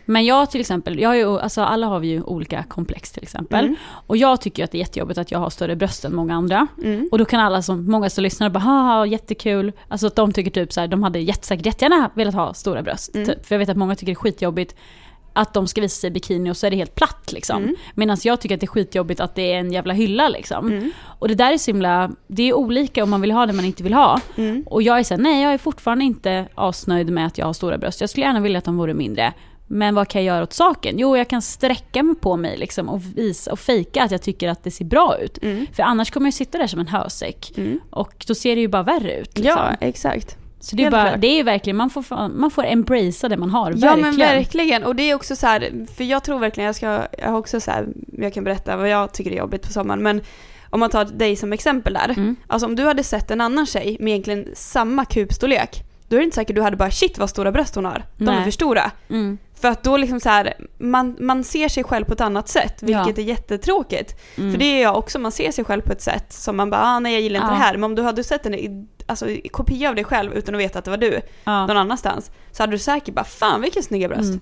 Men 0.06 0.26
jag 0.26 0.52
till 0.52 0.62
exempel, 0.62 1.00
jag 1.00 1.10
har 1.10 1.15
ju, 1.15 1.39
alltså 1.39 1.62
alla 1.62 1.88
har 1.88 2.00
vi 2.00 2.08
ju 2.08 2.22
olika 2.22 2.63
komplex 2.63 3.12
till 3.12 3.24
exempel. 3.24 3.65
Mm. 3.65 3.76
Och 4.08 4.18
jag 4.18 4.41
tycker 4.41 4.63
att 4.63 4.72
det 4.72 4.78
är 4.78 4.80
jättejobbigt 4.80 5.18
att 5.18 5.32
jag 5.32 5.39
har 5.39 5.50
större 5.50 5.76
bröst 5.76 6.06
än 6.06 6.15
många 6.15 6.36
andra. 6.36 6.68
Mm. 6.84 7.10
Och 7.12 7.18
då 7.18 7.26
kan 7.26 7.39
alla 7.39 7.62
som, 7.62 7.86
många 7.91 8.10
som 8.10 8.24
lyssnar 8.24 8.50
bara 8.50 8.60
haha 8.60 9.06
jättekul. 9.06 9.72
Alltså 9.88 10.08
att 10.08 10.15
de 10.15 10.34
tycker 10.34 10.52
typ 10.52 10.74
så 10.74 10.82
här, 10.82 10.88
de 10.88 11.04
hade 11.04 11.20
jättesäkert 11.20 11.65
jättegärna 11.65 12.12
velat 12.13 12.34
ha 12.34 12.54
stora 12.54 12.82
bröst. 12.82 13.15
Mm. 13.15 13.28
Typ. 13.28 13.46
För 13.46 13.56
jag 13.56 13.60
vet 13.60 13.70
att 13.70 13.78
många 13.78 13.96
tycker 13.96 14.06
det 14.06 14.13
är 14.13 14.15
skitjobbigt 14.15 14.76
att 15.36 15.54
de 15.54 15.68
ska 15.68 15.82
visa 15.82 16.00
sig 16.02 16.08
i 16.08 16.12
bikini 16.12 16.52
och 16.52 16.58
så 16.58 16.68
är 16.68 16.72
det 16.72 16.78
helt 16.78 16.96
platt 16.96 17.32
liksom. 17.34 17.63
Mm. 17.63 17.76
Medan 17.94 18.18
jag 18.24 18.41
tycker 18.41 18.56
att 18.56 18.62
det 18.62 18.65
är 18.65 18.68
skitjobbigt 18.68 19.20
att 19.20 19.36
det 19.36 19.54
är 19.54 19.60
en 19.60 19.72
jävla 19.72 19.94
hylla 19.94 20.30
liksom. 20.30 20.68
Mm. 20.68 20.91
Och 21.20 21.28
det 21.28 21.36
där 21.36 21.54
är 21.54 21.58
så 21.58 21.72
himla, 21.72 22.12
det 22.28 22.44
är 22.44 22.54
olika 22.54 23.04
om 23.04 23.10
man 23.10 23.22
vill 23.22 23.32
ha 23.32 23.46
det 23.46 23.54
man 23.54 23.65
inte 23.65 23.84
vill 23.84 23.94
ha. 23.94 24.22
Mm. 24.36 24.63
Och 24.68 24.82
jag 24.82 25.00
är 25.00 25.04
såhär, 25.04 25.22
nej 25.22 25.44
jag 25.44 25.54
är 25.54 25.58
fortfarande 25.58 26.06
inte 26.06 26.48
asnöjd 26.56 27.10
med 27.10 27.28
att 27.28 27.38
jag 27.38 27.46
har 27.46 27.54
stora 27.54 27.78
bröst. 27.78 28.02
Jag 28.02 28.10
skulle 28.10 28.26
gärna 28.26 28.39
vilja 28.39 28.58
att 28.58 28.65
de 28.65 28.78
vore 28.78 28.94
mindre. 28.94 29.34
Men 29.67 29.95
vad 29.95 30.08
kan 30.08 30.23
jag 30.23 30.36
göra 30.36 30.43
åt 30.43 30.54
saken? 30.54 30.99
Jo, 30.99 31.17
jag 31.17 31.28
kan 31.28 31.41
sträcka 31.41 32.04
mig 32.04 32.15
på 32.15 32.38
mig 32.38 32.58
liksom 32.58 32.89
och 32.89 33.01
visa 33.15 33.51
och 33.51 33.60
fejka 33.60 34.04
att 34.04 34.12
jag 34.12 34.21
tycker 34.21 34.49
att 34.49 34.63
det 34.63 34.71
ser 34.71 34.86
bra 34.86 35.17
ut. 35.17 35.43
Mm. 35.43 35.65
För 35.73 35.84
annars 35.84 36.12
kommer 36.12 36.28
jag 36.28 36.34
sitta 36.34 36.58
där 36.58 36.67
som 36.67 36.80
en 36.80 36.88
hösäck. 36.88 37.54
Mm. 37.58 37.80
Och 37.89 38.25
då 38.28 38.36
ser 38.36 38.56
det 38.56 38.62
ju 38.62 38.67
bara 38.67 38.84
värre 38.84 39.19
ut. 39.19 39.38
Liksom. 39.38 39.62
Ja, 39.62 39.75
exakt. 39.80 40.38
så 40.60 40.75
det 40.75 40.84
är, 40.84 40.91
bara, 40.91 41.17
det 41.17 41.28
är 41.28 41.43
verkligen, 41.43 41.78
man 41.78 41.89
får, 41.89 42.30
man 42.30 42.51
får 42.51 42.65
embracea 42.65 43.30
det 43.30 43.38
man 43.38 43.49
har. 43.49 43.71
Ja 43.71 43.78
verkligen. 43.78 44.01
men 44.01 44.17
verkligen. 44.17 44.84
Och 44.84 44.95
det 44.95 45.04
är 45.04 45.15
också 45.15 45.36
så 45.36 45.47
här, 45.47 45.86
för 45.95 46.04
jag 46.04 46.23
tror 46.23 46.39
verkligen, 46.39 46.65
jag 46.65 46.75
ska, 46.75 47.08
jag 47.17 47.30
har 47.30 47.38
också 47.38 47.60
så 47.60 47.71
här, 47.71 47.88
jag 48.17 48.34
kan 48.34 48.43
berätta 48.43 48.78
vad 48.78 48.89
jag 48.89 49.13
tycker 49.13 49.32
är 49.32 49.36
jobbigt 49.36 49.62
på 49.62 49.73
sommaren, 49.73 50.04
men 50.04 50.21
om 50.69 50.80
man 50.80 50.89
tar 50.89 51.06
dig 51.06 51.36
som 51.36 51.54
exempel 51.54 51.93
där. 51.93 52.10
Mm. 52.10 52.36
Alltså 52.47 52.65
om 52.65 52.75
du 52.75 52.84
hade 52.84 53.04
sett 53.04 53.32
en 53.32 53.41
annan 53.41 53.65
tjej 53.65 53.97
med 53.99 54.12
egentligen 54.12 54.47
samma 54.54 55.06
kupstorlek, 55.06 55.84
då 56.08 56.15
är 56.15 56.19
det 56.19 56.23
inte 56.23 56.36
säkert 56.36 56.56
du 56.56 56.62
hade 56.62 56.78
bara 56.78 56.91
shit 56.91 57.17
vad 57.17 57.30
stora 57.30 57.51
bröst 57.51 57.75
hon 57.75 57.86
har. 57.86 58.04
De 58.17 58.28
är 58.28 58.32
Nej. 58.32 58.43
för 58.43 58.51
stora. 58.51 58.91
Mm. 59.10 59.38
För 59.65 59.71
att 59.71 59.84
då 59.84 59.97
liksom 59.97 60.19
så 60.19 60.30
här, 60.30 60.54
man, 60.78 61.15
man 61.19 61.43
ser 61.43 61.69
sig 61.69 61.84
själv 61.84 62.06
på 62.06 62.13
ett 62.13 62.21
annat 62.21 62.47
sätt, 62.49 62.84
vilket 62.84 63.17
Ja. 63.17 63.23
är 63.23 63.28
jättetråkigt. 63.28 64.15
Mm. 64.38 64.51
För 64.51 64.60
det 64.60 64.65
är 64.65 64.82
jag 64.84 64.97
också, 64.97 65.19
man 65.19 65.32
ser 65.32 65.51
sig 65.51 65.65
själv 65.65 65.82
på 65.82 65.91
ett 65.91 66.01
sätt 66.01 66.34
som 66.34 66.58
man 66.58 66.69
bara, 66.69 66.82
ah, 66.82 66.99
nej 66.99 67.13
jag 67.13 67.21
gillar 67.21 67.39
inte 67.39 67.54
Ja. 67.54 67.58
det 67.58 67.63
här. 67.63 67.73
Men 67.73 67.84
om 67.84 67.95
du 67.95 68.01
hade 68.01 68.23
sett 68.23 68.45
en 68.45 68.88
alltså, 69.06 69.28
kopia 69.51 69.89
av 69.89 69.95
dig 69.95 70.04
själv 70.04 70.34
utan 70.34 70.56
att 70.56 70.62
veta 70.62 70.80
att 70.80 70.86
det 70.86 70.91
var 70.91 70.97
du, 70.97 71.21
ja. 71.43 71.67
någon 71.67 71.78
annanstans, 71.78 72.32
så 72.51 72.63
hade 72.63 72.71
du 72.73 72.78
säkert 72.78 73.13
bara, 73.15 73.25
fan 73.25 73.62
vilka 73.62 73.82
snygga 73.82 74.08
bröst. 74.08 74.23
Mm. 74.30 74.39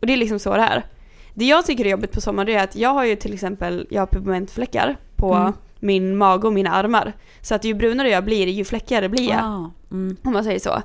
Och 0.00 0.06
det 0.06 0.12
är 0.12 0.16
liksom 0.16 0.38
så 0.38 0.56
det 0.56 0.62
är. 0.62 0.86
Det 1.34 1.44
jag 1.44 1.66
tycker 1.66 1.84
är 1.84 1.90
jobbigt 1.90 2.12
på 2.12 2.20
sommaren 2.20 2.46
det 2.46 2.54
är 2.54 2.64
att 2.64 2.76
jag 2.76 2.90
har 2.90 3.04
ju 3.04 3.16
till 3.16 3.34
exempel, 3.34 3.86
jag 3.90 4.02
har 4.02 4.06
pigmentfläckar 4.06 4.96
på 5.16 5.34
Mm. 5.34 5.52
min 5.80 6.16
mage 6.16 6.46
och 6.46 6.52
mina 6.52 6.70
armar. 6.70 7.12
Så 7.40 7.54
att 7.54 7.64
ju 7.64 7.74
brunare 7.74 8.10
jag 8.10 8.24
blir, 8.24 8.46
ju 8.46 8.64
fläckigare 8.64 9.08
blir 9.08 9.28
jag. 9.30 9.40
Ah, 9.44 9.70
mm. 9.90 10.16
Om 10.24 10.32
man 10.32 10.44
säger 10.44 10.58
så. 10.60 10.82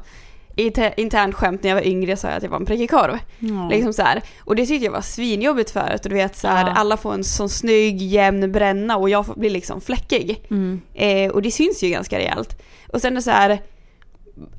Internt 0.56 1.36
skämt 1.36 1.64
när 1.64 1.70
jag 1.70 1.76
var 1.76 1.88
yngre 1.88 2.18
sa 2.18 2.28
jag 2.28 2.38
att 2.38 2.44
jag 2.44 2.50
var 2.50 2.58
en 2.58 2.66
prickig 2.66 2.90
korv. 2.90 3.18
Ja. 3.40 3.70
Liksom 3.70 3.94
så 3.94 4.02
här. 4.02 4.22
Och 4.40 4.56
det 4.56 4.66
tyckte 4.66 4.86
jag 4.86 4.92
var 4.92 5.02
svinjobbigt 5.02 5.72
förut. 5.72 6.04
Och 6.04 6.10
du 6.10 6.16
vet 6.16 6.36
så 6.38 6.48
här, 6.48 6.68
Ja. 6.68 6.74
alla 6.74 6.98
får 6.98 7.14
en 7.14 7.24
sån 7.24 7.50
snygg 7.50 8.02
jämn 8.02 8.52
bränna 8.52 8.98
och 8.98 9.10
jag 9.10 9.26
blir 9.36 9.50
liksom 9.50 9.82
fläckig. 9.82 10.46
Mm. 10.50 10.82
Eh, 10.94 11.32
och 11.32 11.42
det 11.42 11.52
syns 11.52 11.84
ju 11.84 11.90
ganska 11.90 12.20
rejält. 12.20 12.62
Och 12.94 13.02
sen 13.02 13.12
är 13.14 13.16
det 13.16 13.22
så 13.22 13.32
här, 13.32 13.62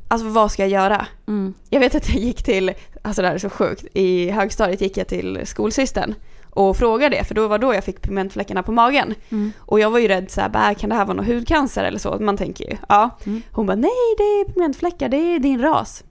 alltså 0.09 0.27
vad 0.29 0.53
ska 0.53 0.63
jag 0.63 0.71
göra? 0.71 1.07
Mm. 1.29 1.55
Jag 1.71 1.81
vet 1.81 1.95
att 1.95 2.09
jag 2.09 2.19
gick 2.19 2.43
till, 2.43 2.73
alltså 3.03 3.23
det 3.23 3.29
här 3.29 3.35
är 3.35 3.39
så 3.39 3.51
sjukt, 3.51 3.85
i 3.95 4.31
högstadiet 4.31 4.81
gick 4.81 4.97
jag 4.97 5.09
till 5.09 5.41
skolsystern 5.45 6.15
och 6.55 6.77
frågade 6.77 7.17
det, 7.17 7.25
för 7.25 7.35
då 7.35 7.49
var 7.49 7.59
då 7.59 7.75
jag 7.75 7.85
fick 7.85 8.03
pigmentfläckarna 8.03 8.63
på 8.63 8.73
magen. 8.73 9.15
Mm. 9.31 9.53
Och 9.59 9.81
jag 9.81 9.91
var 9.91 9.99
ju 9.99 10.09
rädd 10.09 10.31
såhär, 10.31 10.75
kan 10.75 10.91
det 10.91 10.97
här 10.97 11.05
vara 11.05 11.17
någon 11.17 11.27
hudcancer 11.27 11.85
eller 11.85 11.99
så? 11.99 12.17
Man 12.21 12.37
tänker 12.37 12.71
ju, 12.71 12.77
ja. 12.89 13.19
Mm. 13.27 13.43
Hon 13.53 13.67
bara, 13.67 13.77
nej 13.77 14.15
det 14.19 14.23
är 14.23 14.45
pigmentfläckar, 14.45 15.09
det 15.09 15.17
är 15.17 15.39
din 15.39 15.61
ras. 15.63 16.05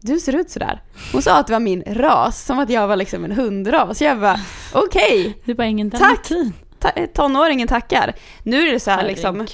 Du 0.00 0.20
ser 0.20 0.36
ut 0.36 0.50
sådär. 0.50 0.82
Hon 1.12 1.22
sa 1.22 1.36
att 1.38 1.46
det 1.46 1.52
var 1.52 1.60
min 1.60 1.82
ras, 1.86 2.44
som 2.44 2.58
att 2.58 2.70
jag 2.70 2.88
var 2.88 2.96
liksom 2.96 3.24
en 3.24 3.32
hundras. 3.32 4.02
Jag 4.02 4.20
bara, 4.20 4.40
okej, 4.72 5.38
Det 5.44 5.50
är 5.50 5.54
bara 5.56 5.66
ingen 5.66 5.90
Tack! 5.90 6.28
ta- 6.78 7.06
tonåringen 7.14 7.68
tackar. 7.68 8.14
Nu 8.42 8.68
är 8.68 8.72
det 8.72 8.80
så 8.80 8.90
här 8.90 9.06
liksom, 9.06 9.46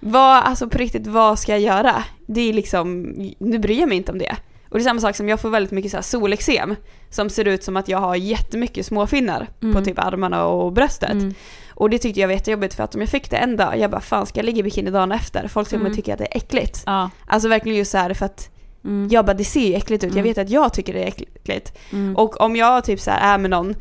vad, 0.00 0.44
alltså 0.44 0.68
på 0.68 0.78
riktigt, 0.78 1.06
vad 1.06 1.38
ska 1.38 1.52
jag 1.52 1.60
göra? 1.60 2.04
Det 2.26 2.40
är 2.48 2.52
liksom, 2.52 3.02
nu 3.38 3.58
bryr 3.58 3.80
jag 3.80 3.88
mig 3.88 3.98
inte 3.98 4.12
om 4.12 4.18
det. 4.18 4.36
Och 4.70 4.78
det 4.78 4.82
är 4.82 4.84
samma 4.84 5.00
sak 5.00 5.16
som 5.16 5.28
jag 5.28 5.40
får 5.40 5.50
väldigt 5.50 5.72
mycket 5.72 5.90
så 5.90 6.02
solexem 6.02 6.76
som 7.10 7.30
ser 7.30 7.44
ut 7.48 7.64
som 7.64 7.76
att 7.76 7.88
jag 7.88 7.98
har 7.98 8.16
jättemycket 8.16 8.86
småfinnar 8.86 9.48
på 9.60 9.66
Mm. 9.66 9.84
typ 9.84 9.98
armarna 9.98 10.44
och 10.46 10.72
bröstet. 10.72 11.10
Mm. 11.12 11.34
Och 11.74 11.90
det 11.90 11.98
tyckte 11.98 12.20
jag 12.20 12.28
var 12.28 12.34
jättejobbigt 12.34 12.74
för 12.74 12.84
att 12.84 12.94
om 12.94 13.00
jag 13.00 13.10
fick 13.10 13.30
det 13.30 13.36
en 13.36 13.56
dag, 13.56 13.78
jag 13.78 13.90
bara 13.90 14.00
fan 14.00 14.26
ska 14.26 14.38
jag 14.38 14.44
ligga 14.44 14.58
i 14.58 14.62
bikini 14.62 14.90
dagen 14.90 15.12
efter? 15.12 15.48
Folk 15.48 15.70
kommer 15.70 15.84
Mm. 15.84 15.96
tycka 15.96 16.12
att 16.12 16.18
det 16.18 16.24
är 16.24 16.36
äckligt. 16.36 16.82
Ja. 16.86 17.10
Alltså 17.26 17.48
verkligen 17.48 17.78
just 17.78 17.90
så 17.90 17.98
här 17.98 18.14
för 18.14 18.26
att 18.26 18.50
Mm. 18.84 19.08
jag 19.12 19.24
bara 19.26 19.34
det 19.34 19.44
ser 19.44 19.68
ju 19.68 19.74
äckligt 19.74 20.04
ut, 20.04 20.10
jag 20.10 20.18
Mm. 20.18 20.24
vet 20.30 20.38
att 20.38 20.50
jag 20.50 20.72
tycker 20.72 20.92
det 20.92 21.02
är 21.02 21.06
äckligt. 21.08 21.78
Mm. 21.92 22.16
Och 22.16 22.40
om 22.40 22.56
jag 22.56 22.84
typ 22.84 23.00
så 23.00 23.10
här 23.10 23.34
är 23.34 23.38
med 23.38 23.50
någon 23.50 23.74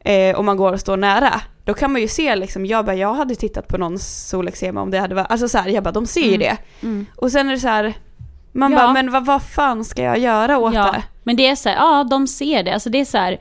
eh, 0.00 0.36
och 0.36 0.44
man 0.44 0.56
går 0.56 0.72
och 0.72 0.80
står 0.80 0.96
nära, 0.96 1.40
då 1.64 1.74
kan 1.74 1.92
man 1.92 2.00
ju 2.00 2.08
se 2.08 2.36
liksom, 2.36 2.66
jag 2.66 2.84
bara 2.84 2.96
jag 2.96 3.14
hade 3.14 3.34
tittat 3.34 3.68
på 3.68 3.78
någons 3.78 4.28
solexema 4.28 4.82
om 4.82 4.90
det 4.90 4.98
hade 4.98 5.14
varit, 5.14 5.30
alltså 5.30 5.48
så 5.48 5.58
här, 5.58 5.68
jag 5.68 5.84
bara 5.84 5.92
de 5.92 6.06
ser 6.06 6.20
ju 6.20 6.34
Mm. 6.34 6.38
det. 6.40 6.56
Och 7.16 7.32
sen 7.32 7.48
är 7.48 7.52
det 7.52 7.60
så 7.60 7.68
här, 7.68 7.94
man 8.56 8.72
Ja. 8.72 8.78
bara 8.78 8.92
men 8.92 9.10
vad, 9.10 9.24
vad 9.26 9.42
fan 9.42 9.84
ska 9.84 10.02
jag 10.02 10.18
göra 10.18 10.58
åt 10.58 10.74
Ja, 10.74 10.92
det? 10.92 11.02
men 11.22 11.36
det 11.36 11.46
är 11.46 11.56
så 11.56 11.68
här, 11.68 11.76
ja 11.76 12.04
de 12.10 12.26
ser 12.26 12.62
det. 12.62 12.72
Alltså 12.74 12.90
det 12.90 13.00
är 13.00 13.04
så 13.04 13.18
här, 13.18 13.38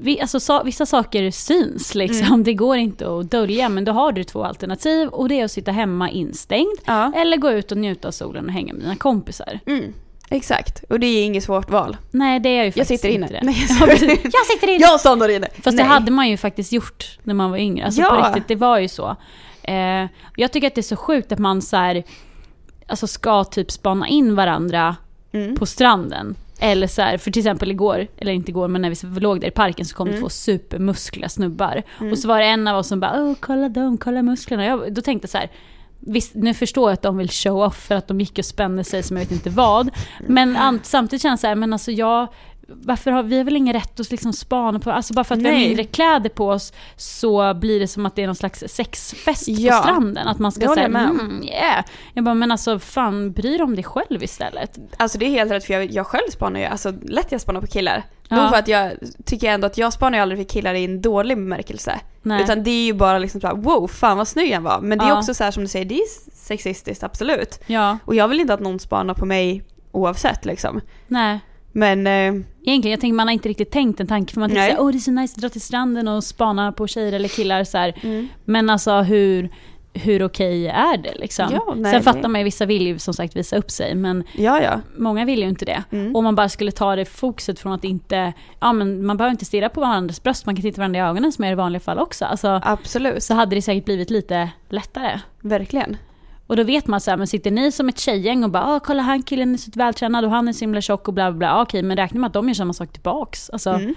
vi, 0.00 0.20
alltså, 0.20 0.40
sa, 0.40 0.62
vissa 0.62 0.86
saker 0.86 1.30
syns 1.30 1.94
liksom. 1.94 2.26
Mm. 2.26 2.44
Det 2.44 2.54
går 2.54 2.76
inte 2.76 3.16
att 3.18 3.30
dölja. 3.30 3.68
Men 3.68 3.84
då 3.84 3.92
har 3.92 4.12
du 4.12 4.24
två 4.24 4.44
alternativ 4.44 5.08
och 5.08 5.28
det 5.28 5.40
är 5.40 5.44
att 5.44 5.50
sitta 5.50 5.70
hemma 5.70 6.10
instängd. 6.10 6.78
Ja. 6.84 7.12
Eller 7.16 7.36
gå 7.36 7.50
ut 7.50 7.72
och 7.72 7.78
njuta 7.78 8.08
av 8.08 8.12
solen 8.12 8.46
och 8.46 8.52
hänga 8.52 8.72
med 8.72 8.82
dina 8.82 8.96
kompisar. 8.96 9.60
Mm. 9.66 9.94
Exakt, 10.30 10.84
och 10.88 11.00
det 11.00 11.06
är 11.06 11.24
inget 11.24 11.44
svårt 11.44 11.70
val. 11.70 11.96
Nej 12.10 12.40
det 12.40 12.48
är 12.48 12.52
ju 12.52 12.64
Jag 12.64 12.74
faktiskt 12.74 12.88
sitter 13.02 13.08
inne. 13.14 13.26
inte 13.26 13.34
det. 13.38 13.46
Nej, 13.46 13.66
Ja, 13.80 13.86
precis. 13.86 14.20
jag 14.22 14.46
sitter 14.46 14.68
inne! 14.68 14.80
Jag 14.84 15.00
stannar 15.00 15.28
inne! 15.28 15.48
Fast 15.54 15.64
Nej. 15.66 15.76
det 15.76 15.82
hade 15.82 16.10
man 16.10 16.28
ju 16.28 16.36
faktiskt 16.36 16.72
gjort 16.72 17.18
när 17.22 17.34
man 17.34 17.50
var 17.50 17.58
yngre. 17.58 17.84
Alltså 17.84 18.00
Ja. 18.00 18.08
på 18.08 18.26
riktigt, 18.26 18.48
det 18.48 18.54
var 18.54 18.78
ju 18.78 18.88
så. 18.88 19.16
Eh, 19.62 20.06
jag 20.36 20.52
tycker 20.52 20.66
att 20.66 20.74
det 20.74 20.80
är 20.80 20.82
så 20.82 20.96
sjukt 20.96 21.32
att 21.32 21.38
man 21.38 21.62
så 21.62 21.76
här, 21.76 22.02
alltså 22.86 23.06
ska 23.06 23.44
typ 23.44 23.70
spana 23.70 24.08
in 24.08 24.34
varandra 24.34 24.96
Mm. 25.34 25.56
på 25.56 25.66
stranden. 25.66 26.34
Eller 26.58 26.86
så 26.86 27.02
här, 27.02 27.18
för 27.18 27.30
till 27.30 27.40
exempel 27.40 27.70
igår, 27.70 28.06
eller 28.18 28.32
inte 28.32 28.50
igår 28.50 28.68
men 28.68 28.82
när 28.82 28.90
vi 28.90 29.20
låg 29.20 29.40
där 29.40 29.48
i 29.48 29.50
parken 29.50 29.86
så 29.86 29.96
kom 29.96 30.06
det 30.06 30.12
Mm. 30.12 30.22
två 30.22 30.28
supermuskliga 30.28 31.28
snubbar. 31.28 31.82
Mm. 32.00 32.12
Och 32.12 32.18
så 32.18 32.28
var 32.28 32.38
det 32.38 32.44
en 32.44 32.68
av 32.68 32.78
oss 32.78 32.88
som 32.88 33.00
bara 33.00 33.22
Åh, 33.22 33.34
kolla 33.40 33.68
dem, 33.68 33.98
kolla 33.98 34.22
musklerna. 34.22 34.64
Jag, 34.64 34.94
då 34.94 35.02
tänkte 35.02 35.24
jag 35.24 35.30
så 35.30 35.38
här, 35.38 35.50
Visst, 36.04 36.34
nu 36.34 36.54
förstår 36.54 36.90
jag 36.90 36.92
att 36.94 37.02
de 37.02 37.16
vill 37.16 37.30
show 37.30 37.62
off 37.62 37.76
för 37.86 37.94
att 37.94 38.08
de 38.08 38.20
gick 38.20 38.38
och 38.38 38.44
spände 38.44 38.84
sig 38.84 39.02
som 39.02 39.16
jag 39.16 39.24
vet 39.24 39.32
inte 39.32 39.50
vad. 39.50 39.90
Men 40.26 40.56
an, 40.56 40.80
samtidigt 40.82 41.22
känns 41.22 41.40
det 41.40 41.42
så 41.42 41.46
här, 41.48 41.54
men 41.54 41.72
alltså 41.72 41.90
jag, 41.92 42.28
varför 42.74 43.10
har 43.10 43.22
vi 43.22 43.36
har 43.36 43.44
väl 43.44 43.56
ingen 43.56 43.72
rätt 43.74 44.00
att 44.00 44.10
liksom 44.10 44.32
spana 44.32 44.78
på, 44.78 44.90
alltså 44.90 45.14
bara 45.14 45.24
för 45.24 45.34
att 45.34 45.40
vi 45.40 45.44
har 45.44 45.52
Nej. 45.52 45.66
mindre 45.66 45.84
kläder 45.84 46.30
på 46.30 46.48
oss 46.48 46.72
så 46.96 47.54
blir 47.54 47.80
det 47.80 47.88
som 47.88 48.06
att 48.06 48.16
det 48.16 48.22
är 48.22 48.26
någon 48.26 48.36
slags 48.36 48.64
sexfest 48.68 49.48
Ja, 49.48 49.76
på 49.76 49.82
stranden. 49.82 50.28
Att 50.28 50.38
man 50.38 50.52
ska 50.52 50.74
säga, 50.74 50.86
mm, 50.86 51.42
yeah. 51.44 51.84
Jag 52.14 52.24
bara, 52.24 52.34
men 52.34 52.52
alltså 52.52 52.78
fan 52.78 53.32
bry 53.32 53.50
dig 53.50 53.62
om 53.62 53.74
dig 53.74 53.84
själv 53.84 54.22
istället. 54.22 54.78
Alltså 54.96 55.18
det 55.18 55.26
är 55.26 55.30
helt 55.30 55.52
rätt 55.52 55.64
för 55.64 55.74
jag, 55.74 55.84
jag 55.92 56.06
själv 56.06 56.30
spanar 56.30 56.60
ju, 56.60 56.66
alltså 56.66 56.92
lätt 57.02 57.32
jag 57.32 57.40
spanar 57.40 57.60
på 57.60 57.66
killar. 57.66 58.02
Ja. 58.28 58.36
Nog 58.36 58.50
för 58.50 58.56
att 58.56 58.68
jag 58.68 58.92
tycker 59.24 59.50
ändå 59.50 59.66
att 59.66 59.78
jag 59.78 59.92
spanar 59.92 60.18
ju 60.18 60.22
aldrig 60.22 60.38
för 60.40 60.48
killar 60.54 60.74
i 60.74 60.84
en 60.84 61.02
dålig 61.02 61.36
bemärkelse. 61.36 62.00
Nej. 62.22 62.42
Utan 62.42 62.62
det 62.64 62.70
är 62.70 62.84
ju 62.84 62.92
bara 62.92 63.18
liksom 63.18 63.40
såhär, 63.40 63.54
wow, 63.54 63.86
fan 63.88 64.16
vad 64.18 64.28
snygg 64.28 64.54
han 64.54 64.62
var. 64.62 64.80
Men 64.80 64.98
det 64.98 65.04
är 65.04 65.08
Ja. 65.08 65.18
också 65.18 65.34
så 65.34 65.44
här 65.44 65.50
som 65.50 65.62
du 65.62 65.68
säger, 65.68 65.84
det 65.84 65.94
är 65.94 66.06
sexistiskt, 66.34 67.02
absolut. 67.02 67.60
ja, 67.66 67.98
Och 68.04 68.14
jag 68.14 68.28
vill 68.28 68.40
inte 68.40 68.54
att 68.54 68.60
någon 68.60 68.78
spanar 68.78 69.14
på 69.14 69.26
mig 69.26 69.62
oavsett 69.92 70.44
liksom. 70.44 70.80
nej. 71.06 71.40
Men, 71.72 72.06
eh, 72.06 72.42
Egentligen, 72.64 72.90
jag 72.90 73.00
tänker 73.00 73.14
man 73.14 73.26
har 73.26 73.32
inte 73.32 73.48
riktigt 73.48 73.70
tänkt 73.70 74.00
en 74.00 74.06
tanke 74.06 74.32
för 74.32 74.40
man 74.40 74.50
tänker 74.50 74.66
såhär, 74.66 74.80
åh 74.80 74.90
det 74.90 74.98
är 74.98 75.00
så 75.00 75.10
nice 75.10 75.34
att 75.36 75.40
dra 75.40 75.48
till 75.48 75.60
stranden 75.60 76.08
och 76.08 76.24
spana 76.24 76.72
på 76.72 76.86
tjejer 76.86 77.12
eller 77.12 77.28
killar 77.28 77.64
så 77.64 77.78
mm. 77.78 78.28
Men 78.44 78.70
alltså 78.70 79.00
hur, 79.00 79.48
hur 79.92 80.22
okej 80.22 80.68
är 80.68 80.96
det 80.96 81.14
liksom? 81.14 81.48
Ja, 81.52 81.74
nej, 81.76 81.92
Sen 81.92 82.02
fattar 82.02 82.28
man 82.28 82.40
ju, 82.40 82.44
vissa 82.44 82.66
vill 82.66 82.86
ju 82.86 82.98
som 82.98 83.14
sagt 83.14 83.36
visa 83.36 83.56
upp 83.56 83.70
sig 83.70 83.94
men 83.94 84.24
ja 84.32 84.62
ja. 84.62 84.80
många 84.96 85.24
vill 85.24 85.40
ju 85.42 85.48
inte 85.48 85.64
det. 85.64 85.82
Mm. 85.90 86.16
Om 86.16 86.24
man 86.24 86.34
bara 86.34 86.48
skulle 86.48 86.72
ta 86.72 86.96
det 86.96 87.04
fokuset 87.04 87.58
från 87.58 87.72
att 87.72 87.84
inte, 87.84 88.32
ja 88.60 88.72
men 88.72 89.06
man 89.06 89.16
behöver 89.16 89.32
inte 89.32 89.44
stirra 89.44 89.68
på 89.68 89.80
varandras 89.80 90.22
bröst, 90.22 90.46
man 90.46 90.56
kan 90.56 90.62
titta 90.62 90.80
varandra 90.80 91.00
i 91.00 91.02
ögonen 91.02 91.32
som 91.32 91.44
är 91.44 91.52
i 91.52 91.54
vanliga 91.54 91.80
fall 91.80 91.98
också. 91.98 92.24
Alltså, 92.24 92.60
Absolut, 92.64 93.22
så 93.22 93.34
hade 93.34 93.56
det 93.56 93.62
säkert 93.62 93.84
blivit 93.84 94.10
lite 94.10 94.50
lättare. 94.68 95.20
verkligen. 95.40 95.96
Och 96.46 96.56
då 96.56 96.62
vet 96.62 96.86
man 96.86 97.00
så 97.00 97.10
här, 97.10 97.18
men 97.18 97.26
sitter 97.26 97.50
ni 97.50 97.72
som 97.72 97.88
ett 97.88 97.98
tjejgäng 97.98 98.44
och 98.44 98.50
bara 98.50 98.66
ah, 98.66 98.80
kolla 98.80 99.02
han 99.02 99.22
killen 99.22 99.54
är 99.54 99.58
så 99.58 99.70
vältränad 99.74 100.24
och 100.24 100.30
han 100.30 100.48
är 100.48 100.52
så 100.52 100.60
himla 100.60 100.80
tjock 100.80 101.08
och 101.08 101.14
bla 101.14 101.30
bla 101.32 101.38
bla. 101.38 101.62
Okej 101.62 101.82
men 101.82 101.96
räkna 101.96 102.20
med 102.20 102.28
att 102.28 102.34
de 102.34 102.48
gör 102.48 102.54
samma 102.54 102.72
sak 102.72 102.92
tillbaks. 102.92 103.50
Alltså, 103.50 103.70
Mm. 103.70 103.94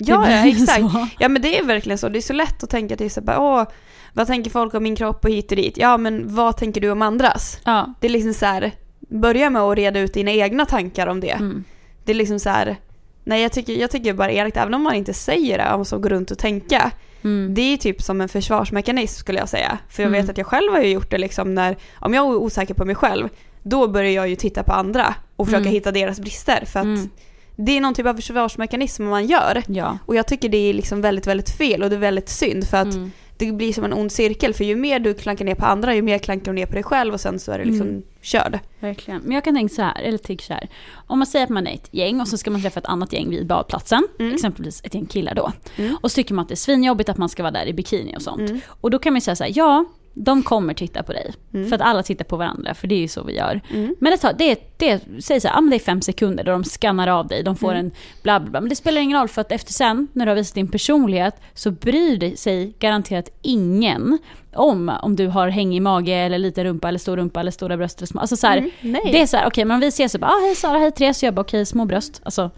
Ja, 0.00 0.26
exakt. 0.46 0.80
så. 0.80 1.08
Ja 1.18 1.28
men 1.28 1.42
det 1.42 1.58
är 1.58 1.64
verkligen 1.64 1.98
så. 1.98 2.08
Det 2.08 2.18
är 2.18 2.20
så 2.20 2.32
lätt 2.32 2.62
att 2.62 2.70
tänka 2.70 2.96
till 2.96 3.10
sig 3.10 3.22
bara, 3.22 3.40
åh, 3.40 3.64
vad 4.12 4.26
tänker 4.26 4.50
folk 4.50 4.74
om 4.74 4.82
min 4.82 4.96
kropp 4.96 5.24
och 5.24 5.30
hit 5.30 5.50
och 5.50 5.56
dit? 5.56 5.76
Ja 5.76 5.96
men 5.96 6.34
vad 6.34 6.56
tänker 6.56 6.80
du 6.80 6.90
om 6.90 7.02
andras? 7.02 7.60
Ja. 7.64 7.94
Det 8.00 8.06
är 8.06 8.10
liksom 8.10 8.34
så 8.34 8.46
här, 8.46 8.72
börja 9.00 9.50
med 9.50 9.62
att 9.62 9.76
reda 9.76 10.00
ut 10.00 10.14
dina 10.14 10.30
egna 10.30 10.66
tankar 10.66 11.06
om 11.06 11.20
det. 11.20 11.30
Mm. 11.30 11.64
Det 12.04 12.12
är 12.12 12.16
liksom 12.16 12.38
så 12.38 12.50
här, 12.50 12.76
nej 13.24 13.42
jag 13.42 13.52
tycker, 13.52 13.72
jag 13.72 13.90
tycker 13.90 14.14
bara 14.14 14.30
ärligt, 14.30 14.56
även 14.56 14.74
om 14.74 14.82
man 14.82 14.94
inte 14.94 15.14
säger 15.14 15.58
det, 15.58 15.74
om 15.74 15.84
så 15.84 15.98
går 15.98 16.08
runt 16.10 16.30
och 16.30 16.38
tänka. 16.38 16.90
Mm. 17.24 17.54
Det 17.54 17.60
är 17.72 17.76
typ 17.76 18.02
som 18.02 18.20
en 18.20 18.28
försvarsmekanism 18.28 19.18
skulle 19.20 19.38
jag 19.38 19.48
säga. 19.48 19.78
För 19.88 20.02
jag 20.02 20.08
Mm. 20.08 20.20
vet 20.22 20.30
att 20.30 20.38
jag 20.38 20.46
själv 20.46 20.72
har 20.72 20.80
ju 20.80 20.88
gjort 20.90 21.10
det 21.10 21.18
liksom 21.18 21.54
när, 21.54 21.76
om 22.00 22.14
jag 22.14 22.26
är 22.26 22.36
osäker 22.36 22.74
på 22.74 22.84
mig 22.84 22.94
själv, 22.94 23.28
då 23.62 23.88
börjar 23.88 24.10
jag 24.12 24.28
ju 24.28 24.36
titta 24.36 24.62
på 24.62 24.72
andra 24.72 25.14
och 25.36 25.46
försöka 25.46 25.60
Mm. 25.60 25.72
hitta 25.72 25.92
deras 25.92 26.20
brister. 26.20 26.64
För 26.66 26.80
att 26.80 26.84
Mm. 26.86 27.08
det 27.56 27.76
är 27.76 27.80
någon 27.80 27.94
typ 27.94 28.06
av 28.06 28.14
försvarsmekanism 28.14 29.04
man 29.04 29.26
gör. 29.26 29.62
Ja. 29.66 29.98
Och 30.06 30.14
jag 30.16 30.26
tycker 30.26 30.48
det 30.48 30.70
är 30.70 30.74
liksom 30.74 31.00
väldigt, 31.00 31.26
väldigt 31.26 31.50
fel 31.50 31.82
och 31.82 31.90
det 31.90 31.96
är 31.96 32.00
väldigt 32.00 32.28
synd 32.28 32.66
för 32.68 32.76
att 32.76 32.94
Mm. 32.94 33.10
Det 33.38 33.52
blir 33.52 33.72
som 33.72 33.84
en 33.84 33.92
ond 33.92 34.12
cirkel 34.12 34.54
för 34.54 34.64
ju 34.64 34.76
mer 34.76 34.98
du 34.98 35.14
klankar 35.14 35.44
ner 35.44 35.54
på 35.54 35.66
andra 35.66 35.94
ju 35.94 36.02
mer 36.02 36.18
klankar 36.18 36.52
du 36.52 36.52
ner 36.52 36.66
på 36.66 36.74
dig 36.74 36.82
själv 36.82 37.14
och 37.14 37.20
sen 37.20 37.38
så 37.38 37.52
är 37.52 37.58
det 37.58 37.64
liksom 37.64 37.88
Mm. 37.88 38.02
körd. 38.22 38.58
Verkligen. 38.80 39.20
Men 39.22 39.32
jag 39.32 39.44
kan 39.44 39.54
tänka 39.54 39.74
så 39.74 39.82
här, 39.82 40.02
eller 40.02 40.18
tycker 40.18 40.44
så 40.44 40.52
här. 40.52 40.68
Om 41.06 41.18
man 41.18 41.26
säger 41.26 41.44
att 41.44 41.50
man 41.50 41.66
är 41.66 41.74
ett 41.74 41.88
gäng 41.90 42.20
och 42.20 42.28
så 42.28 42.38
ska 42.38 42.50
man 42.50 42.62
träffa 42.62 42.80
ett 42.80 42.86
annat 42.86 43.12
gäng 43.12 43.30
vid 43.30 43.46
badplatsen. 43.46 44.08
Mm. 44.18 44.34
Exempelvis 44.34 44.80
ett 44.84 44.94
gäng 44.94 45.06
killar 45.06 45.34
då. 45.34 45.52
Mm. 45.76 45.96
Och 46.00 46.10
så 46.10 46.14
tycker 46.14 46.34
man 46.34 46.42
att 46.42 46.48
det 46.48 46.54
är 46.54 46.56
svinjobbigt 46.56 47.08
att 47.08 47.18
man 47.18 47.28
ska 47.28 47.42
vara 47.42 47.50
där 47.52 47.66
i 47.66 47.72
bikini 47.72 48.16
och 48.16 48.22
sånt. 48.22 48.40
Mm. 48.50 48.60
Och 48.68 48.90
då 48.90 48.98
kan 48.98 49.12
man 49.12 49.16
ju 49.16 49.20
säga 49.20 49.36
så 49.36 49.44
här, 49.44 49.52
ja, 49.54 49.84
de 50.24 50.42
kommer 50.42 50.74
titta 50.74 51.02
på 51.02 51.12
dig. 51.12 51.32
Mm. 51.54 51.68
För 51.68 51.76
att 51.76 51.82
alla 51.82 52.02
tittar 52.02 52.24
på 52.24 52.36
varandra, 52.36 52.74
för 52.74 52.86
det 52.88 52.94
är 52.94 52.98
ju 53.00 53.08
så 53.08 53.22
vi 53.22 53.36
gör. 53.36 53.60
Mm. 53.74 53.94
Men 54.00 54.12
det, 54.12 54.18
tar, 54.18 54.32
det, 54.38 54.58
det 54.76 55.00
säg 55.20 55.40
så 55.40 55.48
här, 55.48 55.54
ja, 55.54 55.60
men 55.60 55.70
det 55.70 55.76
är 55.76 55.80
fem 55.80 56.02
sekunder 56.02 56.44
då 56.44 56.52
de 56.52 56.64
skannar 56.64 57.08
av 57.08 57.26
dig, 57.26 57.42
de 57.42 57.56
får 57.56 57.70
Mm. 57.72 57.86
en 57.86 57.92
bla 58.22 58.40
bla 58.40 58.50
bla. 58.50 58.60
Men 58.60 58.68
det 58.68 58.76
spelar 58.76 59.00
ingen 59.00 59.18
roll 59.18 59.28
för 59.28 59.40
att 59.40 59.52
efter 59.52 59.72
sen, 59.72 60.08
när 60.12 60.26
du 60.26 60.30
har 60.30 60.36
visat 60.36 60.54
din 60.54 60.68
personlighet, 60.70 61.34
så 61.54 61.70
bryr 61.70 62.36
sig 62.36 62.72
garanterat 62.78 63.30
ingen 63.42 64.18
om 64.54 64.92
om 65.02 65.16
du 65.16 65.26
har 65.26 65.48
hängig 65.48 65.82
mage 65.82 66.14
eller 66.14 66.38
liten 66.38 66.64
rumpa 66.64 66.88
eller 66.88 66.98
stor 66.98 67.16
rumpa 67.16 67.40
eller 67.40 67.50
stora 67.50 67.76
bröst 67.76 67.98
eller 67.98 68.06
små. 68.06 68.20
Alltså 68.20 68.36
så 68.36 68.46
här, 68.46 68.70
Mm. 68.80 69.00
Det 69.12 69.20
är 69.22 69.26
så 69.26 69.36
här, 69.36 69.46
okej 69.46 69.64
men 69.64 69.74
om 69.74 69.80
vi 69.80 69.86
ses 69.86 70.12
så 70.12 70.18
bara, 70.18 70.30
ah, 70.30 70.40
hej 70.46 70.54
Sara, 70.54 70.78
hej 70.78 70.92
Therese, 70.92 71.22
jag 71.22 71.34
bara 71.34 71.40
okej 71.40 71.66
små 71.66 71.84
bröst. 71.84 72.20
Alltså, 72.24 72.50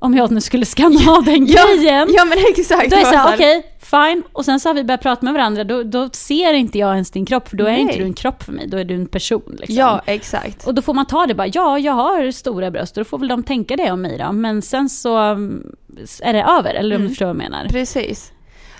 om 0.00 0.14
jag 0.14 0.30
nu 0.30 0.40
skulle 0.40 0.64
skanna 0.66 1.12
av 1.12 1.24
den 1.24 1.46
grejen. 1.46 2.08
ja 2.10 2.24
men 2.24 2.38
exakt. 2.50 2.90
Då 2.90 2.96
är 2.96 3.00
det 3.00 3.06
såhär, 3.06 3.22
så 3.24 3.28
här- 3.28 3.34
okej, 3.36 3.62
fine. 3.80 4.22
Och 4.32 4.44
sen 4.44 4.60
så 4.60 4.68
har 4.68 4.74
vi 4.74 4.84
börjat 4.84 5.02
prata 5.02 5.24
med 5.24 5.34
varandra, 5.34 5.64
då, 5.64 5.82
då 5.82 6.08
ser 6.12 6.52
inte 6.54 6.78
jag 6.78 6.92
ens 6.94 7.10
din 7.10 7.26
kropp, 7.26 7.48
för 7.48 7.56
då 7.56 7.64
är 7.64 7.70
Nej. 7.72 7.80
inte 7.80 7.96
du 7.96 8.04
en 8.04 8.14
kropp 8.14 8.42
för 8.42 8.52
mig, 8.52 8.66
då 8.68 8.76
är 8.76 8.84
du 8.84 8.94
en 8.94 9.06
person. 9.06 9.56
Liksom. 9.58 9.74
Ja, 9.76 10.02
exakt. 10.06 10.66
Och 10.66 10.74
då 10.74 10.82
får 10.82 10.94
man 10.94 11.06
ta 11.06 11.26
det 11.26 11.34
bara, 11.34 11.46
ja, 11.46 11.78
jag 11.78 11.92
har 11.92 12.30
stora 12.30 12.70
bröst, 12.70 12.96
och 12.96 13.04
då 13.04 13.08
får 13.08 13.18
väl 13.18 13.28
de 13.28 13.42
tänka 13.42 13.76
det 13.76 13.90
om 13.92 14.02
mig 14.02 14.18
då. 14.18 14.32
Men 14.32 14.62
sen 14.62 14.88
så 14.88 15.16
mm, 15.18 15.72
är 16.22 16.32
det 16.32 16.42
över, 16.42 16.74
eller 16.74 16.96
om 16.96 17.00
Mm. 17.00 17.02
du 17.02 17.08
förstår 17.08 17.26
vad 17.26 17.34
jag 17.34 17.42
menar. 17.50 17.68
Precis. 17.68 18.32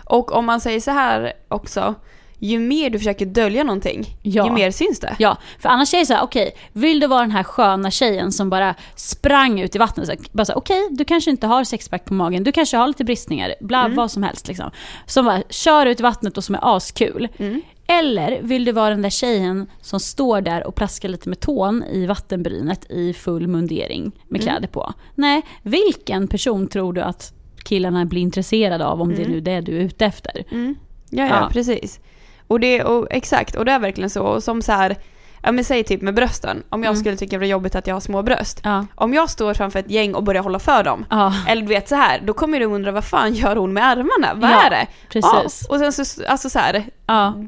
Och 0.05 0.33
om 0.33 0.47
man 0.47 0.61
säger 0.61 0.81
så 0.81 0.91
här 0.91 1.33
också, 1.49 1.95
ju 2.39 2.59
mer 2.59 2.91
du 2.91 2.99
försöker 2.99 3.27
dölja 3.27 3.65
någonting, 3.65 4.07
Ja. 4.23 4.47
ju 4.47 4.53
mer 4.53 4.71
syns 4.71 5.01
det. 5.01 5.17
Ja, 5.19 5.37
för 5.59 5.69
annars 5.69 5.95
är 5.95 5.99
det 5.99 6.07
så 6.07 6.15
här, 6.15 6.23
okej, 6.23 6.51
vill 6.73 7.01
du 7.01 7.07
vara 7.07 7.21
den 7.21 7.31
här 7.31 7.43
sköna 7.43 7.91
tjejen 7.91 8.33
som 8.33 8.51
bara 8.51 8.75
sprang 8.97 9.61
ut 9.61 9.75
i 9.77 9.79
vattnet? 9.79 10.07
Så 10.07 10.13
här, 10.13 10.21
bara 10.33 10.45
så 10.45 10.53
här, 10.53 10.59
okej, 10.59 10.89
du 10.91 11.05
kanske 11.05 11.31
inte 11.31 11.47
har 11.47 11.65
sexpack 11.65 12.05
på 12.05 12.15
magen, 12.15 12.45
du 12.45 12.53
kanske 12.53 12.77
har 12.77 12.87
lite 12.89 13.05
bristningar, 13.05 13.55
bla, 13.61 13.85
Mm. 13.85 13.97
vad 13.97 14.11
som 14.11 14.23
helst 14.23 14.49
liksom. 14.49 14.71
Som 15.07 15.25
bara 15.25 15.43
kör 15.51 15.87
ut 15.87 16.01
i 16.01 16.03
vattnet 16.03 16.37
och 16.37 16.45
som 16.45 16.55
är 16.55 16.77
askul. 16.77 17.29
Mm. 17.39 17.63
Eller 17.91 18.39
vill 18.43 18.65
du 18.65 18.73
vara 18.73 18.91
den 18.91 19.03
där 19.03 19.11
tjejen 19.11 19.67
som 19.81 20.01
står 20.01 20.41
där 20.41 20.67
och 20.67 20.75
plaskar 20.75 21.09
lite 21.09 21.29
med 21.29 21.41
tån 21.41 21.85
i 21.93 22.07
vattenbrynet 22.07 22.91
i 22.91 23.13
full 23.13 23.47
mundering 23.47 24.05
med 24.29 24.41
Mm. 24.41 24.53
kläder 24.53 24.69
på? 24.69 24.93
Nej, 25.15 25.43
vilken 25.63 26.29
person 26.29 26.69
tror 26.69 26.93
du 26.93 27.01
att 27.01 27.33
killarna 27.65 28.05
blir 28.05 28.21
intresserade 28.23 28.87
av 28.87 29.01
om 29.03 29.09
det 29.09 29.15
är 29.23 29.27
Mm. 29.27 29.33
nu 29.33 29.41
det 29.41 29.61
du 29.61 29.77
är 29.77 29.81
ute 29.81 30.07
efter? 30.07 30.45
Mm. 30.51 30.75
Ja, 31.11 31.23
ja, 31.27 31.41
Ja. 31.41 31.49
precis. 31.53 32.01
Och 32.49 32.61
det, 32.61 32.83
och, 32.85 33.07
exakt, 33.11 33.55
och 33.55 33.65
det 33.65 33.73
är 33.73 33.79
verkligen 33.79 34.11
så. 34.11 34.23
Och 34.23 34.43
som 34.43 34.63
så 34.63 34.73
här, 34.73 34.97
ja 35.43 35.53
men 35.53 35.65
säg 35.65 35.85
typ 35.85 36.03
med 36.03 36.15
brösten. 36.15 36.63
Om 36.71 36.83
jag 36.83 36.91
Mm. 36.91 37.01
skulle 37.01 37.17
tycka 37.17 37.37
det 37.37 37.39
var 37.41 37.47
jobbigt 37.47 37.75
att 37.75 37.87
jag 37.87 37.95
har 37.95 38.01
små 38.01 38.23
bröst. 38.23 38.61
Ja. 38.65 38.87
Om 38.95 39.15
jag 39.15 39.31
står 39.31 39.55
framför 39.55 39.79
ett 39.79 39.91
gäng 39.91 40.15
och 40.15 40.23
börjar 40.25 40.43
hålla 40.43 40.59
för 40.59 40.85
dem. 40.85 41.05
Ja, 41.11 41.35
Eller 41.49 41.63
du 41.63 41.69
vet 41.69 41.89
så 41.89 41.95
här, 41.95 42.21
då 42.25 42.33
kommer 42.33 42.61
du 42.61 42.67
undra 42.67 42.93
vad 42.93 43.05
fan 43.05 43.35
gör 43.35 43.57
hon 43.57 43.73
med 43.73 43.85
armarna? 43.85 44.35
Vad 44.35 44.51
Ja, 44.51 44.63
är 44.67 44.71
det? 44.71 44.87
precis. 45.09 45.67
Ja, 45.69 45.75
och 45.75 45.79
sen 45.79 45.93
så, 46.07 46.27
alltså 46.27 46.51
så 46.51 46.59
här, 46.59 46.85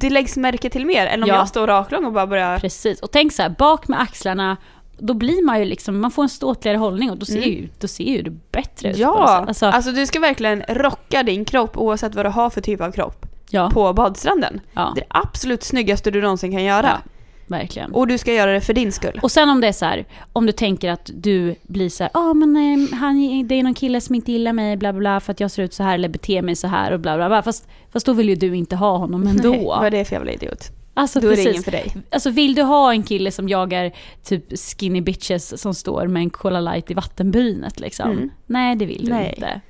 det 0.01 0.11
läggs 0.11 0.37
märke 0.37 0.71
till 0.71 0.87
mer 0.87 1.07
än 1.07 1.23
om 1.23 1.29
Ja. 1.29 1.35
jag 1.35 1.49
står 1.49 1.67
raklång 1.67 2.05
och 2.05 2.13
bara 2.13 2.27
börjar... 2.27 2.59
Precis, 2.59 3.01
och 3.01 3.11
tänk 3.11 3.33
så 3.33 3.43
här, 3.43 3.55
bak 3.59 3.89
med 3.89 4.01
axlarna, 4.01 4.57
då 4.99 5.15
blir 5.15 5.45
man 5.47 5.59
ju 5.59 5.65
liksom, 5.65 6.01
man 6.01 6.11
får 6.11 6.23
en 6.23 6.29
ståtligare 6.29 6.79
hållning 6.79 7.11
och 7.11 7.17
då 7.19 7.27
ser, 7.27 7.37
Mm. 7.37 7.49
ju, 7.51 7.69
då 7.81 7.89
ser 7.89 8.05
ju 8.05 8.23
det 8.23 8.31
bättre 8.53 8.91
ut. 8.91 8.97
Ja. 8.99 9.45
Alltså, 9.49 9.67
alltså 9.67 9.93
du 9.93 10.07
ska 10.07 10.21
verkligen 10.21 10.63
rocka 10.69 11.23
din 11.23 11.45
kropp 11.45 11.77
oavsett 11.77 12.15
vad 12.15 12.27
du 12.27 12.31
har 12.31 12.51
för 12.51 12.61
typ 12.61 12.81
av 12.81 12.93
kropp 12.93 13.27
ja, 13.51 13.71
på 13.71 13.93
badstranden. 13.93 14.61
ja, 14.73 14.93
Det 14.95 15.01
är 15.01 15.05
det 15.05 15.07
absolut 15.11 15.63
snyggaste 15.63 16.11
du 16.11 16.23
någonsin 16.23 16.53
kan 16.53 16.65
göra. 16.65 16.87
Ja. 16.87 17.11
verkligen. 17.47 17.93
Och 17.93 18.07
du 18.07 18.19
ska 18.19 18.33
göra 18.33 18.53
det 18.53 18.61
för 18.61 18.75
din 18.75 18.93
skull. 18.93 19.21
Och 19.23 19.31
sen 19.31 19.49
om 19.51 19.61
det 19.61 19.67
är 19.69 19.73
så 19.73 19.85
här, 19.85 20.05
om 20.33 20.47
du 20.47 20.53
tänker 20.53 20.91
att 20.91 21.11
du 21.15 21.55
blir 21.63 21.89
så 21.89 22.05
här, 22.05 22.11
ja 22.15 22.35
men 22.35 22.57
eh, 22.57 22.99
han, 22.99 23.49
det 23.49 23.55
är 23.55 23.63
någon 23.63 23.75
kille 23.75 24.01
som 24.01 24.15
inte 24.15 24.33
gillar 24.33 24.53
mig, 24.53 24.77
bla 24.77 24.93
bla 24.93 25.01
bla, 25.01 25.21
för 25.21 25.33
att 25.33 25.41
jag 25.41 25.51
ser 25.51 25.63
ut 25.63 25.75
så 25.75 25.83
här 25.83 25.95
eller 25.95 26.09
beter 26.09 26.43
mig 26.43 26.57
så 26.57 26.67
här 26.67 26.93
och 26.93 27.01
bla 27.01 27.17
bla 27.17 27.29
bla. 27.29 27.43
Fast, 27.43 27.69
fast 27.93 28.07
då 28.07 28.13
vill 28.13 28.29
ju 28.29 28.35
du 28.35 28.57
inte 28.57 28.77
ha 28.77 28.97
honom 28.97 29.27
ändå. 29.27 29.51
Nej, 29.51 29.65
vad 29.65 29.87
är 29.87 29.91
det 29.91 30.05
för 30.05 30.17
jävla 30.17 30.33
idiot? 30.33 30.71
Alltså 30.95 31.21
Då 31.21 31.29
är 31.29 31.37
det 31.37 31.51
ingen 31.51 31.63
för 31.63 31.71
dig. 31.71 31.97
Alltså 32.11 32.31
vill 32.31 32.55
du 32.55 32.63
ha 32.63 32.93
en 32.93 33.03
kille 33.03 33.31
som 33.31 33.49
jagar 33.49 33.93
typ 34.25 34.45
skinny 34.59 35.01
bitches 35.01 35.61
som 35.61 35.75
står 35.75 36.07
med 36.07 36.23
en 36.23 36.31
Cola 36.31 36.61
light 36.61 36.91
i 36.91 36.95
vattenbrynet 36.95 37.81
liksom? 37.81 38.11
Mm. 38.11 38.31
Nej 38.47 38.77
det 38.77 38.87
vill 38.87 39.05
du 39.05 39.11
Nej. 39.11 39.35
inte. 39.37 39.61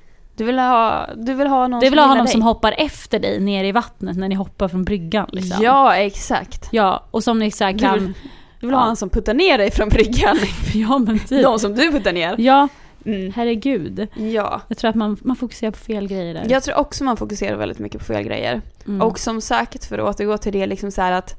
Du 0.41 0.45
vill 0.45 0.59
ha, 0.59 1.09
du 1.15 1.33
vill 1.33 1.47
ha 1.47 1.67
någon 1.67 1.79
Du 1.79 1.85
vill 1.89 1.99
som 1.99 2.03
ha 2.03 2.07
honom 2.07 2.25
dig. 2.25 2.31
som 2.31 2.41
hoppar 2.41 2.75
efter 2.77 3.19
dig 3.19 3.39
ner 3.39 3.63
i 3.63 3.71
vattnet 3.71 4.17
när 4.17 4.29
ni 4.29 4.35
hoppar 4.35 4.67
från 4.67 4.83
bryggan 4.83 5.29
liksom. 5.31 5.63
Ja, 5.63 5.95
exakt. 5.95 6.69
Ja, 6.71 7.05
och 7.11 7.23
som 7.23 7.39
ni 7.39 7.51
så 7.51 7.63
här 7.63 7.73
Du 7.73 7.79
kan... 7.79 7.93
vill, 7.93 8.13
du 8.59 8.67
vill 8.67 8.73
ha 8.75 8.81
Ja. 8.81 8.85
han 8.85 8.95
som 8.95 9.09
puttar 9.09 9.33
ner 9.33 9.57
dig 9.57 9.71
från 9.71 9.89
bryggan. 9.89 10.37
Ja 10.73 10.97
men 10.97 11.19
typ. 11.19 11.43
De 11.43 11.59
som 11.59 11.75
du 11.75 11.91
puttar 11.91 12.13
ner. 12.13 12.35
Ja, 12.37 12.67
Mm. 13.05 13.31
herregud. 13.35 14.07
Ja. 14.15 14.61
Jag 14.67 14.77
tror 14.77 14.89
att 14.89 14.95
man, 14.95 15.17
man 15.21 15.35
fokuserar 15.35 15.71
på 15.71 15.77
fel 15.77 16.07
grejer 16.07 16.33
där. 16.33 16.45
Jag 16.49 16.63
tror 16.63 16.75
också 16.77 17.03
man 17.03 17.17
fokuserar 17.17 17.55
väldigt 17.57 17.79
mycket 17.79 17.99
på 17.99 18.05
fel 18.05 18.23
grejer. 18.23 18.61
Mm. 18.87 19.01
Och 19.01 19.19
som 19.19 19.41
sagt, 19.41 19.85
för 19.85 19.97
att 19.97 20.09
återgå 20.19 20.37
till 20.37 20.53
det, 20.53 20.65
liksom 20.65 20.91
så 20.91 21.01
att 21.01 21.35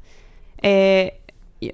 eh, 0.59 1.09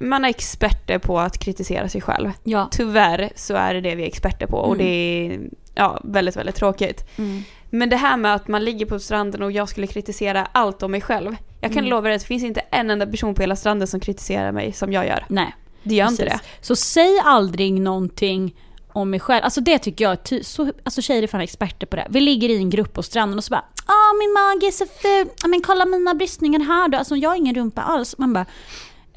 man 0.01 0.25
är 0.25 0.29
experter 0.29 0.99
på 0.99 1.19
att 1.21 1.39
kritisera 1.39 1.89
sig 1.89 2.01
själv. 2.01 2.31
Ja. 2.45 2.69
Tyvärr 2.71 3.31
så 3.37 3.55
är 3.55 3.75
det 3.75 3.81
det 3.81 3.95
vi 3.95 4.03
är 4.03 4.07
experter 4.07 4.47
på 4.47 4.57
och 4.57 4.75
Mm. 4.75 4.87
det 4.87 4.93
är 5.35 5.41
ja, 5.75 6.01
väldigt, 6.05 6.37
väldigt 6.37 6.55
tråkigt. 6.57 7.05
Mm. 7.19 7.43
Men 7.71 7.89
det 7.89 7.97
här 7.97 8.17
med 8.17 8.35
att 8.35 8.49
man 8.49 8.65
ligger 8.65 8.87
på 8.87 8.99
stranden 8.99 9.43
och 9.43 9.53
jag 9.53 9.69
skulle 9.69 9.87
kritisera 9.87 10.49
allt 10.53 10.83
om 10.83 10.91
mig 10.91 11.01
själv. 11.01 11.37
Jag 11.61 11.71
kan 11.71 11.79
Mm. 11.79 11.91
lova 11.91 12.09
dig 12.09 12.15
att 12.17 12.21
det 12.23 12.27
finns 12.27 12.45
inte 12.45 12.61
en 12.61 12.91
enda 12.91 13.07
person 13.07 13.35
på 13.35 13.43
hela 13.43 13.57
stranden 13.57 13.89
som 13.89 14.01
kritiserar 14.01 14.53
mig 14.53 14.73
som 14.73 14.93
jag 14.93 15.07
gör. 15.07 15.25
Nej. 15.29 15.55
Det 15.83 15.95
gör 15.95 16.09
inte 16.09 16.23
Precis. 16.25 16.41
det. 16.41 16.67
Så 16.67 16.77
säg 16.77 17.21
aldrig 17.25 17.73
någonting 17.81 18.55
om 18.93 19.11
mig 19.11 19.21
själv. 19.21 19.45
Alltså 19.45 19.61
det 19.61 19.79
tycker 19.79 20.05
jag, 20.05 20.13
är 20.13 20.17
ty- 20.17 20.43
så, 20.45 20.73
alltså 20.85 21.03
tjejer 21.03 21.23
är 21.23 21.27
fan 21.27 21.41
experter 21.41 21.87
på 21.87 21.97
det. 21.97 22.07
Vi 22.11 22.21
ligger 22.21 22.49
i 22.49 22.57
en 22.57 22.71
grupp 22.71 22.93
på 22.95 23.03
stranden 23.03 23.39
och 23.39 23.45
så 23.45 23.51
bara 23.51 23.65
ah 23.87 24.13
min 24.19 24.33
mage 24.33 24.67
är 24.67 24.71
så 24.71 24.87
ful, 25.03 25.29
ah, 25.45 25.49
men 25.49 25.63
kolla 25.63 25.85
mina 25.85 26.15
bröstningar 26.15 26.61
här 26.61 26.89
då. 26.89 26.99
Alltså 26.99 27.17
jag 27.17 27.31
har 27.31 27.37
ingen 27.37 27.55
rumpa 27.55 27.83
alls. 27.83 28.19
Man 28.19 28.33
bara, 28.33 28.47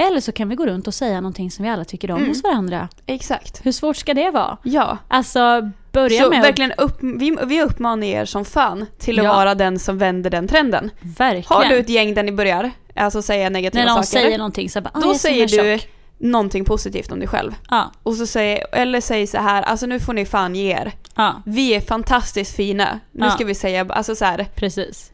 eller 0.08 0.20
så 0.20 0.32
kan 0.32 0.50
vi 0.50 0.56
gå 0.56 0.66
runt 0.66 0.88
och 0.88 0.94
säga 0.94 1.22
någonting 1.22 1.52
som 1.52 1.64
vi 1.64 1.70
alla 1.72 1.86
tycker 1.86 2.12
om 2.12 2.18
Mm. 2.18 2.30
hos 2.30 2.44
varandra. 2.44 2.90
Exakt. 3.06 3.66
Hur 3.66 3.72
svårt 3.72 3.98
ska 3.98 4.14
det 4.14 4.32
vara? 4.32 4.58
Ja. 4.64 4.98
Alltså 5.08 5.72
börja 5.92 6.24
Så 6.24 6.30
med 6.30 6.40
att- 6.40 6.46
verkligen 6.46 6.72
upp, 6.72 6.98
vi, 7.02 7.38
vi 7.46 7.62
uppmanar 7.62 8.08
er 8.08 8.26
som 8.26 8.46
fan 8.46 8.86
till 9.00 9.20
att 9.20 9.26
Ja. 9.26 9.34
vara 9.34 9.56
den 9.56 9.80
som 9.80 9.98
vänder 9.98 10.30
den 10.30 10.48
trenden. 10.48 10.92
verkligen. 11.02 11.62
Har 11.64 11.66
du 11.70 11.78
ett 11.80 11.90
gäng 11.90 12.14
där 12.14 12.24
ni 12.24 12.32
börjar, 12.32 12.72
alltså 12.96 13.22
säga 13.22 13.50
negativa 13.50 13.86
När 13.86 13.94
någon 13.96 14.04
saker. 14.04 14.22
säger 14.26 14.38
någonting 14.38 14.70
så 14.70 14.82
bara, 14.82 14.92
ah, 14.94 15.00
då 15.00 15.14
så 15.14 15.20
säger 15.20 15.48
du 15.48 15.80
tjock. 15.80 15.90
någonting 16.18 16.66
positivt 16.66 17.12
om 17.12 17.20
dig 17.20 17.28
själv. 17.28 17.52
Ja, 17.70 17.92
Och 18.04 18.14
så 18.16 18.26
säger, 18.28 18.66
eller 18.76 19.02
säg 19.02 19.28
så 19.28 19.38
här, 19.38 19.62
alltså 19.64 19.86
nu 19.86 20.00
får 20.00 20.14
ni 20.14 20.26
fan 20.26 20.56
ge 20.56 20.72
er. 20.72 20.92
ja, 21.16 21.42
Vi 21.46 21.74
är 21.76 21.82
fantastiskt 21.82 22.56
fina. 22.56 23.00
Nu 23.12 23.30
ska 23.30 23.46
vi 23.46 23.56
säga, 23.56 23.86
alltså 23.90 24.16
så 24.16 24.26
här. 24.26 24.48
precis. 24.56 25.12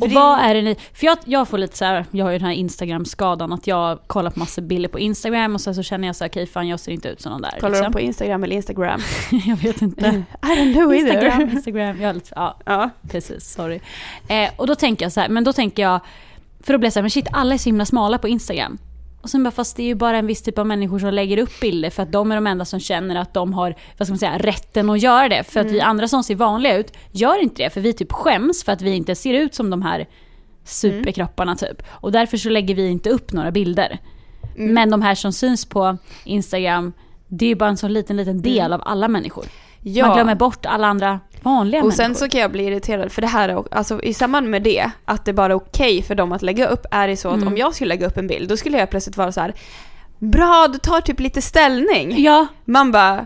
Och 0.00 0.08
det- 0.08 0.14
vad 0.14 0.38
är 0.38 0.54
det 0.54 0.62
ni... 0.62 0.76
För 0.94 1.06
jag, 1.06 1.18
jag 1.24 1.48
får 1.48 1.58
lite 1.58 1.76
så 1.76 1.84
här, 1.84 2.04
jag 2.10 2.24
har 2.24 2.32
ju 2.32 2.38
den 2.38 2.46
här 2.46 2.54
Instagram-skadan 2.54 3.52
att 3.52 3.66
jag 3.66 3.98
kollar 4.06 4.30
på 4.30 4.38
massa 4.38 4.60
bilder 4.60 4.88
på 4.88 4.98
Instagram 4.98 5.54
och 5.54 5.60
sen 5.60 5.74
så 5.74 5.82
känner 5.82 6.06
jag 6.08 6.16
så 6.16 6.24
här, 6.24 6.28
okej 6.30 6.46
fan 6.46 6.68
jag 6.68 6.80
ser 6.80 6.92
inte 6.92 7.08
ut 7.08 7.20
som 7.20 7.32
någon 7.32 7.42
där. 7.42 7.50
Kollar 7.50 7.68
liksom. 7.70 7.84
de 7.84 7.92
på 7.92 8.00
Instagram 8.00 8.44
eller 8.44 8.56
Instagram? 8.56 9.00
jag 9.46 9.56
vet 9.56 9.82
inte. 9.82 10.06
I 10.06 10.46
don't 10.46 10.72
know 10.74 10.92
either. 10.94 11.14
Instagram, 11.14 11.40
Instagram, 11.52 12.00
jag 12.00 12.14
lite, 12.14 12.32
ja 12.36 12.56
Ja. 12.66 12.90
precis, 13.10 13.52
sorry. 13.54 13.80
Eh, 14.28 14.50
och 14.56 14.66
då 14.66 14.74
tänker 14.74 15.04
jag 15.04 15.12
så 15.12 15.20
här, 15.20 15.28
men 15.28 15.44
då 15.44 15.52
tänker 15.52 15.82
jag, 15.82 16.00
för 16.60 16.72
då 16.72 16.78
blir 16.78 16.86
jag 16.86 16.92
så 16.92 16.98
här, 16.98 17.02
men 17.02 17.10
shit 17.10 17.26
alla 17.32 17.54
är 17.54 17.58
så 17.58 17.68
himla 17.68 17.84
smala 17.86 18.18
på 18.18 18.28
Instagram. 18.28 18.78
Och 19.22 19.30
sen 19.30 19.42
bara, 19.44 19.50
fast 19.50 19.76
det 19.76 19.82
är 19.82 19.86
ju 19.86 19.94
bara 19.94 20.18
en 20.18 20.26
viss 20.26 20.42
typ 20.42 20.58
av 20.58 20.66
människor 20.66 20.98
som 20.98 21.14
lägger 21.14 21.38
upp 21.38 21.60
bilder 21.60 21.90
för 21.90 22.02
att 22.02 22.12
de 22.12 22.30
är 22.32 22.34
de 22.34 22.46
enda 22.46 22.64
som 22.64 22.80
känner 22.80 23.16
att 23.16 23.34
de 23.34 23.52
har, 23.52 23.74
vad 23.98 24.06
ska 24.06 24.12
man 24.12 24.18
säga, 24.18 24.38
rätten 24.38 24.90
att 24.90 25.02
göra 25.02 25.28
det. 25.28 25.44
För 25.44 25.60
att 25.60 25.66
vi 25.66 25.80
andra 25.80 26.08
som 26.08 26.24
ser 26.24 26.34
vanliga 26.34 26.76
ut 26.76 26.92
gör 27.10 27.42
inte 27.42 27.62
det, 27.62 27.70
för 27.70 27.80
vi 27.80 27.92
typ 27.92 28.12
skäms 28.12 28.64
för 28.64 28.72
att 28.72 28.82
vi 28.82 28.90
inte 28.96 29.14
ser 29.14 29.34
ut 29.34 29.54
som 29.54 29.70
de 29.70 29.82
här 29.82 30.06
superkropparna 30.64 31.56
typ. 31.56 31.82
Och 31.88 32.12
därför 32.12 32.36
så 32.36 32.48
lägger 32.48 32.74
vi 32.74 32.88
inte 32.88 33.10
upp 33.10 33.32
några 33.32 33.50
bilder. 33.50 33.98
Men 34.56 34.90
de 34.90 35.02
här 35.02 35.14
som 35.14 35.32
syns 35.32 35.64
på 35.64 35.96
Instagram, 36.24 36.92
det 37.28 37.44
är 37.44 37.48
ju 37.48 37.54
bara 37.54 37.70
en 37.70 37.76
sån 37.76 37.92
liten, 37.92 38.16
liten 38.16 38.42
del 38.42 38.72
av 38.72 38.82
alla 38.84 39.08
människor. 39.08 39.44
ja. 39.82 40.06
Man 40.06 40.16
glömmer 40.16 40.34
bort 40.34 40.66
alla 40.66 40.86
andra 40.86 41.20
vanliga 41.42 41.82
Och 41.84 41.92
sen 41.92 42.04
människor. 42.04 42.18
så 42.26 42.28
kan 42.30 42.40
jag 42.40 42.52
bli 42.52 42.64
irriterad 42.66 43.12
för 43.12 43.20
det 43.22 43.28
här, 43.28 43.48
är- 43.48 43.64
alltså 43.74 44.02
i 44.02 44.14
samband 44.14 44.50
med 44.50 44.62
det, 44.62 44.90
att 45.04 45.24
det 45.24 45.32
bara 45.32 45.52
är 45.52 45.56
okej 45.56 46.02
för 46.02 46.14
dem 46.14 46.32
att 46.32 46.42
lägga 46.42 46.66
upp, 46.68 46.86
är 46.90 47.08
det 47.08 47.16
så 47.16 47.28
att 47.28 47.34
Mm. 47.34 47.48
om 47.48 47.56
jag 47.56 47.74
skulle 47.74 47.88
lägga 47.88 48.06
upp 48.06 48.16
en 48.18 48.26
bild, 48.26 48.48
då 48.48 48.56
skulle 48.56 48.78
jag 48.78 48.90
plötsligt 48.90 49.16
vara 49.16 49.32
så 49.32 49.40
här. 49.40 49.54
Bra, 50.18 50.68
du 50.72 50.78
tar 50.78 51.00
typ 51.00 51.20
lite 51.20 51.42
ställning. 51.42 52.22
Ja, 52.22 52.46
Man 52.64 52.92
bara, 52.92 53.14
eh, 53.18 53.24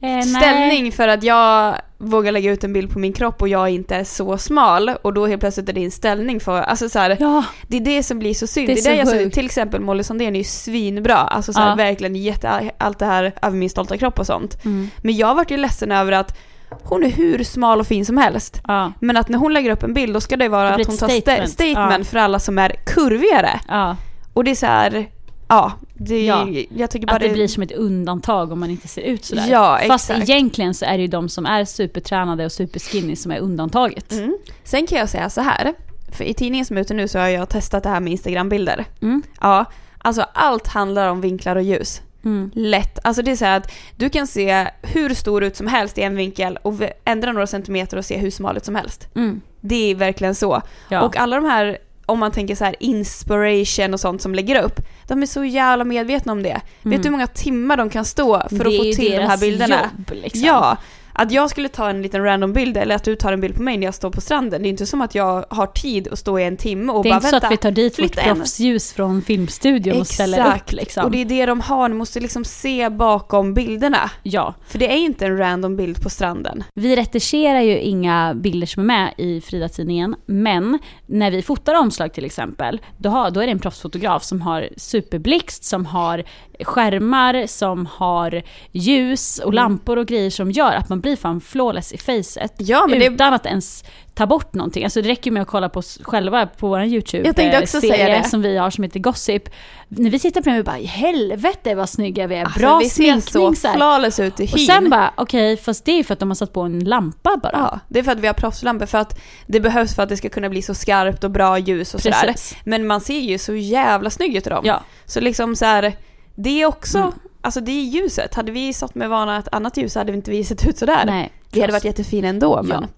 nej. 0.00 0.22
ställning 0.22 0.92
för 0.92 1.08
att 1.08 1.22
jag 1.22 1.74
vågar 1.98 2.32
lägga 2.32 2.52
ut 2.52 2.64
en 2.64 2.72
bild 2.72 2.92
på 2.92 2.98
min 2.98 3.12
kropp 3.12 3.42
och 3.42 3.48
jag 3.48 3.70
inte 3.70 3.96
är 3.96 4.04
så 4.04 4.38
smal 4.38 4.88
och 5.02 5.14
då 5.14 5.26
helt 5.26 5.40
plötsligt 5.40 5.68
är 5.68 5.72
det 5.72 5.84
en 5.84 5.90
ställning 5.90 6.40
för, 6.40 6.60
alltså 6.62 6.88
så 6.88 6.98
här, 6.98 7.16
Ja, 7.20 7.44
det 7.68 7.76
är 7.76 7.80
det 7.80 8.02
som 8.02 8.18
blir 8.18 8.34
så 8.34 8.46
synd. 8.46 8.66
Det 8.68 8.74
Det 8.74 8.80
är 8.80 8.86
är 8.86 8.92
det 8.92 8.98
jag 8.98 9.08
säger, 9.08 9.24
sjukt. 9.24 9.34
till 9.34 9.46
exempel 9.46 9.80
Molly 9.80 10.02
Sandén 10.02 10.34
är 10.34 10.38
ju 10.38 10.44
svinbra, 10.44 11.16
alltså 11.16 11.52
så 11.52 11.60
här, 11.60 11.68
Ja. 11.68 11.74
verkligen 11.74 12.16
jätte, 12.16 12.70
allt 12.78 12.98
det 12.98 13.06
här 13.06 13.32
över 13.42 13.56
min 13.56 13.70
stolta 13.70 13.96
kropp 13.98 14.18
och 14.18 14.26
sånt. 14.26 14.64
mm. 14.64 14.90
Men 14.98 15.16
jag 15.16 15.34
vart 15.34 15.50
ju 15.50 15.56
ledsen 15.56 15.92
över 15.92 16.12
att 16.12 16.38
hon 16.70 17.04
är 17.04 17.08
hur 17.10 17.44
smal 17.44 17.80
och 17.80 17.86
fin 17.86 18.06
som 18.06 18.16
helst. 18.18 18.60
ja, 18.66 18.92
Men 19.00 19.16
att 19.16 19.28
när 19.28 19.38
hon 19.38 19.52
lägger 19.52 19.70
upp 19.70 19.82
en 19.82 19.94
bild 19.94 20.14
då 20.14 20.20
ska 20.20 20.36
det 20.36 20.48
vara 20.48 20.68
Det 20.76 20.82
att 20.82 20.86
hon 20.86 20.96
tar 20.96 21.08
statement, 21.08 21.22
statement. 21.50 21.50
statement 21.50 21.98
Ja. 21.98 22.04
för 22.10 22.18
alla 22.18 22.38
som 22.38 22.58
är 22.58 22.72
kurvigare. 22.86 23.60
ja. 23.68 23.96
Och 24.32 24.44
det 24.44 24.50
är 24.50 24.54
så 24.54 24.66
här, 24.66 25.10
ja, 25.48 25.72
det, 25.94 26.24
Ja. 26.26 26.48
jag 26.76 26.90
tycker 26.90 27.06
bara 27.06 27.16
Att 27.16 27.22
det 27.22 27.28
blir 27.28 27.48
som 27.48 27.62
ett 27.62 27.72
undantag 27.72 28.52
om 28.52 28.60
man 28.60 28.70
inte 28.70 28.88
ser 28.88 29.02
ut 29.02 29.24
sådär. 29.24 29.46
Ja, 29.50 29.78
Fast 29.88 30.10
exakt. 30.10 30.28
egentligen 30.30 30.74
så 30.74 30.84
är 30.84 30.92
det 30.96 31.02
ju 31.02 31.06
de 31.08 31.28
som 31.28 31.46
är 31.46 31.64
supertränade 31.64 32.44
och 32.44 32.52
superskinny 32.52 33.16
som 33.16 33.32
är 33.32 33.38
undantaget. 33.38 34.12
Mm. 34.12 34.36
Sen 34.64 34.86
kan 34.86 34.98
jag 34.98 35.08
säga 35.08 35.30
så 35.30 35.40
här, 35.40 35.74
för 36.12 36.24
i 36.24 36.34
tidningen 36.34 36.66
som 36.66 36.76
är 36.76 36.80
ute 36.80 36.94
nu 36.94 37.08
så 37.08 37.18
har 37.18 37.28
jag 37.28 37.48
testat 37.48 37.82
det 37.82 37.88
här 37.88 38.00
med 38.00 38.10
Instagram-bilder. 38.12 38.84
Mm. 39.02 39.22
Ja, 39.40 39.64
alltså 39.98 40.22
allt 40.32 40.66
handlar 40.68 41.08
om 41.08 41.20
vinklar 41.20 41.56
och 41.56 41.62
ljus. 41.62 42.02
Mm. 42.26 42.50
Lätt. 42.54 42.98
Alltså 43.02 43.22
det 43.22 43.30
är 43.30 43.36
så 43.36 43.44
att 43.44 43.72
du 43.96 44.08
kan 44.08 44.26
se 44.26 44.68
hur 44.82 45.14
stor 45.14 45.44
ut 45.44 45.56
som 45.56 45.66
helst 45.66 45.98
i 45.98 46.02
en 46.02 46.16
vinkel 46.16 46.58
och 46.62 46.74
ändra 47.04 47.32
några 47.32 47.46
centimeter 47.46 47.96
och 47.96 48.04
se 48.04 48.18
hur 48.18 48.30
smal 48.30 48.56
ut 48.56 48.64
som 48.64 48.74
helst. 48.74 49.08
Mm. 49.14 49.40
Det 49.60 49.90
är 49.90 49.94
verkligen 49.94 50.34
så. 50.34 50.62
Ja. 50.88 51.02
Och 51.02 51.16
alla 51.16 51.36
de 51.36 51.44
här, 51.44 51.78
om 52.06 52.18
man 52.18 52.32
tänker 52.32 52.54
så 52.54 52.64
här 52.64 52.76
inspiration 52.80 53.94
och 53.94 54.00
sånt 54.00 54.22
som 54.22 54.34
lägger 54.34 54.62
upp, 54.62 54.80
de 55.08 55.22
är 55.22 55.26
så 55.26 55.44
jävla 55.44 55.84
medvetna 55.84 56.32
om 56.32 56.42
det. 56.42 56.60
Vet 56.82 57.02
du 57.02 57.08
hur 57.08 57.10
många 57.10 57.26
timmar 57.26 57.76
de 57.76 57.90
kan 57.90 58.04
stå 58.04 58.40
för 58.48 58.54
Mm. 58.56 58.70
Det 58.70 58.78
att 58.78 58.96
få 58.96 59.02
till 59.02 59.12
de 59.12 59.26
här 59.26 59.38
bilderna? 59.38 59.90
Jobb, 59.96 60.10
liksom. 60.22 60.42
Ja, 60.42 60.76
att 61.18 61.32
jag 61.32 61.50
skulle 61.50 61.68
ta 61.68 61.90
en 61.90 62.02
liten 62.02 62.24
random 62.24 62.52
bild 62.52 62.76
eller 62.76 62.94
att 62.94 63.04
du 63.04 63.16
tar 63.16 63.32
en 63.32 63.40
bild 63.40 63.56
på 63.56 63.62
mig 63.62 63.76
när 63.76 63.84
jag 63.84 63.94
står 63.94 64.10
på 64.10 64.20
stranden. 64.20 64.62
Det 64.62 64.68
är 64.68 64.70
inte 64.70 64.86
som 64.86 65.00
att 65.00 65.14
jag 65.14 65.44
har 65.50 65.66
tid 65.66 66.08
att 66.12 66.18
stå 66.18 66.38
i 66.38 66.44
en 66.44 66.56
timme 66.56 66.92
och 66.92 67.02
Det 67.02 67.08
är 67.08 67.10
bara 67.10 67.16
inte 67.16 67.28
så 67.28 67.34
vänta. 67.34 67.46
att 67.46 67.52
vi 67.52 67.56
tar 67.56 67.70
dit 67.70 67.92
vårt 67.92 67.96
flytta 67.96 68.20
en." 68.20 68.36
proffsljus 68.36 68.92
från 68.92 69.22
filmstudion 69.22 70.00
och 70.00 70.06
ställer 70.06 70.56
upp 70.56 70.72
liksom. 70.72 71.04
och 71.04 71.10
det 71.10 71.20
är 71.20 71.24
det 71.24 71.46
de 71.46 71.60
har, 71.60 71.88
ni 71.88 71.94
måste 71.94 72.20
liksom 72.20 72.44
se 72.44 72.90
bakom 72.90 73.54
bilderna. 73.54 74.10
Ja. 74.22 74.54
För 74.68 74.78
det 74.78 74.92
är 74.92 74.96
inte 74.96 75.26
en 75.26 75.38
random 75.38 75.76
bild 75.76 76.02
på 76.02 76.10
stranden. 76.10 76.64
Vi 76.74 76.96
retuscherar 76.96 77.60
ju 77.60 77.78
inga 77.78 78.34
bilder 78.34 78.66
som 78.66 78.82
är 78.82 78.86
med 78.86 79.14
i 79.16 79.40
Frida-tidningen, 79.40 80.16
men 80.26 80.78
när 81.06 81.30
vi 81.30 81.42
fotar 81.42 81.74
omslag 81.74 82.12
till 82.12 82.24
exempel, 82.24 82.80
då, 82.98 83.08
har, 83.08 83.30
då 83.30 83.40
är 83.40 83.46
det 83.46 83.52
en 83.52 83.58
proffsfotograf 83.58 84.24
som 84.24 84.42
har 84.42 84.68
superblixt, 84.76 85.64
som 85.64 85.86
har 85.86 86.24
skärmar, 86.64 87.46
som 87.46 87.86
har 87.86 88.42
ljus 88.72 89.38
Mm. 89.38 89.46
och 89.48 89.54
lampor 89.54 89.96
och 89.98 90.06
grejer 90.06 90.30
som 90.30 90.50
gör 90.50 90.72
att 90.72 90.88
man 90.88 91.00
blir 91.00 91.16
fan 91.16 91.40
flawless 91.40 91.92
i 91.92 91.98
facet. 91.98 92.52
Ja, 92.58 92.86
men 92.86 92.98
det- 92.98 93.06
utan 93.06 93.34
att 93.34 93.46
ens 93.46 93.84
ta 94.14 94.26
bort 94.26 94.54
någonting. 94.54 94.84
Alltså 94.84 95.02
det 95.02 95.08
räcker 95.08 95.30
med 95.30 95.42
att 95.42 95.48
kolla 95.48 95.68
på 95.68 95.78
oss 95.78 95.98
själva 96.02 96.46
på 96.46 96.68
vår 96.68 96.82
YouTube-serie 96.84 98.24
som 98.24 98.42
vi 98.42 98.56
har 98.56 98.70
som 98.70 98.84
heter 98.84 99.00
Gossip. 99.00 99.42
När 99.88 100.10
vi 100.10 100.18
tittar 100.18 100.40
på 100.42 100.48
den, 100.48 100.56
vi 100.56 100.62
bara 100.62 100.76
helvete 100.76 101.74
vad 101.74 101.88
snygga 101.88 102.26
vi 102.26 102.34
är, 102.34 102.44
Alltså, 102.44 102.58
bra 102.60 102.78
vi 102.78 102.88
ser 102.88 102.94
sminkning 103.02 103.20
så 103.22 103.54
så 103.54 103.68
här. 103.68 103.74
flawless 103.76 104.20
ut 104.20 104.40
i 104.40 104.44
hyn. 104.44 104.54
Och 104.54 104.60
sen 104.60 104.90
bara, 104.90 105.10
okej 105.16 105.56
fast 105.56 105.84
det 105.84 105.92
är 105.98 106.04
för 106.04 106.12
att 106.12 106.20
de 106.20 106.30
har 106.30 106.34
satt 106.34 106.52
på 106.52 106.60
en 106.60 106.78
lampa 106.84 107.36
bara. 107.42 107.50
Ja, 107.52 107.80
det 107.88 107.98
är 107.98 108.02
för 108.02 108.12
att 108.12 108.20
vi 108.20 108.26
har 108.26 108.34
proffslampor 108.34 108.86
för 108.86 108.98
att 108.98 109.20
det 109.46 109.60
behövs 109.60 109.94
för 109.94 110.02
att 110.02 110.08
det 110.08 110.16
ska 110.16 110.28
kunna 110.28 110.48
bli 110.48 110.62
så 110.62 110.74
skarpt 110.74 111.24
och 111.24 111.30
bra 111.30 111.58
ljus 111.58 111.94
och 111.94 112.00
sådär. 112.00 112.34
Men 112.64 112.86
man 112.86 113.00
ser 113.00 113.18
ju 113.20 113.38
så 113.38 113.54
jävla 113.54 114.10
snygg 114.10 114.36
ut 114.36 114.46
i 114.46 114.50
dem. 114.50 114.62
Ja. 114.66 114.82
Så 115.06 115.20
liksom 115.20 115.56
så 115.56 115.64
här, 115.64 115.92
det 116.36 116.62
är 116.62 116.66
också, 116.66 116.98
Mm. 116.98 117.12
alltså 117.40 117.60
det 117.60 117.72
är 117.72 117.82
ljuset. 117.84 118.34
Hade 118.34 118.52
vi 118.52 118.72
stått 118.72 118.94
med 118.94 119.08
vana 119.10 119.38
ett 119.38 119.48
annat 119.52 119.76
ljus 119.76 119.94
hade 119.94 120.12
vi 120.12 120.16
inte 120.18 120.30
vi 120.30 120.44
sett 120.44 120.66
ut 120.68 120.78
sådär. 120.78 121.02
Nej. 121.06 121.32
vi 121.52 121.60
hade 121.60 121.72
varit 121.72 121.84
jättefina 121.84 122.28
ändå 122.28 122.62
men. 122.62 122.82
Ja. 122.82 122.88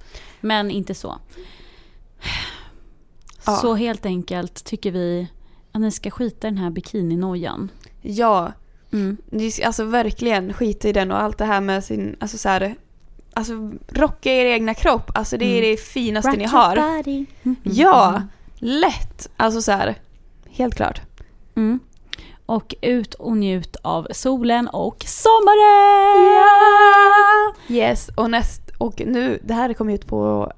Men 0.41 0.71
inte 0.71 0.95
så. 0.95 1.19
Ja. 3.47 3.57
Så 3.57 3.75
helt 3.75 4.07
enkelt 4.07 4.65
tycker 4.65 4.91
vi 4.93 5.29
att 5.73 5.81
ni 5.81 5.91
ska 5.91 6.11
skita 6.11 6.47
i 6.47 6.51
den 6.51 6.59
här 6.59 6.71
bikininojan. 6.71 7.71
Ja, 8.03 8.53
Mm. 8.93 9.17
ni 9.31 9.53
alltså 9.65 9.85
verkligen 9.85 10.53
skita 10.55 10.89
i 10.89 10.93
den 10.93 11.11
och 11.13 11.23
allt 11.23 11.39
det 11.39 11.45
här 11.45 11.61
med 11.61 11.85
sin, 11.85 12.17
alltså 12.21 12.39
så 12.39 12.49
här, 12.49 12.75
alltså 13.35 13.53
rocka 13.89 14.33
er 14.33 14.45
egna 14.45 14.75
kropp. 14.75 15.11
Alltså 15.15 15.37
det 15.37 15.45
är 15.45 15.59
Mm. 15.59 15.71
det 15.71 15.77
finaste 15.81 16.31
ni 16.31 16.45
Rock 16.45 16.53
your 16.53 16.61
har. 16.61 16.97
body. 16.97 17.27
Mm. 17.43 17.57
Ja, 17.63 18.23
lätt. 18.59 19.29
Alltså 19.37 19.63
så 19.63 19.73
här, 19.73 19.95
helt 20.51 20.75
klart. 20.75 21.01
Mm. 21.57 21.81
Och 22.49 22.75
ut 22.83 23.15
och 23.15 23.37
njut 23.37 23.77
av 23.83 24.07
solen 24.11 24.69
och 24.69 25.05
sommaren! 26.39 27.55
Yes, 27.69 28.09
och 28.17 28.31
näst, 28.31 28.63
och 28.79 29.03
nu, 29.07 29.39
det 29.45 29.55
här 29.55 29.73
kommer 29.75 29.93
ut 29.95 30.07
på 30.07 30.53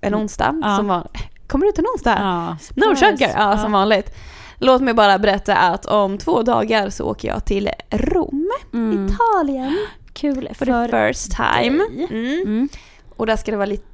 en 0.00 0.14
onsdag 0.14 0.48
Mm. 0.48 0.60
Ja. 0.64 0.76
som 0.76 0.88
var, 0.88 1.08
kommer 1.46 1.66
det 1.66 1.70
ut 1.70 1.78
en 1.78 1.84
onsdag? 1.94 2.16
Ja, 2.20 2.56
No 2.76 2.96
sugar, 2.96 3.30
ja, 3.36 3.58
som 3.58 3.72
vanligt. 3.72 4.14
Låt 4.58 4.82
mig 4.82 4.94
bara 4.94 5.18
berätta 5.18 5.56
att 5.56 5.86
om 5.86 6.18
två 6.18 6.42
dagar 6.42 6.90
så 6.90 7.04
åker 7.04 7.28
jag 7.28 7.44
till 7.44 7.70
Rom, 7.90 8.50
Mm. 8.72 9.06
Italien. 9.06 9.78
Kul 10.12 10.48
For 10.54 10.64
för 10.64 10.88
the 10.88 11.08
first 11.12 11.32
time. 11.36 11.84
Mm. 11.84 12.06
Mm. 12.42 12.68
Och 13.16 13.26
där 13.26 13.36
ska 13.36 13.50
det 13.50 13.56
vara 13.56 13.66
lite, 13.66 13.86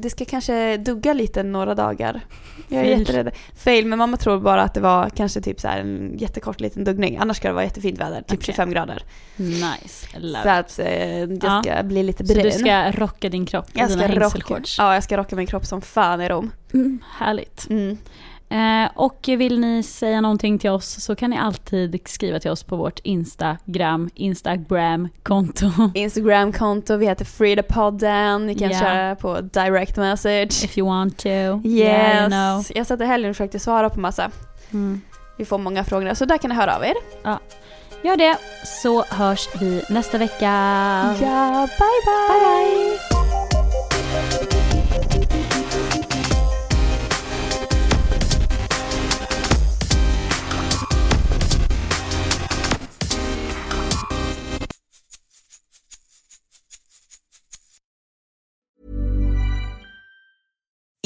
det 0.00 0.10
ska 0.10 0.24
kanske 0.24 0.76
dugga 0.76 1.12
lite 1.12 1.42
några 1.42 1.74
dagar. 1.74 2.20
Jag 2.68 2.80
är 2.80 2.84
Fail. 2.84 2.98
jätterädd. 3.00 3.30
Fail, 3.56 3.86
men 3.86 3.98
mamma 3.98 4.16
tror 4.16 4.40
bara 4.40 4.62
att 4.62 4.74
det 4.74 4.80
var 4.80 5.08
kanske 5.10 5.40
typ 5.40 5.60
så 5.60 5.68
en 5.68 6.14
jättekort 6.18 6.60
liten 6.60 6.84
duggning. 6.84 7.16
Annars 7.20 7.36
ska 7.36 7.48
det 7.48 7.54
vara 7.54 7.64
jättefint 7.64 8.00
väder, 8.00 8.16
typ 8.22 8.26
Okej. 8.32 8.40
25 8.42 8.70
grader. 8.70 9.02
Nice, 9.36 10.18
love 10.18 10.42
Så 10.42 10.48
att 10.48 10.78
eh, 10.78 11.18
jag 11.18 11.38
Ja. 11.42 11.62
ska 11.62 11.82
bli 11.82 12.02
lite 12.02 12.26
Så 12.26 12.32
brun. 12.34 12.44
du 12.44 12.50
ska 12.50 12.92
rocka 12.92 13.28
din 13.28 13.46
kropp 13.46 13.66
jag 13.72 13.88
dina 13.88 14.08
ska 14.30 14.38
rocka, 14.48 14.60
ja, 14.78 14.94
jag 14.94 15.02
ska 15.04 15.16
rocka 15.16 15.36
min 15.36 15.46
kropp 15.46 15.66
som 15.66 15.80
fan 15.82 16.20
i 16.20 16.28
Rom. 16.28 16.50
Mm, 16.74 16.98
härligt. 17.18 17.66
Mm. 17.70 17.98
Eh, 18.50 18.90
och 18.94 19.24
vill 19.28 19.60
ni 19.60 19.82
säga 19.82 20.20
någonting 20.20 20.58
till 20.58 20.70
oss 20.70 21.04
så 21.04 21.16
kan 21.16 21.30
ni 21.30 21.38
alltid 21.38 22.00
skriva 22.06 22.40
till 22.40 22.50
oss 22.50 22.62
på 22.62 22.76
vårt 22.76 22.98
Instagram, 23.02 24.10
Instagram-konto. 24.14 25.66
Instagram-konto, 25.94 26.96
vi 26.96 27.06
heter 27.06 27.24
Fridapodden, 27.24 28.46
ni 28.46 28.54
kan 28.54 28.70
Ja. 28.70 28.78
köra 28.80 29.16
på 29.16 29.40
direct 29.40 29.96
message. 29.96 30.64
If 30.64 30.78
you 30.78 30.86
want 30.88 31.18
to. 31.18 31.28
Yes, 31.28 31.64
Yeah, 31.64 32.20
you 32.20 32.28
know. 32.30 32.64
jag 32.78 32.86
satt 32.86 33.00
i 33.00 33.04
helgen 33.04 33.30
och 33.30 33.36
försökte 33.36 33.58
svara 33.58 33.90
på 33.90 34.00
massa. 34.00 34.30
Mm. 34.72 35.00
Vi 35.38 35.44
får 35.44 35.58
många 35.58 35.84
frågor, 35.84 36.14
så 36.14 36.24
där 36.24 36.38
kan 36.38 36.48
ni 36.50 36.54
höra 36.56 36.76
av 36.76 36.84
er. 36.84 36.94
Gör 38.02 38.16
det, 38.16 38.36
så 38.82 39.02
hörs 39.04 39.48
vi 39.60 39.82
nästa 39.90 40.18
vecka. 40.18 40.46
Ja, 41.20 41.68
bye 41.78 42.04
bye! 42.04 43.27